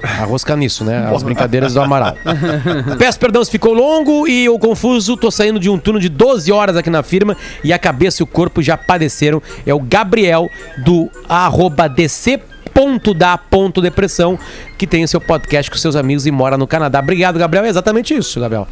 Arroz 0.03 0.43
caniço, 0.45 0.85
né? 0.85 1.11
As 1.15 1.23
brincadeiras 1.23 1.75
do 1.75 1.81
Amaral. 1.81 2.17
Peço 2.99 3.19
perdão 3.19 3.45
se 3.45 3.51
ficou 3.51 3.75
longo 3.75 4.29
e 4.29 4.45
eu 4.45 4.59
confuso. 4.59 5.17
Tô 5.17 5.31
saindo 5.31 5.59
de 5.61 5.71
um 5.71 5.79
turno 5.79 6.01
de 6.01 6.09
12 6.09 6.51
horas 6.53 6.77
aqui 6.77 6.91
na 6.91 7.03
firma 7.03 7.37
e 7.63 7.73
a 7.73 7.79
cabeça 7.79 8.23
e 8.23 8.25
o 8.25 8.27
corpo 8.27 8.63
já 8.63 8.77
padeceram. 8.77 9.43
É 9.67 9.75
o 9.75 9.81
Gabriel 9.81 10.49
do 10.85 11.11
arroba 11.29 11.89
dc.da.depressão 11.89 14.39
que 14.79 14.87
tem 14.87 15.03
o 15.03 15.09
seu 15.09 15.21
podcast 15.21 15.69
com 15.71 15.77
seus 15.77 15.97
amigos 15.97 16.27
e 16.27 16.31
mora 16.31 16.57
no 16.57 16.67
Canadá. 16.67 17.01
Obrigado, 17.01 17.39
Gabriel. 17.39 17.65
É 17.65 17.69
exatamente 17.69 18.15
isso, 18.15 18.41
Gabriel. 18.41 18.69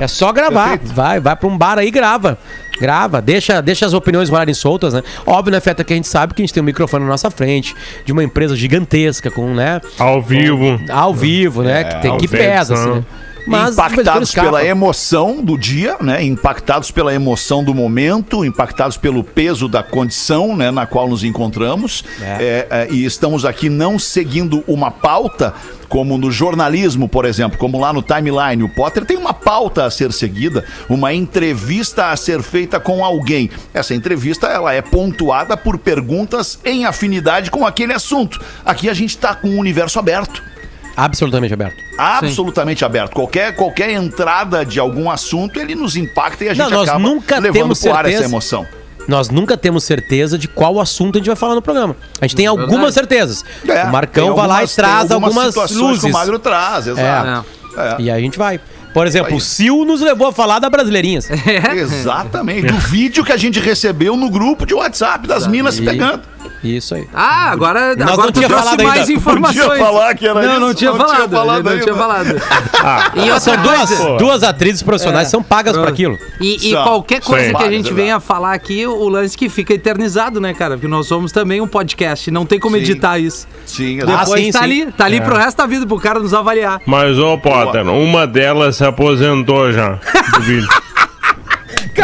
É. 0.00 0.04
É, 0.04 0.08
só 0.08 0.32
gravar. 0.32 0.78
Vai, 0.82 1.20
vai 1.20 1.36
pra 1.36 1.48
um 1.48 1.56
bar 1.56 1.78
aí 1.78 1.88
e 1.88 1.92
grava. 1.92 2.36
Grava, 2.80 3.20
deixa, 3.22 3.60
deixa 3.60 3.86
as 3.86 3.92
opiniões 3.92 4.28
rolarem 4.28 4.54
soltas, 4.54 4.94
né? 4.94 5.02
Óbvio, 5.26 5.52
né, 5.52 5.60
Feta, 5.60 5.84
que 5.84 5.92
a 5.92 5.96
gente 5.96 6.08
sabe 6.08 6.34
que 6.34 6.42
a 6.42 6.44
gente 6.44 6.52
tem 6.52 6.62
um 6.62 6.66
microfone 6.66 7.04
na 7.04 7.10
nossa 7.10 7.30
frente, 7.30 7.74
de 8.04 8.12
uma 8.12 8.22
empresa 8.22 8.56
gigantesca, 8.56 9.30
com, 9.30 9.54
né? 9.54 9.80
Ao 9.98 10.20
vivo. 10.20 10.80
ao 10.88 11.14
vivo, 11.14 11.62
né? 11.62 11.84
que 11.84 12.02
tem 12.02 12.16
que 12.18 12.28
pesa, 12.28 12.74
assim, 12.74 12.90
né? 12.94 13.04
Mas 13.46 13.74
impactados 13.74 14.32
pela 14.32 14.64
emoção 14.64 15.42
do 15.42 15.58
dia, 15.58 15.96
né? 16.00 16.22
Impactados 16.22 16.90
pela 16.90 17.14
emoção 17.14 17.62
do 17.62 17.74
momento, 17.74 18.44
impactados 18.44 18.96
pelo 18.96 19.22
peso 19.22 19.68
da 19.68 19.82
condição, 19.82 20.56
né? 20.56 20.70
Na 20.70 20.86
qual 20.86 21.08
nos 21.08 21.24
encontramos. 21.24 22.04
É, 22.20 22.66
é, 22.70 22.88
e 22.90 23.04
estamos 23.04 23.44
aqui 23.44 23.68
não 23.68 23.98
seguindo 23.98 24.64
uma 24.66 24.90
pauta, 24.90 25.54
como 25.88 26.16
no 26.16 26.30
jornalismo, 26.30 27.08
por 27.08 27.24
exemplo, 27.24 27.58
como 27.58 27.78
lá 27.78 27.92
no 27.92 28.02
timeline. 28.02 28.62
O 28.62 28.68
Potter 28.68 29.04
tem 29.04 29.16
uma 29.16 29.34
pauta 29.34 29.84
a 29.84 29.90
ser 29.90 30.12
seguida, 30.12 30.64
uma 30.88 31.12
entrevista 31.12 32.10
a 32.10 32.16
ser 32.16 32.42
feita 32.42 32.80
com 32.80 33.04
alguém. 33.04 33.50
Essa 33.72 33.94
entrevista 33.94 34.46
ela 34.46 34.72
é 34.72 34.82
pontuada 34.82 35.56
por 35.56 35.78
perguntas 35.78 36.58
em 36.64 36.84
afinidade 36.84 37.50
com 37.50 37.66
aquele 37.66 37.92
assunto. 37.92 38.40
Aqui 38.64 38.88
a 38.88 38.94
gente 38.94 39.10
está 39.10 39.34
com 39.34 39.48
o 39.48 39.58
universo 39.58 39.98
aberto 39.98 40.53
Absolutamente 40.96 41.52
aberto. 41.54 41.76
absolutamente 41.98 42.84
aberto. 42.84 43.12
Qualquer, 43.12 43.54
qualquer 43.56 43.90
entrada 43.90 44.64
de 44.64 44.78
algum 44.78 45.10
assunto, 45.10 45.58
ele 45.58 45.74
nos 45.74 45.96
impacta 45.96 46.44
e 46.44 46.48
a 46.48 46.54
gente 46.54 46.62
Não, 46.64 46.70
nós 46.70 46.88
acaba 46.88 46.98
nunca 47.04 47.38
levando 47.38 47.76
pro 47.76 47.92
ar 47.94 48.06
essa 48.06 48.24
emoção. 48.24 48.66
Nós 49.06 49.28
nunca 49.28 49.56
temos 49.56 49.84
certeza 49.84 50.38
de 50.38 50.48
qual 50.48 50.80
assunto 50.80 51.16
a 51.16 51.18
gente 51.18 51.26
vai 51.26 51.36
falar 51.36 51.54
no 51.54 51.60
programa. 51.62 51.94
A 52.20 52.26
gente 52.26 52.36
tem 52.36 52.46
Verdade. 52.46 52.70
algumas 52.72 52.94
certezas. 52.94 53.44
É, 53.68 53.84
o 53.84 53.92
Marcão 53.92 54.28
tem 54.28 54.34
vai 54.36 54.46
lá 54.46 54.54
e 54.54 54.56
algumas- 54.56 54.74
traz 54.74 55.10
algumas, 55.10 55.46
situações 55.48 55.78
luzes. 55.78 56.04
que 56.04 56.10
o 56.10 56.12
Magro 56.12 56.38
traz, 56.38 56.86
exato. 56.86 57.46
É. 57.76 57.96
E 58.02 58.10
aí 58.10 58.18
a 58.18 58.20
gente 58.20 58.38
vai. 58.38 58.58
Por 58.94 59.06
exemplo, 59.06 59.34
o 59.36 59.40
Sil 59.42 59.82
nos 59.84 60.00
levou 60.00 60.28
a 60.28 60.32
falar 60.32 60.60
da 60.60 60.70
Brasileirinhas. 60.70 61.28
Exatamente. 61.28 62.66
Do 62.68 62.78
vídeo 62.88 63.24
que 63.24 63.32
a 63.32 63.36
gente 63.36 63.58
recebeu 63.60 64.16
no 64.16 64.30
grupo 64.30 64.64
de 64.64 64.72
WhatsApp 64.72 65.26
das 65.26 65.46
minas 65.46 65.74
se 65.74 65.82
E- 65.82 65.84
pegando. 65.84 66.22
Isso 66.64 66.94
aí. 66.94 67.06
Ah, 67.12 67.50
agora, 67.50 67.94
Nós 67.94 68.08
agora 68.08 68.16
não 68.26 68.32
tu 68.32 68.32
tinha 68.38 68.48
trouxe 68.48 68.64
falado 68.64 68.82
mais 68.84 69.00
ainda. 69.02 69.12
informações. 69.12 69.66
Podia 69.66 69.84
falar 69.84 70.14
que 70.14 70.26
era 70.26 70.34
não, 70.42 70.50
isso, 70.52 70.60
não 70.60 70.74
tinha 70.74 70.90
não 70.92 70.96
tinha 70.98 71.08
falado. 71.08 71.30
falado 71.30 71.64
não 71.70 71.78
tinha 71.80 71.94
falado. 71.94 72.34
Ah, 72.86 73.12
E 73.14 73.20
outra 73.30 73.40
São 73.40 73.56
duas, 73.62 74.18
duas 74.18 74.42
atrizes 74.42 74.82
profissionais 74.82 75.28
É. 75.28 75.30
são 75.30 75.42
pagas 75.42 75.76
para 75.76 75.88
aquilo. 75.88 76.18
E, 76.40 76.70
e 76.70 76.72
qualquer 76.72 77.20
coisa 77.22 77.48
Sim. 77.48 77.54
que 77.54 77.62
a 77.62 77.70
gente 77.70 77.84
Pagas, 77.84 77.96
venha 77.96 78.20
falar 78.20 78.52
aqui, 78.52 78.86
o 78.86 79.08
lance 79.08 79.36
que 79.38 79.48
fica 79.48 79.72
eternizado, 79.74 80.40
né, 80.40 80.52
cara? 80.54 80.74
Porque 80.74 80.88
nós 80.88 81.06
somos 81.06 81.32
também 81.32 81.60
um 81.60 81.66
podcast, 81.66 82.30
não 82.30 82.44
tem 82.44 82.58
como 82.60 82.76
Sim. 82.76 82.82
editar 82.82 83.18
isso. 83.18 83.46
Sim, 83.66 84.00
Ah. 84.02 84.20
Depois 84.24 84.40
sim, 84.44 84.50
tá 84.52 84.58
sim. 84.60 84.64
ali, 84.64 84.92
tá 84.92 85.04
ali 85.06 85.20
pro 85.20 85.36
resto 85.36 85.56
da 85.58 85.66
vida, 85.66 85.86
pro 85.86 85.98
cara 85.98 86.18
nos 86.20 86.34
avaliar. 86.34 86.80
mas, 86.86 87.18
ô 87.18 87.38
Potter, 87.38 87.86
uma 87.88 88.26
delas 88.26 88.76
se 88.76 88.84
aposentou 88.84 89.72
já 89.72 89.98
do 90.34 90.40
vídeo. 90.42 90.68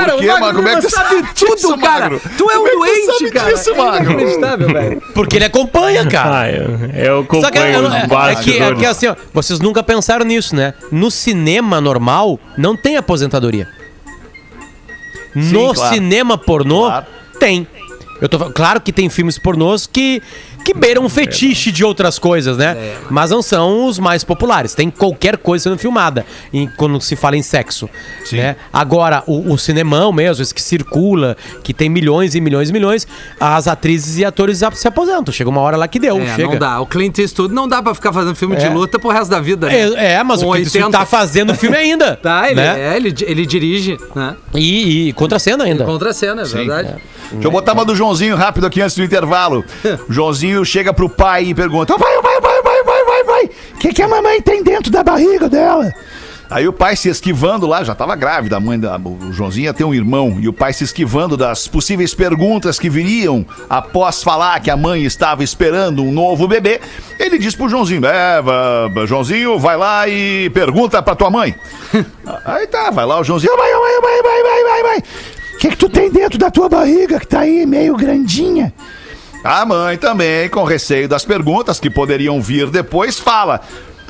Cara, 0.07 0.17
quê, 0.19 0.31
o 0.31 0.41
Magro 0.41 0.69
é 0.69 0.81
sabe 0.83 1.23
tudo, 1.35 1.55
disso, 1.57 1.79
cara. 1.79 2.11
Magro? 2.11 2.21
Tu 2.37 2.51
é 2.51 2.59
um 2.59 2.65
Como 2.65 2.69
é 2.69 2.73
doente, 2.91 3.07
sabe 3.19 3.31
cara. 3.31 3.53
disso, 3.55 3.71
é 3.71 3.75
Magro? 3.77 4.13
inacreditável, 4.13 4.69
velho. 4.73 5.03
Porque 5.15 5.37
ele 5.37 5.45
acompanha, 5.45 6.07
cara. 6.11 6.41
Ah, 6.41 6.51
eu, 6.51 6.79
eu 6.95 7.41
Só 7.41 7.51
que, 7.51 7.59
acompanho 7.59 7.87
os 7.89 7.95
é, 7.95 8.33
é 8.33 8.35
que, 8.37 8.59
é 8.59 8.75
que 8.75 8.87
assim, 8.87 9.07
ó, 9.09 9.17
vocês 9.33 9.61
nunca 9.61 9.83
pensaram 9.83 10.25
nisso, 10.25 10.55
né? 10.57 10.75
No 10.91 11.11
cinema 11.11 11.81
normal, 11.81 12.39
não 12.57 12.77
tem 12.77 12.97
aposentadoria. 12.97 13.69
no 15.35 15.75
claro. 15.75 15.95
cinema 15.95 16.37
pornô, 16.39 16.87
Claro. 16.87 17.07
tem. 17.39 17.67
Eu 18.21 18.29
tô, 18.29 18.39
claro 18.51 18.81
que 18.83 18.93
tem 18.93 19.09
filmes 19.09 19.39
pornôs 19.39 19.87
que, 19.87 20.23
que 20.72 20.78
beiram 20.78 21.02
um 21.04 21.09
fetiche 21.09 21.72
de 21.72 21.85
outras 21.85 22.18
coisas, 22.18 22.56
né? 22.56 22.76
Mas 23.11 23.30
não 23.30 23.42
são 23.42 23.87
os 23.87 23.98
mais 23.98 24.22
populares. 24.22 24.74
Tem 24.74 24.88
qualquer 24.90 25.37
coisa 25.37 25.64
sendo 25.64 25.78
filmada 25.78 26.24
em- 26.52 26.68
quando 26.76 27.00
se 27.00 27.16
fala 27.16 27.37
em 27.37 27.42
sexo. 27.42 27.88
Né? 28.33 28.54
Agora, 28.72 29.22
o, 29.26 29.52
o 29.52 29.59
cinemão 29.59 30.12
mesmo, 30.12 30.42
esse 30.42 30.54
que 30.54 30.62
circula, 30.62 31.37
que 31.64 31.74
tem 31.74 31.88
milhões 31.88 32.35
e 32.35 32.40
milhões 32.40 32.70
e 32.70 32.72
milhões, 32.72 33.06
as 33.40 33.66
atrizes 33.66 34.18
e 34.18 34.24
atores 34.24 34.61
se 34.74 34.87
aposentam. 34.88 35.33
Chega 35.35 35.50
uma 35.50 35.61
hora 35.61 35.76
lá 35.76 35.88
que 35.88 35.98
deu. 35.98 36.20
É, 36.20 36.37
chega. 36.37 36.48
não 36.48 36.59
dá. 36.59 36.80
O 36.80 36.87
Clint 36.87 37.18
Eastwood 37.18 37.52
não 37.52 37.66
dá 37.66 37.83
pra 37.83 37.94
ficar 37.94 38.12
fazendo 38.12 38.35
filme 38.37 38.56
de 38.56 38.66
É. 38.66 38.68
luta 38.68 38.98
pro 38.98 39.11
resto 39.11 39.30
da 39.30 39.40
vida, 39.40 39.66
né? 39.66 39.74
É, 39.80 40.12
é, 40.14 40.22
mas 40.22 40.40
Com 40.42 40.48
o 40.50 40.52
Clint 40.52 40.66
Eastwood 40.66 40.85
80. 40.87 40.98
tá 40.98 41.06
fazendo 41.06 41.50
o 41.52 41.54
filme 41.56 41.76
ainda. 41.76 42.18
Tá, 42.22 42.46
ele, 42.46 42.56
né? 42.61 42.92
é, 42.92 42.96
ele, 42.96 43.14
ele 43.22 43.46
dirige, 43.46 43.96
né? 44.14 44.37
E, 44.54 45.09
e 45.09 45.12
contra 45.14 45.37
a 45.37 45.40
cena 45.40 45.64
ainda. 45.64 45.85
Contra 45.85 46.11
a 46.11 46.12
cena, 46.12 46.42
é 46.42 46.44
verdade. 46.44 46.94
Deixa 47.33 47.47
eu 47.47 47.51
botar 47.51 47.73
uma 47.73 47.85
do 47.85 47.95
Joãozinho 47.95 48.37
rápido 48.37 48.66
aqui 48.66 48.81
antes 48.81 48.97
do 48.97 49.05
intervalo. 49.05 49.65
O 50.09 50.13
Joãozinho 50.13 50.65
chega 50.65 50.92
pro 50.92 51.09
pai 51.09 51.44
e 51.44 51.54
pergunta: 51.54 51.94
"Ô, 51.94 51.98
pai, 51.98 52.17
ô, 52.17 52.23
pai, 52.23 52.37
ô, 52.37 52.40
pai, 52.40 52.59
ô, 52.59 52.63
pai, 52.63 52.85
pai, 52.85 53.04
pai, 53.04 53.25
pai, 53.25 53.50
que, 53.79 53.92
que 53.92 54.02
a 54.02 54.09
mamãe 54.09 54.40
tem 54.40 54.63
dentro 54.63 54.90
da 54.90 55.02
barriga 55.02 55.48
dela? 55.48 55.92
Aí 56.50 56.67
o 56.67 56.73
pai 56.73 56.96
se 56.96 57.09
esquivando 57.09 57.65
lá, 57.65 57.85
já 57.85 57.94
tava 57.94 58.17
grávida, 58.17 58.57
a 58.57 58.61
mãe 58.61 58.77
da, 58.77 58.96
o 58.96 59.33
Joãozinho 59.33 59.67
ia 59.67 59.73
ter 59.73 59.85
um 59.85 59.94
irmão, 59.94 60.37
e 60.40 60.48
o 60.48 60.52
pai 60.52 60.73
se 60.73 60.83
esquivando 60.83 61.37
das 61.37 61.69
possíveis 61.69 62.13
perguntas 62.13 62.77
que 62.77 62.90
viriam 62.90 63.46
após 63.69 64.21
falar 64.21 64.59
que 64.59 64.69
a 64.69 64.77
mãe 64.77 65.04
estava 65.04 65.44
esperando 65.44 66.02
um 66.02 66.11
novo 66.11 66.48
bebê, 66.48 66.81
ele 67.21 67.38
diz 67.38 67.54
pro 67.54 67.69
Joãozinho, 67.69 68.02
é, 68.04 68.42
Joãozinho, 69.07 69.61
vai 69.61 69.77
lá 69.77 70.09
e 70.09 70.50
pergunta 70.50 71.00
pra 71.00 71.15
tua 71.15 71.31
mãe. 71.31 71.54
Aí 72.44 72.67
tá, 72.67 72.90
vai 72.90 73.07
lá 73.07 73.21
o 73.21 73.25
Joãozinho, 73.25 73.57
Mãe, 73.57 73.73
mãe, 73.73 74.00
mãe, 74.02 74.23
mãe, 74.23 74.42
mãe, 74.42 74.65
mãe, 74.65 74.83
mãe. 74.83 75.02
Que, 75.61 75.69
que 75.69 75.77
tu 75.77 75.90
tem 75.90 76.11
dentro 76.11 76.38
da 76.38 76.50
tua 76.50 76.71
barriga 76.71 77.21
que 77.21 77.27
tá 77.27 77.40
aí 77.40 77.67
meio 77.67 77.94
grandinha? 77.94 78.73
A 79.44 79.65
mãe 79.67 79.98
também, 79.98 80.48
com 80.48 80.65
receio 80.65 81.06
das 81.06 81.25
perguntas 81.25 81.79
que 81.79 81.90
poderiam 81.90 82.40
vir 82.40 82.71
depois, 82.71 83.19
fala: 83.19 83.61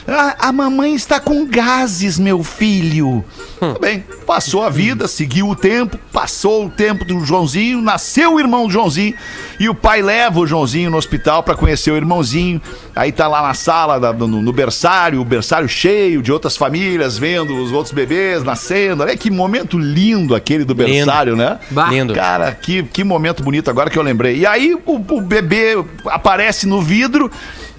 "Ah, 0.07 0.37
A 0.39 0.53
mamãe 0.53 0.95
está 0.95 1.19
com 1.19 1.45
gases, 1.45 2.19
meu 2.21 2.45
filho. 2.45 3.25
Tudo 3.61 3.79
bem, 3.79 4.03
passou 4.27 4.65
a 4.65 4.71
vida, 4.71 5.07
seguiu 5.07 5.49
o 5.49 5.55
tempo, 5.55 5.99
passou 6.13 6.65
o 6.67 6.71
tempo 6.71 7.05
do 7.05 7.25
Joãozinho, 7.25 7.81
nasceu 7.83 8.35
o 8.35 8.41
irmão 8.41 8.67
do 8.67 8.73
Joãozinho 8.73 9.15
e 9.59 9.69
o 9.69 9.75
pai 9.75 10.01
leva 10.01 10.41
o 10.41 10.47
Joãozinho 10.47 10.91
no 10.91 10.97
hospital 10.97 11.43
para 11.43 11.55
conhecer 11.55 11.91
o 11.91 11.97
irmãozinho. 11.97 12.61
Aí 12.97 13.13
tá 13.13 13.29
lá 13.29 13.43
na 13.43 13.53
sala, 13.55 14.01
da- 14.01 14.13
no, 14.15 14.27
no 14.27 14.53
berçário, 14.53 15.21
o 15.21 15.25
berçário 15.25 15.69
cheio 15.69 16.23
de 16.23 16.33
outras 16.33 16.57
famílias, 16.57 17.19
vendo 17.19 17.55
os 17.63 17.71
outros 17.71 17.93
bebês 17.93 18.43
nascendo. 18.43 19.03
Olha 19.03 19.17
que 19.17 19.31
momento 19.31 19.79
lindo 19.79 20.35
aquele 20.35 20.65
do 20.65 20.73
Lindo. 20.73 20.87
berçário, 21.07 21.37
né? 21.37 21.59
Bah. 21.71 21.89
Lindo. 21.91 22.15
Cara, 22.15 22.53
que, 22.53 22.83
que 22.85 23.05
momento 23.05 23.43
bonito 23.43 23.69
agora 23.69 23.91
que 23.91 23.99
eu 23.99 24.03
lembrei. 24.03 24.39
E 24.39 24.47
aí 24.47 24.75
o, 24.87 24.95
o 24.95 25.21
bebê 25.21 25.77
aparece 26.07 26.67
no 26.67 26.81
vidro 26.81 27.31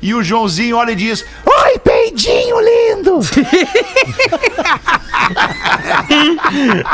e 0.02 0.14
o 0.14 0.24
Joãozinho 0.24 0.76
olha 0.78 0.92
e 0.92 0.96
diz: 0.96 1.26
Oi, 1.46 1.80
peidinho 2.02 2.58
lindo! 2.60 3.20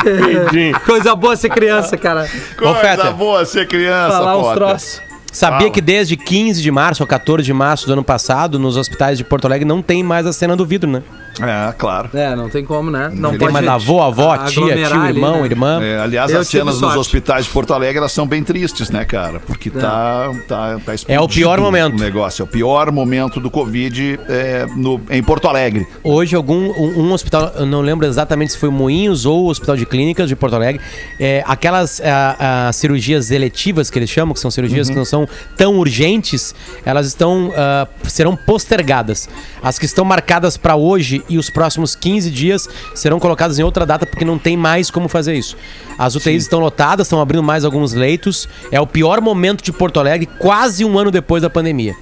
Entendi. 0.02 0.80
Coisa 0.86 1.16
boa 1.16 1.36
ser 1.36 1.50
criança, 1.50 1.98
cara. 1.98 2.28
Coisa 2.58 2.76
Fetter. 2.76 3.14
boa 3.14 3.46
ser 3.46 3.68
criança, 3.68 4.18
Falar 4.18 4.38
uns 4.38 4.42
Potter." 4.42 4.58
troços. 4.58 5.07
Sabia 5.32 5.60
Fala. 5.60 5.72
que 5.72 5.82
desde 5.82 6.18
15 6.18 6.62
de 6.62 6.72
março 6.72 7.04
ou 7.04 7.08
14 7.08 7.44
de 7.44 7.54
março 7.54 7.86
do 7.86 7.94
ano 7.94 8.04
passado, 8.04 8.58
nos 8.58 8.78
hospitais 8.78 9.18
de 9.18 9.24
Porto 9.24 9.46
Alegre, 9.46 9.66
não 9.66 9.82
tem 9.82 10.04
mais 10.04 10.26
a 10.26 10.34
cena 10.34 10.56
do 10.56 10.66
vidro, 10.66 10.90
né? 10.90 11.04
É, 11.42 11.72
claro. 11.78 12.10
É, 12.14 12.36
não 12.36 12.50
tem 12.50 12.66
como, 12.66 12.90
né? 12.90 13.10
Não, 13.14 13.32
Não 13.32 13.38
tem 13.38 13.50
mais 13.50 13.68
avô, 13.68 14.02
avó, 14.02 14.36
tia, 14.38 14.64
aglomerar 14.64 14.92
tio, 14.92 15.02
ali, 15.02 15.18
irmão, 15.20 15.42
né? 15.42 15.46
irmã. 15.46 15.84
É, 15.84 16.00
aliás, 16.00 16.32
Eu 16.32 16.40
as 16.40 16.48
cenas 16.48 16.82
nos 16.82 16.96
hospitais 16.96 17.46
de 17.46 17.52
Porto 17.52 17.74
Alegre 17.74 17.98
elas 17.98 18.12
são 18.12 18.26
bem 18.26 18.44
tristes, 18.44 18.90
né, 18.90 19.06
cara? 19.06 19.40
Porque 19.40 19.70
tá, 19.70 20.32
tá, 20.48 20.80
tá 20.84 20.94
É 21.08 21.20
o 21.20 21.28
pior 21.28 21.60
momento. 21.60 21.96
O 21.96 22.00
negócio. 22.00 22.42
É 22.42 22.46
o 22.46 22.48
pior 22.48 22.92
momento 22.92 23.40
do 23.40 23.50
Covid 23.50 24.20
é, 24.28 24.66
no, 24.76 25.00
em 25.10 25.22
Porto 25.22 25.48
Alegre. 25.48 25.88
Hoje, 26.04 26.36
algum 26.36 26.72
um, 26.72 27.02
um 27.02 27.14
hospital, 27.14 27.52
eu 27.56 27.66
não 27.66 27.82
lembro 27.82 28.08
exatamente 28.08 28.54
se 28.54 28.58
foi 28.58 28.70
o 28.70 28.72
Moinhos 28.72 29.26
ou 29.26 29.46
o 29.46 29.50
Hospital 29.50 29.78
de 29.78 29.86
Clínicas 29.86 30.28
de 30.28 30.36
Porto 30.36 30.56
Alegre, 30.56 30.82
é, 31.20 31.44
aquelas 31.46 32.02
ah, 32.02 32.68
ah, 32.68 32.74
cirurgias 32.74 33.32
eletivas 33.32 33.90
que 33.90 34.00
eles 34.00 34.10
chamam, 34.10 34.34
que 34.34 34.40
são 34.40 34.50
cirurgias 34.50 34.90
que 34.90 34.96
não 34.96 35.06
são 35.06 35.17
tão 35.56 35.78
urgentes, 35.78 36.54
elas 36.86 37.08
estão 37.08 37.54
ah, 37.56 37.88
serão 38.04 38.36
postergadas. 38.36 39.30
As 39.62 39.80
que 39.80 39.86
estão 39.86 40.04
marcadas 40.04 40.58
para 40.58 40.76
hoje 40.76 41.24
e 41.30 41.38
os 41.38 41.50
próximos 41.50 41.96
15 41.96 42.30
dias 42.30 42.68
serão 42.94 43.20
colocadas 43.20 43.58
em 43.58 43.64
outra 43.64 43.86
data 43.86 44.06
porque 44.06 44.26
não 44.26 44.38
tem 44.38 44.58
mais 44.58 44.92
como 44.92 45.08
fazer 45.08 45.36
isso. 45.36 45.56
As 45.98 46.16
UTIs 46.16 46.44
estão 46.44 46.60
lotadas, 46.60 47.08
estão 47.08 47.22
abrindo 47.22 47.44
mais 47.44 47.66
alguns 47.66 47.94
leitos. 47.94 48.48
É 48.72 48.80
o 48.80 48.88
pior 48.88 49.22
momento 49.22 49.64
de 49.64 49.72
Porto 49.72 50.00
Alegre, 50.00 50.28
quase 50.40 50.84
um 50.86 51.00
ano 51.00 51.10
depois 51.10 51.42
da 51.42 51.50
pandemia. 51.50 51.96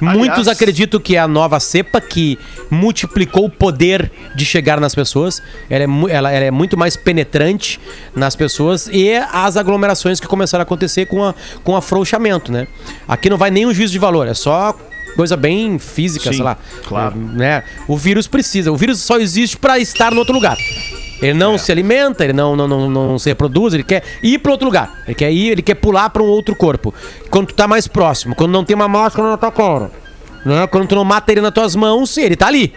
Muitos 0.00 0.28
Aliás- 0.30 0.48
acreditam 0.48 1.00
que 1.00 1.16
é 1.16 1.18
a 1.18 1.26
nova 1.28 1.58
cepa 1.60 2.00
que 2.00 2.38
multiplicou 2.70 3.46
o 3.46 3.50
poder 3.50 4.10
de 4.34 4.44
chegar 4.44 4.80
nas 4.80 4.94
pessoas. 4.94 5.42
Ela 5.68 5.84
é, 5.84 5.86
ela- 6.14 6.32
ela 6.32 6.44
é 6.44 6.50
muito 6.50 6.76
mais 6.76 6.96
penetrante 6.96 7.80
nas 8.14 8.36
pessoas 8.36 8.88
e 8.92 9.12
as 9.32 9.56
aglomerações 9.56 10.20
que 10.20 10.26
começaram 10.26 10.62
a 10.62 10.64
acontecer 10.64 11.06
com, 11.06 11.24
a, 11.24 11.34
com 11.64 11.76
afrouxamento, 11.76 12.52
né? 12.52 12.66
Aqui 13.06 13.28
não 13.28 13.36
vai 13.36 13.50
nem 13.50 13.66
um 13.66 13.74
juízo 13.74 13.92
de 13.92 13.98
valor, 13.98 14.28
é 14.28 14.34
só 14.34 14.76
coisa 15.16 15.36
bem 15.36 15.78
física, 15.80 16.30
Sim, 16.30 16.36
sei 16.36 16.44
lá. 16.44 16.56
claro. 16.86 17.14
É, 17.16 17.36
né? 17.36 17.62
O 17.88 17.96
vírus 17.96 18.28
precisa. 18.28 18.70
O 18.70 18.76
vírus 18.76 19.00
só 19.00 19.18
existe 19.18 19.56
para 19.56 19.78
estar 19.78 20.12
no 20.12 20.18
outro 20.18 20.32
lugar. 20.34 20.56
Ele 21.20 21.34
não 21.34 21.54
É. 21.54 21.58
se 21.58 21.72
alimenta, 21.72 22.22
ele 22.24 22.32
não, 22.32 22.54
não, 22.54 22.68
não, 22.68 22.88
não 22.90 23.18
se 23.18 23.28
reproduz, 23.28 23.74
ele 23.74 23.82
quer 23.82 24.02
ir 24.22 24.38
para 24.38 24.52
outro 24.52 24.66
lugar. 24.66 25.02
Ele 25.06 25.14
quer 25.14 25.30
ir, 25.32 25.48
ele 25.52 25.62
quer 25.62 25.74
pular 25.74 26.08
para 26.10 26.22
um 26.22 26.26
outro 26.26 26.54
corpo. 26.54 26.94
Quando 27.30 27.48
tu 27.48 27.54
tá 27.54 27.66
mais 27.66 27.88
próximo, 27.88 28.34
quando 28.34 28.52
não 28.52 28.64
tem 28.64 28.74
uma 28.76 28.88
máscara 28.88 29.28
na 29.28 29.36
tua 29.36 29.50
cara, 29.50 29.90
né? 30.44 30.66
Quando 30.68 30.86
tu 30.88 30.94
não 30.94 31.04
mata 31.04 31.32
ele 31.32 31.40
nas 31.40 31.52
tuas 31.52 31.74
mãos, 31.74 32.16
ele 32.16 32.36
tá 32.36 32.46
ali, 32.46 32.72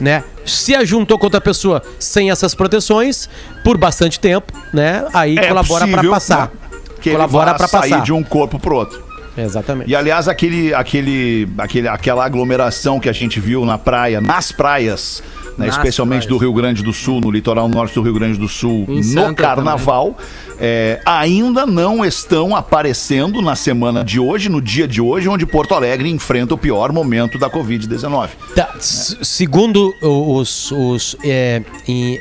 né? 0.00 0.22
Se 0.44 0.74
ajuntou 0.74 1.18
com 1.18 1.26
outra 1.26 1.40
pessoa 1.40 1.82
sem 1.98 2.30
essas 2.30 2.54
proteções 2.54 3.28
por 3.64 3.76
bastante 3.76 4.18
tempo, 4.20 4.52
né? 4.72 5.04
Aí 5.12 5.36
É 5.38 5.48
colabora 5.48 5.86
para 5.88 6.08
passar. 6.08 6.52
Que 7.00 7.10
colabora 7.10 7.54
para 7.54 7.66
sair 7.66 7.90
passar. 7.90 8.04
de 8.04 8.12
um 8.12 8.22
corpo 8.22 8.58
pro 8.60 8.76
outro. 8.76 9.02
Exatamente. 9.36 9.90
E 9.90 9.96
aliás, 9.96 10.28
aquele, 10.28 10.74
aquele, 10.74 11.48
aquele, 11.58 11.88
aquela 11.88 12.24
aglomeração 12.24 13.00
que 13.00 13.08
a 13.08 13.12
gente 13.12 13.40
viu 13.40 13.64
na 13.64 13.78
praia, 13.78 14.20
nas 14.20 14.52
praias, 14.52 15.22
né, 15.58 15.68
especialmente 15.68 16.26
do 16.26 16.36
Rio 16.38 16.52
Grande 16.52 16.82
do 16.82 16.92
Sul, 16.92 17.20
no 17.20 17.30
litoral 17.30 17.68
norte 17.68 17.94
do 17.94 18.02
Rio 18.02 18.14
Grande 18.14 18.38
do 18.38 18.48
Sul, 18.48 18.86
Em 18.88 18.96
no 18.96 19.02
Santa 19.04 19.34
carnaval, 19.42 20.16
é, 20.58 21.00
ainda 21.04 21.66
não 21.66 22.04
estão 22.04 22.54
aparecendo 22.56 23.40
na 23.42 23.54
semana 23.54 24.04
de 24.04 24.18
hoje, 24.20 24.48
no 24.48 24.60
dia 24.60 24.86
de 24.88 25.00
hoje, 25.00 25.28
onde 25.28 25.44
Porto 25.46 25.74
Alegre 25.74 26.08
enfrenta 26.10 26.54
o 26.54 26.58
pior 26.58 26.92
momento 26.92 27.38
da 27.38 27.50
Covid-19. 27.50 28.28
Tá, 28.54 28.74
s- 28.76 29.16
segundo 29.22 29.92
os, 30.00 30.70
os, 30.72 31.16
é, 31.24 31.62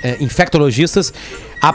é, 0.03 0.17
infectologistas, 0.19 1.13
a 1.61 1.73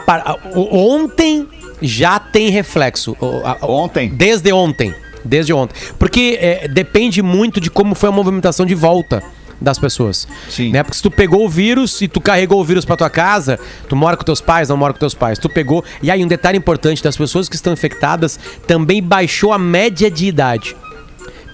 ontem 0.55 1.47
já 1.81 2.19
tem 2.19 2.49
reflexo. 2.49 3.15
Ontem? 3.61 4.09
Desde 4.09 4.51
ontem. 4.51 4.93
Desde 5.23 5.53
ontem. 5.53 5.75
Porque 5.99 6.37
é, 6.41 6.67
depende 6.67 7.21
muito 7.21 7.59
de 7.59 7.69
como 7.69 7.95
foi 7.95 8.09
a 8.09 8.11
movimentação 8.11 8.65
de 8.65 8.75
volta 8.75 9.21
das 9.59 9.79
pessoas. 9.79 10.27
Sim. 10.49 10.71
Né? 10.71 10.83
Porque 10.83 10.97
se 10.97 11.03
tu 11.03 11.11
pegou 11.11 11.45
o 11.45 11.49
vírus 11.49 12.01
e 12.01 12.07
tu 12.07 12.21
carregou 12.21 12.61
o 12.61 12.63
vírus 12.63 12.85
pra 12.85 12.95
tua 12.95 13.09
casa, 13.09 13.59
tu 13.87 13.95
mora 13.95 14.15
com 14.15 14.23
teus 14.23 14.41
pais, 14.41 14.69
não 14.69 14.77
mora 14.77 14.93
com 14.93 14.99
teus 14.99 15.13
pais. 15.13 15.39
Tu 15.39 15.49
pegou. 15.49 15.83
E 16.01 16.11
aí, 16.11 16.23
um 16.23 16.27
detalhe 16.27 16.57
importante: 16.57 17.03
das 17.03 17.17
pessoas 17.17 17.49
que 17.49 17.55
estão 17.55 17.73
infectadas 17.73 18.39
também 18.65 19.01
baixou 19.01 19.51
a 19.51 19.57
média 19.57 20.09
de 20.09 20.25
idade 20.25 20.75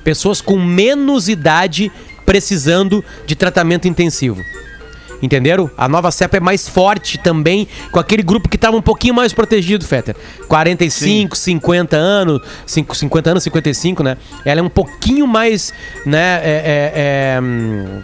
pessoas 0.04 0.42
com 0.42 0.60
menos 0.60 1.30
idade 1.30 1.92
precisando 2.26 3.04
de 3.26 3.36
tratamento 3.36 3.88
intensivo. 3.88 4.42
Entenderam? 5.24 5.72
A 5.78 5.88
nova 5.88 6.12
cepa 6.12 6.36
é 6.36 6.40
mais 6.42 6.68
forte 6.68 7.18
também 7.18 7.66
com 7.94 7.98
aquele 8.00 8.22
grupo 8.22 8.50
que 8.50 8.58
estava 8.58 8.76
um 8.76 8.82
pouquinho 8.82 9.14
mais 9.14 9.32
protegido, 9.32 9.86
Fetter. 9.86 10.16
45, 10.50 11.36
50 11.38 11.96
anos, 11.96 12.42
5, 12.66 12.94
50 12.94 13.30
anos, 13.32 13.44
55, 13.44 14.04
né? 14.04 14.18
Ela 14.44 14.60
é 14.60 14.64
um 14.64 14.68
pouquinho 14.70 15.26
mais, 15.26 15.74
né, 16.06 16.42
é- 16.44 16.62
é- 16.66 16.92
é, 17.38 17.42
hum, 17.42 18.02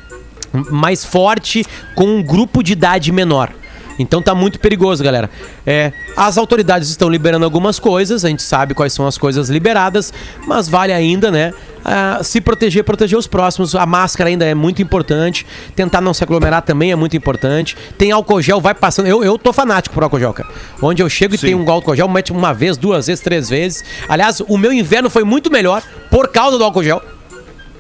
mais 0.72 1.04
forte 1.04 1.66
com 1.94 2.06
um 2.06 2.24
grupo 2.24 2.64
de 2.64 2.72
idade 2.72 3.12
menor. 3.12 3.52
Então 4.00 4.22
tá 4.22 4.34
muito 4.34 4.60
perigoso, 4.60 5.04
galera. 5.04 5.30
É, 5.68 5.92
as 6.18 6.38
autoridades 6.38 6.90
estão 6.90 7.10
liberando 7.10 7.46
algumas 7.46 7.78
coisas, 7.78 8.26
a 8.26 8.30
gente 8.30 8.42
sabe 8.42 8.74
quais 8.74 8.94
são 8.94 9.06
as 9.06 9.18
coisas 9.18 9.50
liberadas, 9.50 10.12
mas 10.48 10.68
vale 10.68 10.94
ainda, 10.94 11.30
né? 11.30 11.54
ah, 11.84 12.20
se 12.24 12.42
proteger, 12.42 12.84
proteger 12.84 13.18
os 13.18 13.28
próximos. 13.28 13.76
A 13.76 13.86
máscara 13.86 14.30
ainda 14.30 14.46
é 14.46 14.54
muito 14.54 14.82
importante. 14.82 15.46
Tentar 15.76 16.02
não 16.02 16.14
se 16.14 16.24
aglomerar 16.24 16.62
também 16.62 16.92
é 16.92 16.96
muito 16.96 17.16
importante. 17.16 17.76
Tem 17.98 18.12
álcool 18.12 18.42
gel, 18.42 18.62
vai 18.62 18.74
passando. 18.74 19.08
Eu, 19.08 19.24
eu 19.24 19.38
tô 19.38 19.52
fanático 19.54 19.94
por 19.94 20.04
álcool 20.04 20.20
gel, 20.20 20.34
cara. 20.34 20.50
Onde 20.82 21.02
eu 21.02 21.10
chego 21.10 21.36
e 21.36 21.38
Sim. 21.38 21.48
tem 21.48 21.56
um 21.56 21.70
álcool 21.70 21.96
gel, 21.96 22.08
mete 22.08 22.32
uma 22.32 22.54
vez, 22.54 22.78
duas 22.78 23.08
vezes, 23.08 23.24
três 23.24 23.50
vezes. 23.50 23.84
Aliás, 24.08 24.42
o 24.48 24.58
meu 24.58 24.74
inverno 24.74 25.10
foi 25.10 25.24
muito 25.24 25.52
melhor 25.52 25.82
por 26.10 26.28
causa 26.30 26.58
do 26.58 26.64
álcool 26.64 26.84
gel. 26.84 27.02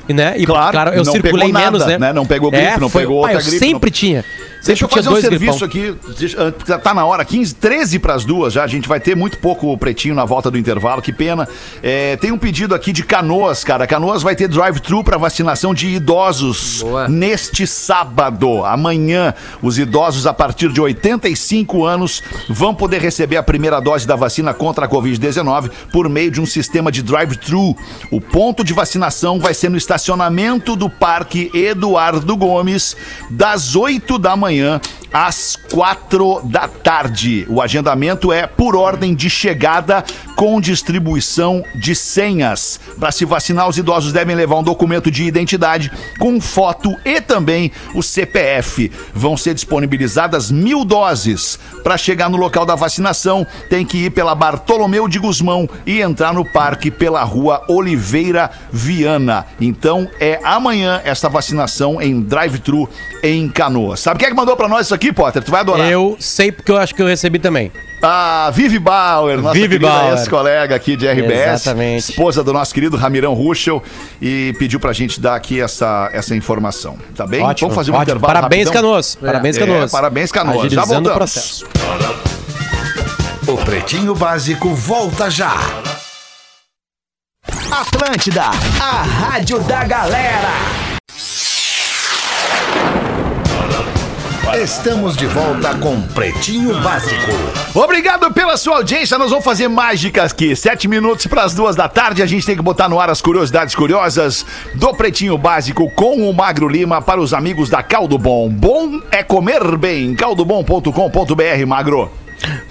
Né? 0.10 0.36
E 0.38 0.45
Claro, 0.45 0.91
eu 0.91 1.03
não 1.03 1.12
circulei 1.12 1.47
pegou 1.47 1.53
nada, 1.53 1.72
menos, 1.72 1.86
né? 1.88 1.97
né? 1.99 2.14
Não 2.14 2.26
pegou 2.26 2.49
gripe, 2.51 2.80
não 2.80 2.89
pegou 2.89 3.22
pai, 3.22 3.36
outra 3.36 3.45
eu 3.47 3.49
gripe, 3.51 3.66
Sempre 3.66 3.89
não- 3.89 3.93
tinha. 3.95 4.26
Deixa 4.62 4.84
eu 4.84 4.89
fazer 4.89 5.07
um 5.07 5.16
serviço 5.22 5.66
gripão. 5.70 5.93
aqui. 5.93 6.14
Deixa- 6.20 6.47
ah, 6.47 6.51
porque 6.51 6.78
Tá 6.80 6.93
na 6.93 7.05
hora, 7.05 7.24
15, 7.24 7.55
13 7.55 7.97
para 7.97 8.14
as 8.14 8.26
duas 8.26 8.51
já. 8.51 8.62
A 8.62 8.68
gente 8.68 8.89
vai 8.89 8.99
ter 8.99 9.16
muito 9.16 9.38
pouco 9.38 9.78
pretinho 9.78 10.14
na 10.14 10.26
volta 10.26 10.51
do 10.51 10.57
intervalo, 10.57 11.01
que 11.01 11.14
pena. 11.14 11.47
É, 11.82 12.18
tem 12.18 12.34
um 12.34 12.38
pedido 12.38 12.76
aqui 12.76 12.91
de 12.91 13.03
Canoas, 13.03 13.64
cara. 13.64 13.88
Canoas 13.88 14.22
vai 14.22 14.36
ter 14.36 14.49
drive-thru 14.49 15.01
para 15.01 15.18
vacinação 15.18 15.74
de 15.74 15.88
idosos 15.88 16.82
Boa. 16.82 17.07
neste 17.07 17.66
sábado. 17.66 18.66
Amanhã, 18.66 19.34
os 19.62 19.80
idosos 19.80 20.28
a 20.28 20.34
partir 20.34 20.74
de 20.74 20.82
85 20.82 21.86
anos 21.86 22.22
vão 22.49 22.76
poder 22.76 22.99
receber 23.01 23.38
a 23.38 23.43
primeira 23.43 23.80
dose 23.80 24.05
da 24.05 24.18
vacina 24.18 24.53
contra 24.53 24.86
a 24.86 24.89
Covid-19 24.89 25.70
por 25.89 26.10
meio 26.10 26.32
de 26.32 26.41
um 26.41 26.45
sistema 26.45 26.91
de 26.91 27.01
drive-thru. 27.01 27.78
O 28.12 28.20
ponto 28.20 28.62
de 28.62 28.74
vacinação 28.74 29.39
vai 29.39 29.53
ser 29.53 29.70
no 29.70 29.78
estacionamento 29.78 29.99
do 30.78 30.89
Parque 30.89 31.52
Eduardo 31.54 32.36
Gomes, 32.36 32.95
das 33.30 33.76
8 33.76 34.18
da 34.18 34.36
manhã 34.36 34.80
às 35.12 35.56
quatro 35.72 36.41
da 36.43 36.68
tarde. 36.68 37.45
O 37.50 37.62
agendamento 37.62 38.32
é 38.32 38.45
por 38.45 38.76
ordem 38.76 39.16
de 39.16 39.30
chegada 39.30 40.04
com 40.36 40.62
distribuição 40.62 41.64
de 41.76 41.95
senhas. 41.95 42.80
Para 43.00 43.12
se 43.12 43.26
vacinar, 43.26 43.68
os 43.68 43.78
idosos 43.78 44.14
devem 44.14 44.36
levar 44.36 44.58
um 44.58 44.64
documento 44.64 45.12
de 45.12 45.24
identidade 45.24 45.91
com 46.18 46.39
foto 46.39 46.95
e 47.04 47.20
também 47.20 47.72
o 47.93 48.02
CPF. 48.02 48.91
Vão 49.14 49.36
ser 49.36 49.54
disponibilizadas 49.54 50.52
mil 50.52 50.86
doses. 50.86 51.60
Para 51.84 51.97
chegar 51.97 52.30
no 52.30 52.38
local 52.38 52.66
da 52.66 52.76
vacinação, 52.76 53.45
tem 53.70 53.86
que 53.86 54.06
ir 54.06 54.12
pela 54.12 54.36
Bartolomeu 54.36 55.08
de 55.08 55.20
Guzmão 55.20 55.68
e 55.86 56.02
entrar 56.02 56.34
no 56.34 56.45
parque 56.45 56.91
pela 56.91 57.24
rua 57.24 57.64
Oliveira 57.68 58.50
Viana. 58.72 59.45
Então 59.60 59.79
é 60.20 60.40
amanhã 60.44 61.02
esta 61.04 61.30
vacinação 61.30 62.02
em 62.02 62.22
drive-thru 62.22 62.90
em 63.24 63.48
Canoas. 63.50 64.00
Sabe 64.00 64.20
quem 64.20 64.28
é 64.28 64.30
que 64.32 64.36
mandou 64.36 64.56
para 64.56 64.68
nós 64.68 64.86
isso 64.88 64.94
aqui, 64.96 65.12
Potter? 65.14 65.44
Tu 65.44 65.52
vai 65.52 65.62
adorar. 65.62 65.90
Eu 65.90 66.16
sei 66.20 66.52
porque 66.52 66.72
eu 66.72 66.78
acho 66.78 66.94
que 66.96 67.02
eu 67.02 67.08
recebi 67.08 67.40
também. 67.40 67.72
A 68.02 68.50
Vivi 68.54 68.80
Bauer, 68.80 69.42
nossa 69.42 69.54
Vivi 69.54 69.78
Bauer. 69.78 70.14
ex-colega 70.18 70.74
aqui 70.74 70.96
de 70.96 71.06
RBS, 71.06 71.62
Exatamente. 71.64 72.10
esposa 72.12 72.42
do 72.44 72.54
nosso 72.54 72.74
querido 72.74 72.96
Ramirão 72.96 73.34
Ruschel, 73.34 73.84
e 74.22 74.54
pediu 74.58 74.80
pra 74.80 74.94
gente 74.94 75.20
dar 75.20 75.36
aqui 75.36 75.60
essa, 75.60 76.10
essa 76.14 76.34
informação. 76.36 76.98
Tá 77.16 77.28
bem? 77.28 77.42
Ótimo. 77.44 77.68
Vamos 77.70 77.76
fazer 77.76 77.92
um 77.92 77.96
ótimo. 77.96 78.04
intervalo 78.04 78.34
Parabéns, 78.34 78.68
rapidão? 78.68 78.84
Canoas. 78.90 79.16
Parabéns, 79.16 79.58
É, 79.58 79.60
Canoas. 79.60 79.92
parabéns, 79.92 80.32
Canoas. 80.32 80.56
Já 80.72 80.82
Agilizando 80.82 81.10
o 81.10 81.14
voltamos. 81.14 81.18
processo. 81.18 81.66
O 83.48 83.58
Pretinho 83.58 84.16
Básico 84.16 84.70
volta 84.74 85.30
já. 85.30 85.54
Atlântida, 87.72 88.45
a 88.82 89.03
rádio 89.03 89.59
da 89.59 89.84
galera. 89.84 90.49
Estamos 94.59 95.15
de 95.15 95.28
volta 95.28 95.76
com 95.76 96.01
Pretinho 96.01 96.82
Básico. 96.82 97.32
Obrigado 97.76 98.34
pela 98.34 98.57
sua 98.57 98.78
audiência. 98.78 99.20
Nós 99.20 99.30
vamos 99.30 99.45
fazer 99.45 99.67
mágicas 99.67 100.32
aqui. 100.32 100.55
Sete 100.55 100.88
minutos 100.88 101.28
para 101.28 101.43
as 101.43 101.53
duas 101.53 101.76
da 101.76 101.88
tarde. 101.88 102.24
A 102.24 102.26
gente 102.26 102.43
tem 102.43 102.55
que 102.55 102.61
botar 102.61 102.89
no 102.89 102.99
ar 102.99 103.11
as 103.11 103.22
curiosidades 103.22 103.76
curiosas 103.76 104.43
do 104.74 104.91
Pretinho 104.95 105.38
Básico 105.38 105.91
com 105.91 106.28
o 106.28 106.34
Magro 106.34 106.67
Lima 106.67 107.03
para 107.03 107.22
os 107.22 107.36
amigos 107.36 107.70
da 107.70 107.84
Caldo 107.84 108.17
Bom. 108.17 108.49
Bom 108.49 108.99
é 109.11 109.22
comer 109.22 109.78
bem. 109.78 110.15
caldobom.com.br, 110.15 111.65
Magro. 111.67 112.11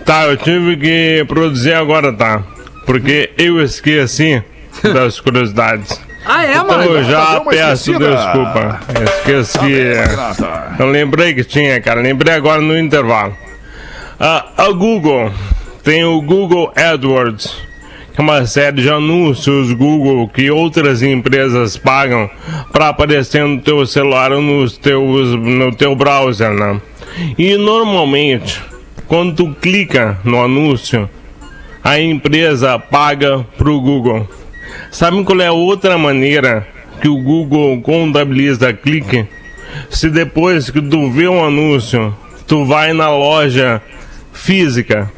Tá, 0.05 0.27
eu 0.27 0.37
tive 0.37 0.77
que 0.77 1.25
produzir 1.29 1.75
agora, 1.75 2.13
tá? 2.13 2.43
Porque 2.85 3.33
eu 3.39 3.63
esqueci 3.63 4.43
das 4.83 5.21
curiosidades. 5.21 6.01
Ah, 6.25 6.45
é, 6.45 6.53
Então 6.53 6.67
mano? 6.67 6.85
eu 6.85 7.05
já 7.05 7.41
peço 7.41 7.93
desculpa. 7.93 8.81
Esqueci. 9.19 9.59
Renata. 10.09 10.77
Eu 10.79 10.87
lembrei 10.87 11.35
que 11.35 11.43
tinha, 11.45 11.81
cara. 11.81 12.01
Lembrei 12.03 12.35
agora 12.35 12.61
no 12.61 12.79
intervalo. 12.79 13.35
Ah, 14.21 14.47
a 14.57 14.69
Google 14.71 15.31
tem 15.83 16.05
o 16.05 16.21
Google 16.21 16.71
AdWords, 16.77 17.57
que 18.15 18.21
é 18.21 18.23
uma 18.23 18.45
série 18.47 18.83
de 18.83 18.91
anúncios 18.91 19.73
Google 19.73 20.29
que 20.29 20.51
outras 20.51 21.03
empresas 21.03 21.77
pagam 21.79 22.29
para 22.73 22.89
aparecer 22.89 23.45
no 23.45 23.61
teu 23.61 23.87
celular 23.87 24.33
ou 24.33 24.43
nos 24.43 24.77
teus, 24.77 25.29
no 25.35 25.75
teu 25.75 25.95
browser, 25.95 26.51
né? 26.51 26.81
E 27.39 27.57
normalmente, 27.57 28.61
quando 29.07 29.35
tu 29.35 29.55
clica 29.61 30.19
no 30.25 30.43
anúncio, 30.45 31.09
a 31.83 31.99
empresa 31.99 32.79
paga 32.79 33.47
pro 33.57 33.81
Google. 33.81 34.29
Sabe 34.91 35.23
qual 35.25 35.41
é 35.41 35.47
a 35.47 35.53
outra 35.53 35.99
maneira 35.99 36.67
que 37.01 37.09
o 37.09 37.23
Google 37.23 37.81
contabiliza 37.81 38.73
clique? 38.73 39.27
Se 39.91 40.11
depois 40.11 40.71
que 40.71 40.81
tu 40.81 41.11
vê 41.11 41.29
um 41.29 41.45
anúncio, 41.45 42.15
tu 42.47 42.65
vai 42.65 42.93
na 42.93 43.11
loja 43.11 43.83
física, 44.33 45.11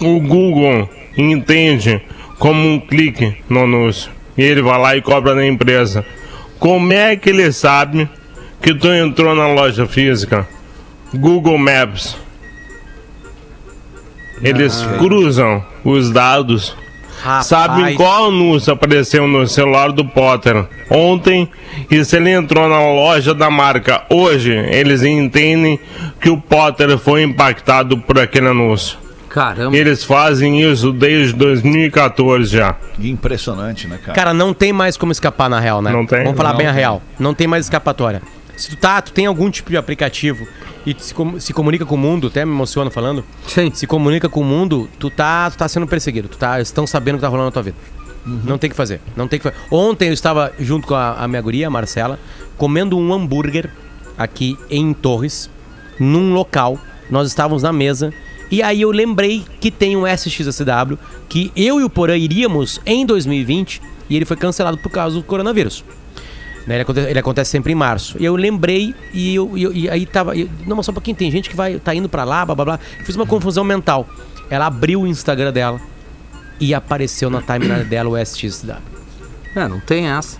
o 0.00 0.20
Google 0.20 0.88
entende 1.16 2.02
como 2.38 2.66
um 2.68 2.80
clique 2.80 3.36
no 3.48 3.62
anúncio 3.64 4.10
e 4.36 4.42
ele 4.42 4.62
vai 4.62 4.78
lá 4.78 4.96
e 4.96 5.02
cobra 5.02 5.34
na 5.34 5.46
empresa. 5.46 6.04
Como 6.58 6.92
é 6.92 7.16
que 7.16 7.30
ele 7.30 7.52
sabe 7.52 8.08
que 8.60 8.74
tu 8.74 8.88
entrou 8.88 9.34
na 9.34 9.48
loja 9.48 9.86
física? 9.86 10.46
Google 11.14 11.58
Maps. 11.58 12.16
Eles 14.42 14.84
cruzam 14.98 15.64
os 15.84 16.10
dados 16.10 16.76
Rapaz, 17.22 17.46
Sabem 17.46 17.94
qual 17.94 18.26
anúncio 18.26 18.72
apareceu 18.72 19.28
no 19.28 19.46
celular 19.46 19.92
do 19.92 20.04
Potter 20.04 20.66
ontem 20.90 21.48
e 21.88 22.04
se 22.04 22.16
ele 22.16 22.30
entrou 22.30 22.68
na 22.68 22.80
loja 22.80 23.32
da 23.32 23.48
marca 23.48 24.02
hoje, 24.10 24.50
eles 24.50 25.04
entendem 25.04 25.78
que 26.20 26.28
o 26.28 26.36
Potter 26.36 26.98
foi 26.98 27.22
impactado 27.22 27.96
por 27.96 28.18
aquele 28.18 28.48
anúncio. 28.48 28.98
Caramba. 29.28 29.74
Eles 29.74 30.04
fazem 30.04 30.60
isso 30.60 30.92
desde 30.92 31.32
2014 31.34 32.50
já. 32.50 32.76
Impressionante, 32.98 33.86
né, 33.86 33.98
cara? 33.98 34.12
Cara, 34.14 34.34
não 34.34 34.52
tem 34.52 34.72
mais 34.72 34.96
como 34.96 35.10
escapar 35.10 35.48
na 35.48 35.58
real, 35.58 35.80
né? 35.80 35.90
Não 35.90 36.04
tem? 36.04 36.24
Vamos 36.24 36.36
falar 36.36 36.50
Não 36.50 36.58
bem 36.58 36.66
a 36.66 36.72
real. 36.72 37.00
Não 37.18 37.32
tem 37.32 37.46
mais 37.46 37.64
escapatória. 37.64 38.20
Se 38.62 38.70
tu 38.70 38.76
tá, 38.76 39.02
tu 39.02 39.12
tem 39.12 39.26
algum 39.26 39.50
tipo 39.50 39.70
de 39.70 39.76
aplicativo 39.76 40.46
e 40.86 40.94
se, 40.98 41.12
com- 41.12 41.38
se 41.40 41.52
comunica 41.52 41.84
com 41.84 41.94
o 41.96 41.98
mundo, 41.98 42.28
até 42.28 42.44
me 42.44 42.52
emociona 42.52 42.90
falando, 42.90 43.24
Sim. 43.46 43.70
se 43.74 43.86
comunica 43.86 44.28
com 44.28 44.40
o 44.40 44.44
mundo, 44.44 44.88
tu 44.98 45.10
tá, 45.10 45.50
tu 45.50 45.58
tá 45.58 45.66
sendo 45.68 45.86
perseguido. 45.86 46.28
Tu 46.28 46.38
tá, 46.38 46.60
estão 46.60 46.86
sabendo 46.86 47.14
o 47.14 47.18
que 47.18 47.22
tá 47.22 47.28
rolando 47.28 47.46
na 47.46 47.52
tua 47.52 47.62
vida. 47.62 47.76
Não 48.24 48.56
tem 48.56 48.68
o 48.68 48.70
que 48.70 48.76
fazer. 48.76 49.00
Não 49.16 49.26
tem 49.26 49.38
que 49.40 49.42
fazer. 49.42 49.56
Ontem 49.68 50.06
eu 50.08 50.12
estava 50.14 50.52
junto 50.60 50.86
com 50.86 50.94
a, 50.94 51.14
a 51.14 51.26
minha 51.26 51.42
guria, 51.42 51.66
a 51.66 51.70
Marcela, 51.70 52.20
comendo 52.56 52.96
um 52.96 53.12
hambúrguer 53.12 53.68
aqui 54.16 54.56
em 54.70 54.92
Torres, 54.92 55.50
num 55.98 56.32
local. 56.32 56.78
Nós 57.10 57.26
estávamos 57.26 57.64
na 57.64 57.72
mesa. 57.72 58.12
E 58.48 58.62
aí 58.62 58.82
eu 58.82 58.90
lembrei 58.92 59.44
que 59.60 59.70
tem 59.72 59.96
um 59.96 60.06
SXSW 60.06 60.96
que 61.28 61.50
eu 61.56 61.80
e 61.80 61.84
o 61.84 61.90
Porã 61.90 62.16
iríamos 62.16 62.80
em 62.86 63.04
2020 63.04 63.82
e 64.08 64.14
ele 64.14 64.24
foi 64.24 64.36
cancelado 64.36 64.78
por 64.78 64.90
causa 64.92 65.16
do 65.16 65.22
coronavírus. 65.24 65.84
Né, 66.66 66.76
Ele, 66.76 66.82
acontece, 66.82 67.10
ele 67.10 67.18
acontece 67.18 67.50
sempre 67.50 67.72
em 67.72 67.74
março. 67.74 68.16
E 68.20 68.24
eu 68.24 68.36
lembrei 68.36 68.94
e, 69.12 69.34
eu, 69.34 69.56
e 69.58 69.62
eu- 69.64 69.72
e 69.72 69.90
aí 69.90 70.06
tava. 70.06 70.36
eu- 70.36 70.48
não, 70.66 70.76
mas 70.76 70.86
só 70.86 70.92
um 70.92 70.94
pouquinho, 70.94 71.16
tem 71.16 71.30
gente 71.30 71.50
que 71.50 71.56
vai, 71.56 71.76
tá 71.78 71.92
indo 71.94 72.08
pra 72.08 72.22
lá, 72.24 72.44
blá 72.46 72.54
blá 72.54 72.64
blá. 72.64 72.78
Fiz 73.04 73.16
uma 73.16 73.26
confusão 73.26 73.64
mental. 73.64 74.06
Ela 74.48 74.66
abriu 74.66 75.00
o 75.02 75.06
Instagram 75.06 75.52
dela 75.52 75.80
e 76.60 76.72
apareceu 76.74 77.28
na 77.30 77.42
timeline 77.42 77.84
dela 77.84 78.10
o 78.10 78.16
SXW. 78.16 78.74
É, 79.56 79.66
não 79.66 79.80
tem 79.80 80.08
essa. 80.08 80.38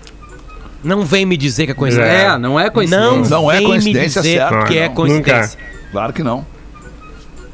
Não 0.84 1.04
vem 1.04 1.24
me 1.26 1.36
dizer 1.36 1.66
que 1.66 1.72
é 1.72 1.74
coincidência. 1.74 2.12
É, 2.12 2.38
não 2.38 2.58
é 2.58 2.68
coincidência. 2.70 3.10
Não, 3.30 3.42
Não 3.42 3.50
é 3.52 3.58
vem 3.58 3.66
coincidência, 3.66 4.20
me 4.22 4.28
dizer 4.28 4.38
certo. 4.48 4.66
que 4.66 4.78
é 4.78 4.88
Não, 4.88 4.94
coincidência. 4.94 5.58
Claro 5.92 6.12
que 6.12 6.22
não. 6.22 6.46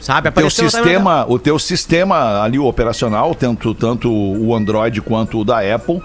Sabe? 0.00 0.20
O 0.28 0.32
teu, 0.32 0.46
Apareceu 0.46 0.64
na 0.64 0.70
timeline 0.70 0.98
dela. 0.98 1.14
sistema, 1.20 1.26
o 1.34 1.38
teu 1.38 1.58
sistema 1.58 2.42
ali, 2.42 2.58
o 2.58 2.64
operacional, 2.66 3.34
tanto, 3.34 3.74
tanto 3.74 4.10
o 4.10 4.54
Android 4.54 5.00
quanto 5.02 5.40
o 5.40 5.44
da 5.44 5.58
Apple, 5.74 6.00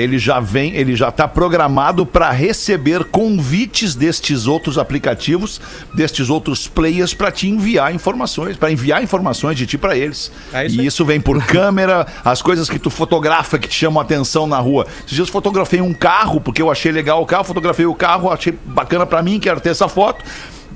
ele 0.00 0.18
já 0.18 0.40
vem, 0.40 0.74
ele 0.74 0.94
já 0.94 1.08
está 1.08 1.26
programado 1.28 2.04
para 2.04 2.30
receber 2.30 3.04
convites 3.04 3.94
destes 3.94 4.46
outros 4.46 4.78
aplicativos, 4.78 5.60
destes 5.94 6.30
outros 6.30 6.66
players 6.66 7.14
para 7.14 7.30
te 7.30 7.48
enviar 7.48 7.94
informações, 7.94 8.56
para 8.56 8.70
enviar 8.70 9.02
informações 9.02 9.56
de 9.56 9.66
ti 9.66 9.78
para 9.78 9.96
eles. 9.96 10.30
É 10.52 10.66
isso 10.66 10.76
e 10.76 10.80
aí. 10.80 10.86
isso 10.86 11.04
vem 11.04 11.20
por 11.20 11.42
câmera, 11.46 12.06
as 12.24 12.42
coisas 12.42 12.68
que 12.68 12.78
tu 12.78 12.90
fotografa 12.90 13.58
que 13.58 13.68
te 13.68 13.74
chamam 13.74 14.00
a 14.00 14.04
atenção 14.04 14.46
na 14.46 14.58
rua. 14.58 14.86
Esses 14.98 15.16
dias 15.16 15.28
eu 15.28 15.32
fotografei 15.32 15.80
um 15.80 15.92
carro 15.92 16.40
porque 16.40 16.62
eu 16.62 16.70
achei 16.70 16.92
legal 16.92 17.22
o 17.22 17.26
carro, 17.26 17.44
fotografei 17.44 17.86
o 17.86 17.94
carro, 17.94 18.30
achei 18.30 18.54
bacana 18.64 19.06
para 19.06 19.22
mim, 19.22 19.38
quero 19.38 19.60
ter 19.60 19.70
essa 19.70 19.88
foto. 19.88 20.24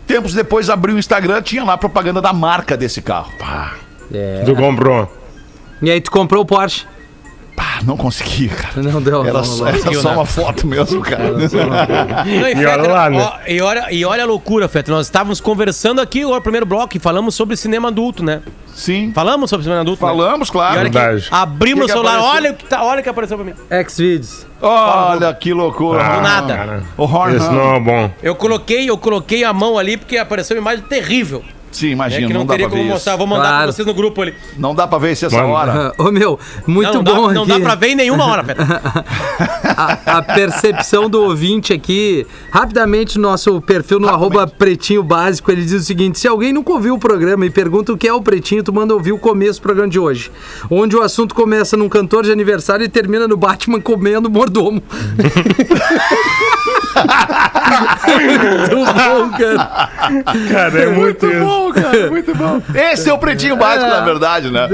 Tempos 0.06 0.34
depois 0.34 0.68
abri 0.68 0.92
o 0.92 0.98
Instagram, 0.98 1.40
tinha 1.42 1.62
lá 1.62 1.78
propaganda 1.78 2.20
da 2.20 2.32
marca 2.32 2.76
desse 2.76 3.00
carro. 3.00 3.32
Pá, 3.38 3.74
É. 4.12 4.42
Tu 4.44 4.54
comprou. 4.56 5.08
E 5.80 5.90
aí 5.90 6.00
tu 6.00 6.10
comprou 6.10 6.42
o 6.42 6.46
Porsche. 6.46 6.84
Pá, 7.60 7.80
não 7.84 7.94
consegui, 7.96 8.48
cara. 8.48 8.82
Não 8.82 9.02
deu. 9.02 9.22
Era 9.22 9.32
não, 9.34 9.44
só, 9.44 9.58
não. 9.64 9.68
era 9.68 9.76
conseguiu, 9.76 10.00
só 10.00 10.08
né? 10.08 10.14
uma 10.16 10.24
foto 10.24 10.66
mesmo, 10.66 11.02
cara. 11.02 11.30
Não, 11.32 11.40
e, 12.26 12.54
E 12.62 12.66
olha 12.66 12.90
lá, 12.90 13.10
né? 13.10 13.20
ó, 13.20 13.38
e, 13.46 13.60
olha, 13.60 13.86
e 13.92 14.04
olha 14.04 14.22
a 14.22 14.26
loucura, 14.26 14.66
Fetter. 14.66 14.94
Nós 14.94 15.06
estávamos 15.06 15.40
conversando 15.40 16.00
aqui 16.00 16.22
no 16.24 16.40
primeiro 16.40 16.64
bloco 16.64 16.96
e 16.96 17.00
falamos 17.00 17.34
sobre 17.34 17.56
cinema 17.56 17.88
adulto, 17.88 18.24
né? 18.24 18.40
Sim. 18.74 19.12
Falamos 19.14 19.50
sobre 19.50 19.64
cinema 19.64 19.82
adulto? 19.82 20.02
né? 20.02 20.10
Falamos, 20.10 20.48
E 20.48 20.52
claro. 20.52 20.74
que 20.76 20.82
Verdade. 20.98 21.28
abrimos 21.30 21.86
Que 21.86 21.92
que 21.92 21.98
o 21.98 22.02
celular, 22.02 22.18
apareceu? 22.18 22.36
olha 22.36 22.50
o 22.52 22.54
que, 22.54 22.64
tá, 22.64 22.82
olha 22.82 23.00
o 23.00 23.02
que 23.02 23.08
apareceu 23.10 23.36
pra 23.36 23.44
mim. 23.46 23.54
Xvideos. 23.88 24.46
Olha 24.62 25.34
que 25.34 25.52
loucura. 25.52 26.02
Ah, 26.02 26.20
nada. 26.20 26.56
cara. 26.56 26.82
O 26.96 27.04
Horn, 27.04 27.36
Isso 27.36 27.50
não 27.52 27.74
é 27.76 27.80
bom. 27.80 28.10
Eu 28.22 28.34
coloquei, 28.34 28.88
eu 28.88 28.96
coloquei 28.96 29.44
a 29.44 29.52
mão 29.52 29.76
ali 29.78 29.96
porque 29.98 30.16
apareceu 30.16 30.56
uma 30.56 30.60
imagem 30.62 30.84
terrível. 30.84 31.42
Sim, 31.72 31.90
imagina, 31.90 32.26
que 32.26 32.32
não, 32.32 32.40
não, 32.40 32.46
dá 32.46 32.54
teria 32.54 32.66
pra 32.68 32.76
como 32.76 32.88
ver 32.88 32.92
mostrar. 32.94 33.12
isso. 33.12 33.18
Vou 33.18 33.26
mandar 33.26 33.42
Claro. 33.42 33.62
pra 33.64 33.72
vocês 33.72 33.86
no 33.86 33.94
grupo 33.94 34.22
ali. 34.22 34.34
Não 34.58 34.74
dá 34.74 34.86
pra 34.88 34.98
ver 34.98 35.12
isso 35.12 35.26
essa 35.26 35.36
Mano. 35.36 35.48
hora. 35.50 35.92
Ô 35.98 36.10
meu, 36.10 36.38
muito 36.66 36.92
não, 36.94 37.04
bom 37.04 37.28
dá, 37.28 37.34
não 37.34 37.46
dá 37.46 37.60
pra 37.60 37.74
ver 37.76 37.88
em 37.90 37.94
nenhuma 37.94 38.26
hora, 38.26 38.42
Fetter. 38.44 38.66
a, 39.76 40.18
a 40.18 40.22
percepção 40.22 41.08
do 41.08 41.22
ouvinte 41.22 41.72
aqui. 41.72 42.26
Rapidamente, 42.50 43.18
nosso 43.18 43.60
perfil 43.60 44.00
no 44.00 44.08
arroba 44.08 44.46
pretinho 44.46 45.02
básico, 45.02 45.50
ele 45.52 45.62
diz 45.62 45.72
o 45.82 45.84
seguinte: 45.84 46.18
se 46.18 46.26
alguém 46.26 46.52
nunca 46.52 46.72
ouviu 46.72 46.94
o 46.94 46.98
programa 46.98 47.46
e 47.46 47.50
pergunta 47.50 47.92
o 47.92 47.96
que 47.96 48.08
é 48.08 48.12
o 48.12 48.20
pretinho, 48.20 48.62
tu 48.64 48.72
manda 48.72 48.92
ouvir 48.92 49.12
o 49.12 49.18
começo 49.18 49.60
do 49.60 49.62
programa 49.62 49.88
de 49.88 49.98
hoje. 49.98 50.30
Onde 50.70 50.96
o 50.96 51.02
assunto 51.02 51.34
começa 51.34 51.76
num 51.76 51.88
cantor 51.88 52.24
de 52.24 52.32
aniversário 52.32 52.84
e 52.84 52.88
termina 52.88 53.28
no 53.28 53.36
Batman 53.36 53.80
comendo 53.80 54.28
mordomo. 54.28 54.82
Muito 58.70 58.92
bom, 58.92 59.30
cara. 59.38 59.88
Cara, 60.50 60.78
é 60.82 60.86
muito, 60.86 61.26
isso. 61.26 61.40
bom, 61.40 61.72
cara, 61.72 62.10
muito 62.10 62.34
bom. 62.34 62.62
Esse 62.74 63.08
é 63.08 63.12
o 63.12 63.18
pretinho 63.18 63.56
básico, 63.56 63.88
na 63.88 64.00
verdade, 64.00 64.50
né? 64.50 64.68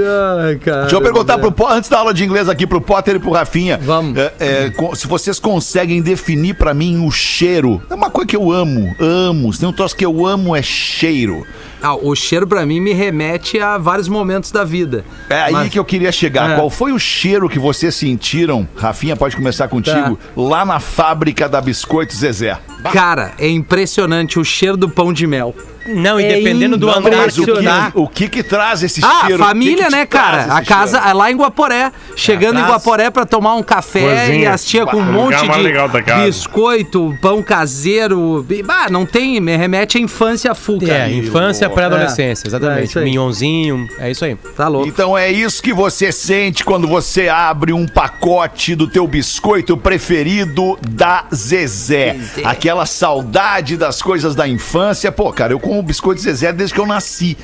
Ai, 0.44 0.56
cara. 0.56 0.82
Deixa 0.82 0.96
eu 0.96 1.00
perguntar 1.00 1.38
pro 1.38 1.52
Potter, 1.52 1.76
antes 1.76 1.90
da 1.90 1.98
aula 1.98 2.14
de 2.14 2.24
inglês 2.24 2.48
aqui 2.48 2.66
pro 2.66 2.80
Potter 2.80 3.16
e 3.16 3.18
pro 3.18 3.30
Rafinha. 3.30 3.78
Vamos. 3.82 4.16
É, 4.16 4.32
é, 4.40 4.72
se 4.94 5.06
vocês 5.06 5.38
conseguem 5.38 6.00
definir 6.02 6.54
pra 6.54 6.72
mim 6.74 7.04
o 7.06 7.10
cheiro. 7.10 7.82
É 7.90 7.94
uma 7.94 8.10
coisa 8.10 8.26
que 8.28 8.36
eu 8.36 8.50
amo, 8.50 8.94
amo. 9.00 9.52
Se 9.52 9.60
tem 9.60 9.68
um 9.68 9.72
troço 9.72 9.96
que 9.96 10.04
eu 10.04 10.26
amo 10.26 10.54
é 10.56 10.62
cheiro. 10.62 11.46
Ah, 11.82 11.94
o 11.94 12.14
cheiro 12.16 12.46
pra 12.46 12.64
mim 12.64 12.80
me 12.80 12.92
remete 12.92 13.60
a 13.60 13.76
vários 13.76 14.08
momentos 14.08 14.50
da 14.50 14.64
vida. 14.64 15.04
É 15.28 15.42
aí 15.42 15.52
Mas- 15.52 15.68
que 15.70 15.78
eu 15.78 15.84
queria 15.84 16.10
chegar. 16.10 16.50
É. 16.50 16.54
Qual 16.56 16.70
foi 16.70 16.90
o 16.92 16.98
cheiro 16.98 17.48
que 17.48 17.58
vocês 17.58 17.94
sentiram? 17.94 18.66
Rafinha, 18.74 19.14
pode 19.14 19.36
começar 19.36 19.68
contigo. 19.68 20.18
Lá 20.34 20.64
na 20.64 20.80
fábrica 20.80 21.48
da 21.48 21.60
Biscoito 21.60 22.15
Zezé. 22.16 22.56
Cara, 22.92 23.32
é 23.38 23.48
impressionante 23.48 24.38
o 24.38 24.44
cheiro 24.44 24.76
do 24.76 24.88
pão 24.88 25.12
de 25.12 25.26
mel. 25.26 25.54
Não, 25.88 26.18
e 26.18 26.24
É 26.24 26.34
dependendo 26.34 26.76
do 26.76 26.90
andar 26.90 27.30
que 27.30 27.40
o 27.40 27.46
tu 27.46 27.54
que, 27.58 27.62
tá. 27.62 27.92
o 27.94 28.08
que 28.08 28.28
que 28.28 28.42
traz 28.42 28.82
esse 28.82 29.00
Ah, 29.04 29.20
cheiro? 29.26 29.38
Que 29.40 29.48
família, 29.48 29.76
que 29.84 29.84
te 29.84 29.90
né, 29.92 30.04
cara? 30.04 30.42
A 30.52 30.64
casa 30.64 30.96
cheiro? 30.98 31.10
é 31.10 31.12
lá 31.14 31.30
em 31.30 31.36
Guaporé. 31.36 31.92
Chegando 32.16 32.56
em 32.58 32.62
Atrás. 32.62 32.82
Guaporé 32.82 33.08
pra 33.08 33.24
tomar 33.24 33.54
um 33.54 33.62
café 33.62 34.00
Cozinha. 34.26 34.38
e 34.42 34.46
as 34.48 34.64
tia 34.64 34.84
com 34.84 34.96
um 34.96 35.04
monte 35.04 35.36
de 35.36 36.24
biscoito, 36.24 37.16
pão 37.22 37.40
caseiro. 37.40 38.44
Ah, 38.68 38.88
não 38.90 39.06
tem, 39.06 39.40
me 39.40 39.56
remete 39.56 39.96
à 39.96 40.00
infância 40.00 40.52
full, 40.56 40.80
cara. 40.80 41.08
É, 41.08 41.12
infância, 41.12 41.70
pré-adolescência, 41.70 42.44
É, 42.44 42.46
é 42.46 42.48
exatamente. 42.48 42.88
isso 42.88 42.98
aí. 42.98 43.04
Minhonzinho, 43.04 43.86
é 44.00 44.10
isso 44.10 44.24
aí. 44.24 44.34
Tá 44.56 44.66
louco. 44.66 44.88
Então 44.88 45.16
é 45.16 45.30
isso 45.30 45.62
que 45.62 45.72
você 45.72 46.10
sente 46.10 46.64
quando 46.64 46.88
você 46.88 47.28
abre 47.28 47.72
um 47.72 47.86
pacote 47.86 48.74
do 48.74 48.88
teu 48.88 49.06
biscoito 49.06 49.76
preferido 49.76 50.76
da 50.88 51.26
Zezé. 51.32 52.16
Aquela 52.44 52.75
saudade 52.84 53.76
das 53.76 54.02
coisas 54.02 54.34
da 54.34 54.46
infância. 54.46 55.10
Pô, 55.10 55.32
cara, 55.32 55.52
eu 55.52 55.60
como 55.60 55.82
biscoito 55.82 56.20
Zezé 56.20 56.52
desde 56.52 56.74
que 56.74 56.80
eu 56.80 56.86
nasci. 56.86 57.38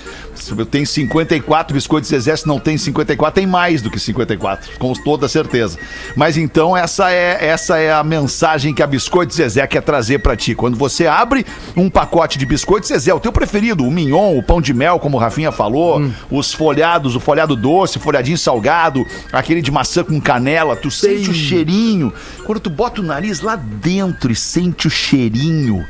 Eu 0.51 0.66
tenho 0.66 0.86
54 0.86 1.74
biscoitos 1.74 2.11
Zezé, 2.11 2.36
se 2.36 2.47
não 2.47 2.59
tem 2.59 2.76
54, 2.76 3.34
tem 3.34 3.47
mais 3.47 3.80
do 3.80 3.90
que 3.90 3.99
54, 3.99 4.78
com 4.78 4.93
toda 4.93 5.28
certeza. 5.28 5.78
Mas 6.16 6.36
então 6.36 6.76
essa 6.76 7.11
é, 7.11 7.47
essa 7.47 7.78
é 7.78 7.93
a 7.93 8.03
mensagem 8.03 8.74
que 8.74 8.82
a 8.82 8.86
Biscoito 8.86 9.34
Zezé 9.34 9.66
quer 9.66 9.82
trazer 9.82 10.18
pra 10.18 10.36
ti. 10.36 10.55
Quando 10.55 10.76
você 10.76 11.07
abre 11.07 11.47
um 11.76 11.88
pacote 11.88 12.38
de 12.38 12.47
biscoito 12.47 12.86
Zezé, 12.86 13.12
o 13.14 13.20
teu 13.20 13.32
preferido, 13.32 13.84
o 13.84 13.90
mignon, 13.90 14.36
o 14.36 14.43
pão 14.43 14.61
de 14.61 14.74
mel, 14.74 14.99
como 14.99 15.16
o 15.16 15.20
Rafinha 15.20 15.53
falou, 15.53 16.03
os 16.30 16.53
folhados, 16.53 17.14
o 17.14 17.20
folhado 17.20 17.57
doce, 17.57 17.99
o 17.99 18.01
folhadinho 18.01 18.38
salgado, 18.38 19.07
aquele 19.32 19.62
de 19.62 19.70
maçã 19.70 20.03
com 20.03 20.20
canela, 20.20 20.76
tu 20.76 20.90
sente 20.90 21.30
o 21.30 21.34
cheirinho. 21.34 22.12
Quando 22.45 22.61
tu 22.61 22.70
bota 22.70 23.01
o 23.01 23.05
nariz 23.05 23.40
lá 23.40 23.57
dentro 23.57 24.32
e 24.32 24.36
sente 24.36 24.86
o 24.86 24.90
cheirinho, 24.90 25.86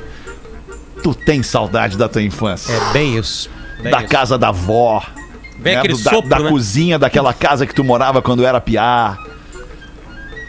tu 1.02 1.14
tem 1.14 1.42
saudade 1.42 1.96
da 1.96 2.08
tua 2.08 2.22
infância. 2.22 2.72
É 2.72 2.92
bem 2.92 3.18
isso. 3.18 3.50
Bem 3.82 3.92
da 3.92 3.98
isso. 4.00 4.08
casa 4.08 4.38
da 4.38 4.48
avó. 4.48 5.02
Vem 5.58 5.74
né, 5.74 5.78
aquele 5.80 5.94
do- 5.94 6.02
da, 6.02 6.10
sopro, 6.10 6.28
da 6.30 6.38
né? 6.40 6.48
cozinha 6.48 6.98
daquela 6.98 7.32
casa 7.32 7.66
que 7.66 7.74
tu 7.74 7.84
morava 7.84 8.20
quando 8.22 8.44
era 8.44 8.60
piá. 8.60 9.16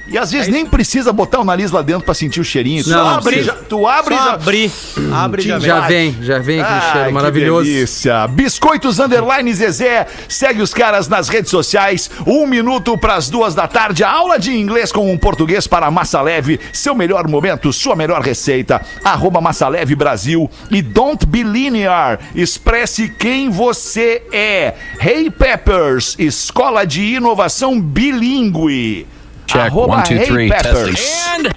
E 0.05 0.17
às 0.17 0.33
É 0.33 0.37
vezes 0.37 0.51
nem 0.51 0.65
precisa 0.65 1.13
botar 1.13 1.39
o 1.39 1.45
nariz 1.45 1.71
lá 1.71 1.81
dentro 1.81 2.03
pra 2.03 2.13
sentir 2.13 2.41
o 2.41 2.43
cheirinho. 2.43 2.83
Tu 2.83 2.89
Não, 2.89 2.97
não 2.97 3.09
abre, 3.15 3.41
já, 3.41 3.53
tu 3.53 3.87
abre 3.87 4.15
Só 4.15 4.23
já... 4.25 4.33
abrir, 4.33 4.71
abre 5.13 5.41
já 5.43 5.57
vem. 5.57 5.67
Já 5.69 5.79
vem, 5.87 6.17
já 6.21 6.39
vem 6.39 6.61
com 6.63 6.91
cheiro 6.91 7.13
maravilhoso. 7.13 7.63
delícia. 7.63 8.27
Biscoitos 8.27 8.99
Underline 8.99 9.53
Zezé. 9.53 10.05
Segue 10.27 10.61
os 10.61 10.73
caras 10.73 11.07
nas 11.07 11.29
redes 11.29 11.49
sociais. 11.49 12.11
Um 12.27 12.45
minuto 12.45 12.97
pras 12.97 13.29
duas 13.29 13.55
da 13.55 13.65
tarde. 13.65 14.03
A 14.03 14.11
aula 14.11 14.37
de 14.37 14.51
inglês 14.53 14.91
com 14.91 15.09
um 15.09 15.17
português 15.17 15.67
para 15.67 15.89
Massa 15.89 16.21
Leve. 16.21 16.59
Seu 16.73 16.93
melhor 16.93 17.25
momento, 17.27 17.71
sua 17.71 17.95
melhor 17.95 18.21
receita. 18.21 18.81
Arroba 19.05 19.39
Massa 19.39 19.69
Leve 19.69 19.95
Brasil. 19.95 20.51
E 20.69 20.81
Don't 20.81 21.25
Be 21.25 21.43
Linear. 21.43 22.19
Expresse 22.35 23.07
quem 23.07 23.49
você 23.49 24.21
é. 24.33 24.73
Hey 24.99 25.31
Peppers, 25.31 26.15
escola 26.19 26.85
de 26.85 27.01
inovação 27.15 27.79
bilíngue. 27.79 29.07
Check, 29.47 29.71
Arroba 29.71 29.87
one, 29.87 30.05
two, 30.05 30.17
Hey 30.17 30.25
three, 30.25 30.49
Peppers. 30.49 31.25
And 31.29 31.47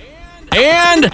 and 0.53 1.05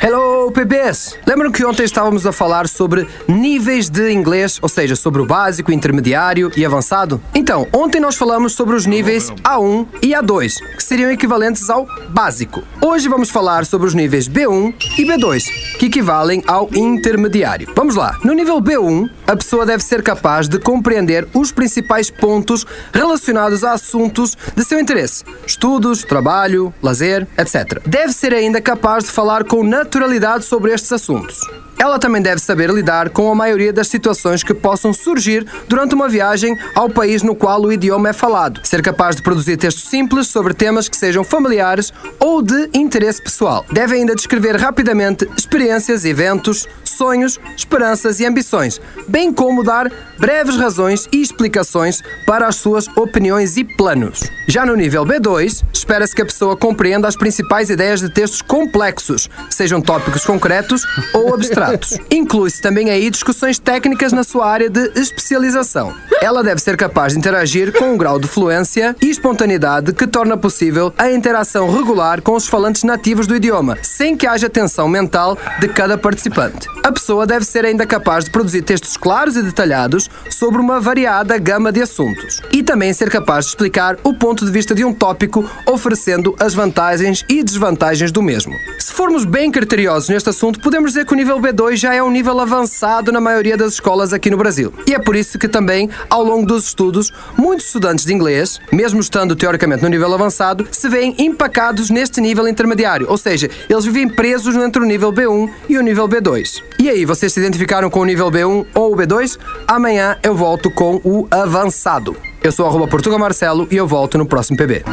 Hello, 0.00 0.50
PBs! 0.50 1.18
Lembram 1.26 1.52
que 1.52 1.64
ontem 1.66 1.84
estávamos 1.84 2.26
a 2.26 2.32
falar 2.32 2.66
sobre 2.66 3.06
níveis 3.26 3.90
de 3.90 4.10
inglês, 4.10 4.58
ou 4.62 4.68
seja, 4.68 4.96
sobre 4.96 5.20
o 5.20 5.26
básico, 5.26 5.70
intermediário 5.70 6.50
e 6.56 6.64
avançado? 6.64 7.20
Então, 7.34 7.66
ontem 7.72 8.00
nós 8.00 8.16
falamos 8.16 8.54
sobre 8.54 8.74
os 8.74 8.86
níveis 8.86 9.30
A1 9.44 9.86
e 10.00 10.08
A2, 10.12 10.54
que 10.76 10.82
seriam 10.82 11.10
equivalentes 11.10 11.68
ao 11.68 11.86
básico. 12.08 12.62
Hoje 12.80 13.08
vamos 13.08 13.28
falar 13.28 13.66
sobre 13.66 13.86
os 13.86 13.94
níveis 13.94 14.26
B1 14.28 14.74
e 14.98 15.04
B2, 15.04 15.76
que 15.78 15.86
equivalem 15.86 16.42
ao 16.46 16.70
intermediário. 16.72 17.68
Vamos 17.76 17.96
lá. 17.96 18.16
No 18.24 18.32
nível 18.32 18.62
B1, 18.62 19.10
a 19.26 19.36
pessoa 19.36 19.66
deve 19.66 19.82
ser 19.82 20.02
capaz 20.02 20.48
de 20.48 20.58
compreender 20.58 21.28
os 21.34 21.52
principais 21.52 22.10
pontos 22.10 22.64
relacionados 22.94 23.62
a 23.62 23.72
assuntos 23.72 24.36
de 24.56 24.64
seu 24.64 24.80
interesse: 24.80 25.22
estudos, 25.46 26.02
trabalho, 26.02 26.72
lazer, 26.82 27.26
etc. 27.36 27.82
Deve 27.86 28.12
ser 28.14 28.32
ainda 28.38 28.60
capaz 28.60 29.04
de 29.04 29.10
falar 29.10 29.44
com 29.44 29.62
naturalidade 29.62 30.44
sobre 30.44 30.72
estes 30.72 30.92
assuntos. 30.92 31.40
Ela 31.78 31.98
também 31.98 32.20
deve 32.20 32.40
saber 32.40 32.70
lidar 32.70 33.10
com 33.10 33.30
a 33.30 33.34
maioria 33.34 33.72
das 33.72 33.88
situações 33.88 34.42
que 34.42 34.52
possam 34.52 34.92
surgir 34.92 35.46
durante 35.68 35.94
uma 35.94 36.08
viagem 36.08 36.58
ao 36.74 36.90
país 36.90 37.22
no 37.22 37.34
qual 37.34 37.62
o 37.62 37.72
idioma 37.72 38.08
é 38.08 38.12
falado. 38.12 38.60
Ser 38.64 38.82
capaz 38.82 39.16
de 39.16 39.22
produzir 39.22 39.56
textos 39.56 39.84
simples 39.84 40.26
sobre 40.26 40.54
temas 40.54 40.88
que 40.88 40.96
sejam 40.96 41.22
familiares 41.22 41.92
ou 42.18 42.42
de 42.42 42.68
interesse 42.74 43.22
pessoal. 43.22 43.64
Deve 43.70 43.94
ainda 43.94 44.14
descrever 44.14 44.56
rapidamente 44.56 45.28
experiências, 45.36 46.04
eventos, 46.04 46.66
sonhos, 46.98 47.38
esperanças 47.56 48.18
e 48.18 48.26
ambições, 48.26 48.80
bem 49.06 49.32
como 49.32 49.62
dar 49.62 49.90
breves 50.18 50.56
razões 50.56 51.08
e 51.12 51.22
explicações 51.22 52.02
para 52.26 52.48
as 52.48 52.56
suas 52.56 52.88
opiniões 52.96 53.56
e 53.56 53.62
planos. 53.62 54.20
Já 54.48 54.66
no 54.66 54.74
nível 54.74 55.06
B2, 55.06 55.62
espera-se 55.72 56.14
que 56.14 56.22
a 56.22 56.26
pessoa 56.26 56.56
compreenda 56.56 57.06
as 57.06 57.16
principais 57.16 57.70
ideias 57.70 58.00
de 58.00 58.10
textos 58.10 58.42
complexos, 58.42 59.30
sejam 59.48 59.80
tópicos 59.80 60.24
concretos 60.24 60.82
ou 61.14 61.34
abstratos. 61.34 61.67
Inclui-se 62.10 62.60
também 62.60 62.90
aí 62.90 63.10
discussões 63.10 63.58
técnicas 63.58 64.12
na 64.12 64.24
sua 64.24 64.46
área 64.46 64.70
de 64.70 64.92
especialização. 64.98 65.94
Ela 66.20 66.42
deve 66.42 66.60
ser 66.60 66.76
capaz 66.76 67.12
de 67.12 67.18
interagir 67.18 67.72
com 67.72 67.92
um 67.92 67.96
grau 67.96 68.18
de 68.18 68.26
fluência 68.26 68.96
e 69.00 69.08
espontaneidade 69.08 69.92
que 69.92 70.06
torna 70.06 70.36
possível 70.36 70.92
a 70.98 71.10
interação 71.10 71.70
regular 71.70 72.22
com 72.22 72.34
os 72.34 72.48
falantes 72.48 72.82
nativos 72.82 73.26
do 73.26 73.36
idioma, 73.36 73.78
sem 73.82 74.16
que 74.16 74.26
haja 74.26 74.50
tensão 74.50 74.88
mental 74.88 75.38
de 75.60 75.68
cada 75.68 75.96
participante. 75.96 76.66
A 76.82 76.90
pessoa 76.90 77.26
deve 77.26 77.44
ser 77.44 77.64
ainda 77.64 77.86
capaz 77.86 78.24
de 78.24 78.30
produzir 78.30 78.62
textos 78.62 78.96
claros 78.96 79.36
e 79.36 79.42
detalhados 79.42 80.08
sobre 80.30 80.60
uma 80.60 80.80
variada 80.80 81.38
gama 81.38 81.70
de 81.70 81.82
assuntos. 81.82 82.40
E 82.52 82.62
também 82.62 82.92
ser 82.92 83.10
capaz 83.10 83.44
de 83.44 83.50
explicar 83.50 83.96
o 84.02 84.14
ponto 84.14 84.44
de 84.44 84.50
vista 84.50 84.74
de 84.74 84.84
um 84.84 84.92
tópico, 84.92 85.48
oferecendo 85.66 86.34
as 86.40 86.54
vantagens 86.54 87.24
e 87.28 87.42
desvantagens 87.42 88.10
do 88.10 88.22
mesmo. 88.22 88.54
Se 88.78 88.92
formos 88.92 89.24
bem 89.24 89.50
criteriosos 89.50 90.08
neste 90.08 90.30
assunto, 90.30 90.60
podemos 90.60 90.92
dizer 90.92 91.06
que 91.06 91.12
o 91.12 91.16
nível 91.16 91.38
B2 91.38 91.57
já 91.74 91.92
é 91.92 92.00
um 92.00 92.10
nível 92.10 92.38
avançado 92.38 93.10
na 93.10 93.20
maioria 93.20 93.56
das 93.56 93.72
escolas 93.72 94.12
aqui 94.12 94.30
no 94.30 94.36
Brasil. 94.36 94.72
E 94.86 94.94
é 94.94 94.98
por 94.98 95.16
isso 95.16 95.38
que 95.38 95.48
também, 95.48 95.90
ao 96.08 96.22
longo 96.22 96.46
dos 96.46 96.66
estudos, 96.66 97.12
muitos 97.36 97.66
estudantes 97.66 98.04
de 98.04 98.14
inglês, 98.14 98.60
mesmo 98.72 99.00
estando 99.00 99.34
teoricamente 99.34 99.82
no 99.82 99.88
nível 99.88 100.14
avançado, 100.14 100.68
se 100.70 100.88
veem 100.88 101.16
empacados 101.18 101.90
neste 101.90 102.20
nível 102.20 102.46
intermediário, 102.46 103.06
ou 103.10 103.18
seja, 103.18 103.50
eles 103.68 103.84
vivem 103.84 104.08
presos 104.08 104.54
entre 104.54 104.80
o 104.80 104.86
nível 104.86 105.12
B1 105.12 105.50
e 105.68 105.76
o 105.76 105.82
nível 105.82 106.08
B2. 106.08 106.62
E 106.78 106.88
aí, 106.88 107.04
vocês 107.04 107.32
se 107.32 107.40
identificaram 107.40 107.90
com 107.90 108.00
o 108.00 108.04
nível 108.04 108.30
B1 108.30 108.64
ou 108.72 108.92
o 108.92 108.96
B2? 108.96 109.36
Amanhã 109.66 110.16
eu 110.22 110.36
volto 110.36 110.70
com 110.70 111.00
o 111.02 111.26
avançado. 111.28 112.16
Eu 112.40 112.52
sou 112.52 112.66
arroba 112.66 112.86
Portuga 112.86 113.18
Marcelo 113.18 113.66
e 113.68 113.76
eu 113.76 113.86
volto 113.86 114.16
no 114.16 114.24
próximo 114.24 114.56
PB. 114.56 114.84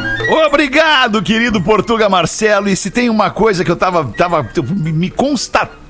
Obrigado, 0.48 1.22
querido 1.22 1.62
Portuga 1.62 2.10
Marcelo. 2.10 2.68
E 2.70 2.76
se 2.76 2.90
tem 2.90 3.08
uma 3.08 3.30
coisa 3.30 3.64
que 3.64 3.70
eu 3.70 3.76
tava. 3.76 4.04
tava 4.18 4.50
me 4.76 4.92
me 4.92 5.12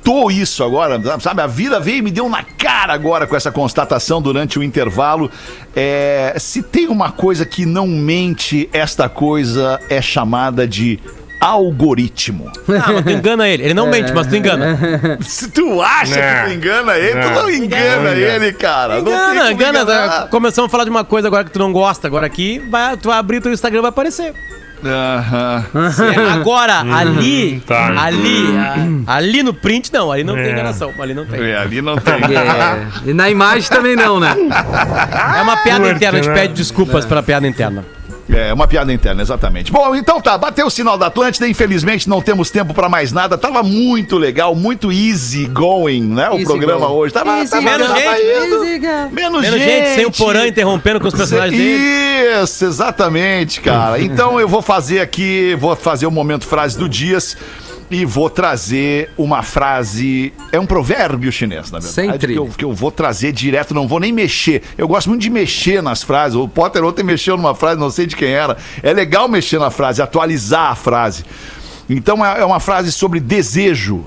constatou 0.06 0.32
isso 0.32 0.64
agora, 0.64 1.02
sabe? 1.20 1.42
A 1.42 1.48
vida 1.48 1.80
veio 1.80 1.98
e 1.98 2.02
me 2.02 2.12
deu 2.12 2.30
na 2.30 2.44
cara 2.44 2.94
agora 2.94 3.26
com 3.26 3.36
essa 3.36 3.52
constatação 3.52 4.22
durante 4.22 4.60
o 4.60 4.64
intervalo. 4.64 5.30
É, 5.76 6.36
se 6.38 6.62
tem 6.62 6.88
uma 6.88 7.12
coisa 7.12 7.46
que 7.46 7.66
não 7.66 7.88
mente, 7.88 8.70
esta 8.72 9.10
coisa 9.10 9.80
é 9.90 10.02
chamada 10.02 10.68
de 10.68 11.00
algoritmo. 11.42 12.52
Ah, 12.70 12.94
mas 12.94 13.04
tu 13.04 13.10
engana 13.10 13.48
ele. 13.50 13.64
Ele 13.64 13.74
não 13.74 13.88
mente, 13.88 14.12
mas 14.14 14.28
tu 14.28 14.36
engana. 14.36 14.78
Se 15.22 15.50
tu 15.50 15.82
acha 15.82 16.16
Não. 16.16 16.44
que 16.44 16.50
tu 16.50 16.56
engana 16.56 16.98
ele, 16.98 17.22
tu 17.22 17.28
Não. 17.28 17.34
não 17.34 17.50
engana 17.50 18.12
Não. 18.12 18.18
ele, 18.18 18.54
cara. 18.54 19.00
Engana, 19.00 19.52
engana. 19.52 19.82
enganar. 19.82 20.30
Começamos 20.30 20.70
a 20.70 20.72
falar 20.72 20.86
de 20.86 20.90
uma 20.90 21.04
coisa 21.04 21.28
agora 21.28 21.44
que 21.44 21.52
tu 21.52 21.60
não 21.60 21.72
gosta. 21.74 22.08
Agora 22.08 22.26
aqui, 22.26 22.60
vai, 22.70 22.96
tu 22.98 23.10
vai 23.10 23.18
abrir 23.18 23.42
teu 23.42 23.52
Instagram 23.52 23.82
vai 23.82 23.90
aparecer. 23.90 24.34
É, 24.84 26.32
Agora, 26.34 26.80
ali, 26.82 27.62
tá. 27.66 27.94
ali, 28.02 28.46
ali 29.08 29.44
no 29.44 29.54
print, 29.54 29.92
não. 29.92 30.12
Ali 30.12 30.24
não 30.24 30.36
tem 30.36 30.44
É. 30.46 30.52
enganação. 30.52 30.92
Ali 31.00 31.14
não 31.14 31.26
tem. 31.26 31.42
É, 31.42 31.58
ali 31.58 31.82
não 31.82 31.96
tem. 31.98 32.14
É, 32.14 33.10
e 33.10 33.14
na 33.14 33.30
imagem 33.30 33.70
também 33.70 33.96
não, 33.96 34.20
né? 34.20 34.36
É 35.38 35.42
uma 35.42 35.58
piada 35.58 35.90
interna. 35.90 36.20
A 36.20 36.22
gente 36.22 36.32
né? 36.32 36.42
pede 36.42 36.54
desculpas 36.54 37.06
pela 37.06 37.24
piada 37.24 37.48
interna. 37.48 37.84
É, 38.30 38.54
uma 38.54 38.68
piada 38.68 38.92
interna, 38.92 39.22
exatamente. 39.22 39.72
Bom, 39.72 39.96
então 39.96 40.20
tá, 40.20 40.38
bateu 40.38 40.66
o 40.66 40.70
sinal 40.70 40.98
da 40.98 41.08
Atlântida, 41.08 41.48
infelizmente 41.48 42.10
não 42.10 42.22
temos 42.22 42.50
tempo 42.50 42.74
pra 42.74 42.90
mais 42.90 43.12
nada. 43.12 43.38
Tava 43.38 43.62
muito 43.62 44.18
legal, 44.18 44.56
muito 44.56 44.92
easy 44.92 45.46
going, 45.46 46.02
né? 46.02 46.30
O 46.30 46.34
Easy 46.34 46.46
programa 46.46 46.88
going. 46.88 46.98
hoje. 47.00 47.14
Tava, 47.14 47.38
Easy 47.38 47.52
tava, 47.52 47.62
Menos 47.64 47.88
tava 47.88 48.00
gente. 48.00 48.82
Menos, 49.12 49.42
Menos 49.42 49.60
gente, 49.60 49.96
sem 49.96 50.06
o 50.06 50.12
Porã 50.12 50.48
interrompendo 50.48 51.00
com 51.00 51.08
os 51.08 51.14
personagens 51.14 51.56
dele. 51.62 52.44
Isso, 52.44 52.66
exatamente, 52.66 53.62
cara. 53.62 54.00
Então 54.06 54.40
eu 54.40 54.48
vou 54.48 54.62
fazer 54.62 55.02
aqui, 55.02 55.56
vou 55.60 55.76
fazer 55.76 56.06
o 56.06 56.12
momento 56.12 56.46
frase 56.46 56.78
do 56.78 56.88
Dias 56.88 57.36
e 57.90 58.06
vou 58.06 58.30
trazer 58.30 59.12
uma 59.18 59.44
frase. 59.44 60.34
É 60.52 60.60
um 60.60 60.66
provérbio 60.66 61.32
chinês, 61.32 61.72
na 61.72 61.80
verdade. 61.80 61.94
Sem 61.94 62.18
que 62.18 62.34
eu, 62.34 62.48
que 62.48 62.66
eu 62.66 62.74
vou 62.74 62.92
trazer 62.92 63.32
direto, 63.32 63.74
não 63.74 63.88
vou 63.88 64.00
nem 64.00 64.12
mexer. 64.12 64.64
Eu 64.78 64.88
gosto 64.88 65.10
muito 65.10 65.22
de 65.22 65.30
mexer 65.30 65.82
nas 65.82 66.02
frases. 66.02 66.36
O 66.36 66.48
Potter 66.48 66.84
ontem 66.84 67.04
mexeu 67.04 67.38
numa 67.38 67.54
frase, 67.54 67.80
não 67.80 67.92
sei 67.92 68.06
de 68.06 68.16
quem 68.16 68.30
era. 68.30 68.58
É 68.82 68.92
legal 68.94 69.28
mexer 69.28 69.60
na 69.60 69.70
frase, 69.70 70.02
atualizar 70.02 70.72
a 70.72 70.76
frase. 70.76 71.24
Então 71.90 72.26
é 72.26 72.40
é 72.40 72.46
uma 72.46 72.60
frase 72.60 72.92
sobre 72.92 73.20
desejo. 73.20 74.06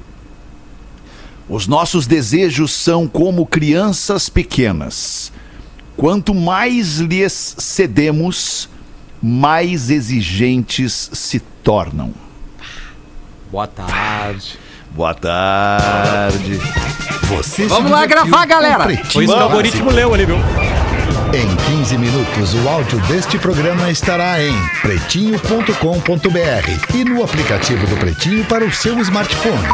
Os 1.48 1.66
nossos 1.66 2.06
desejos 2.06 2.72
são 2.72 3.08
como 3.08 3.46
crianças 3.46 4.28
pequenas. 4.28 5.32
Quanto 5.96 6.34
mais 6.34 6.98
lhes 6.98 7.54
cedemos, 7.58 8.68
mais 9.22 9.90
exigentes 9.90 11.10
se 11.12 11.40
tornam. 11.40 12.27
Boa 13.50 13.66
tarde. 13.66 14.58
Boa 14.90 15.14
tarde. 15.14 16.60
Você 17.24 17.66
Vamos 17.66 17.90
lá 17.90 18.04
gravar, 18.06 18.46
galera. 18.46 18.84
Foi 18.84 19.24
isso 19.24 19.32
que 19.32 19.40
o 19.40 19.42
algoritmo 19.42 19.90
leu 19.90 20.14
ali, 20.14 20.26
viu? 20.26 20.36
Em 21.32 21.56
15 21.76 21.98
minutos, 21.98 22.54
o 22.54 22.68
áudio 22.68 22.98
deste 23.06 23.38
programa 23.38 23.90
estará 23.90 24.42
em 24.42 24.54
pretinho.com.br 24.80 26.94
e 26.94 27.04
no 27.04 27.22
aplicativo 27.22 27.86
do 27.86 27.96
Pretinho 27.96 28.44
para 28.46 28.64
o 28.64 28.72
seu 28.72 28.98
smartphone. 29.00 29.68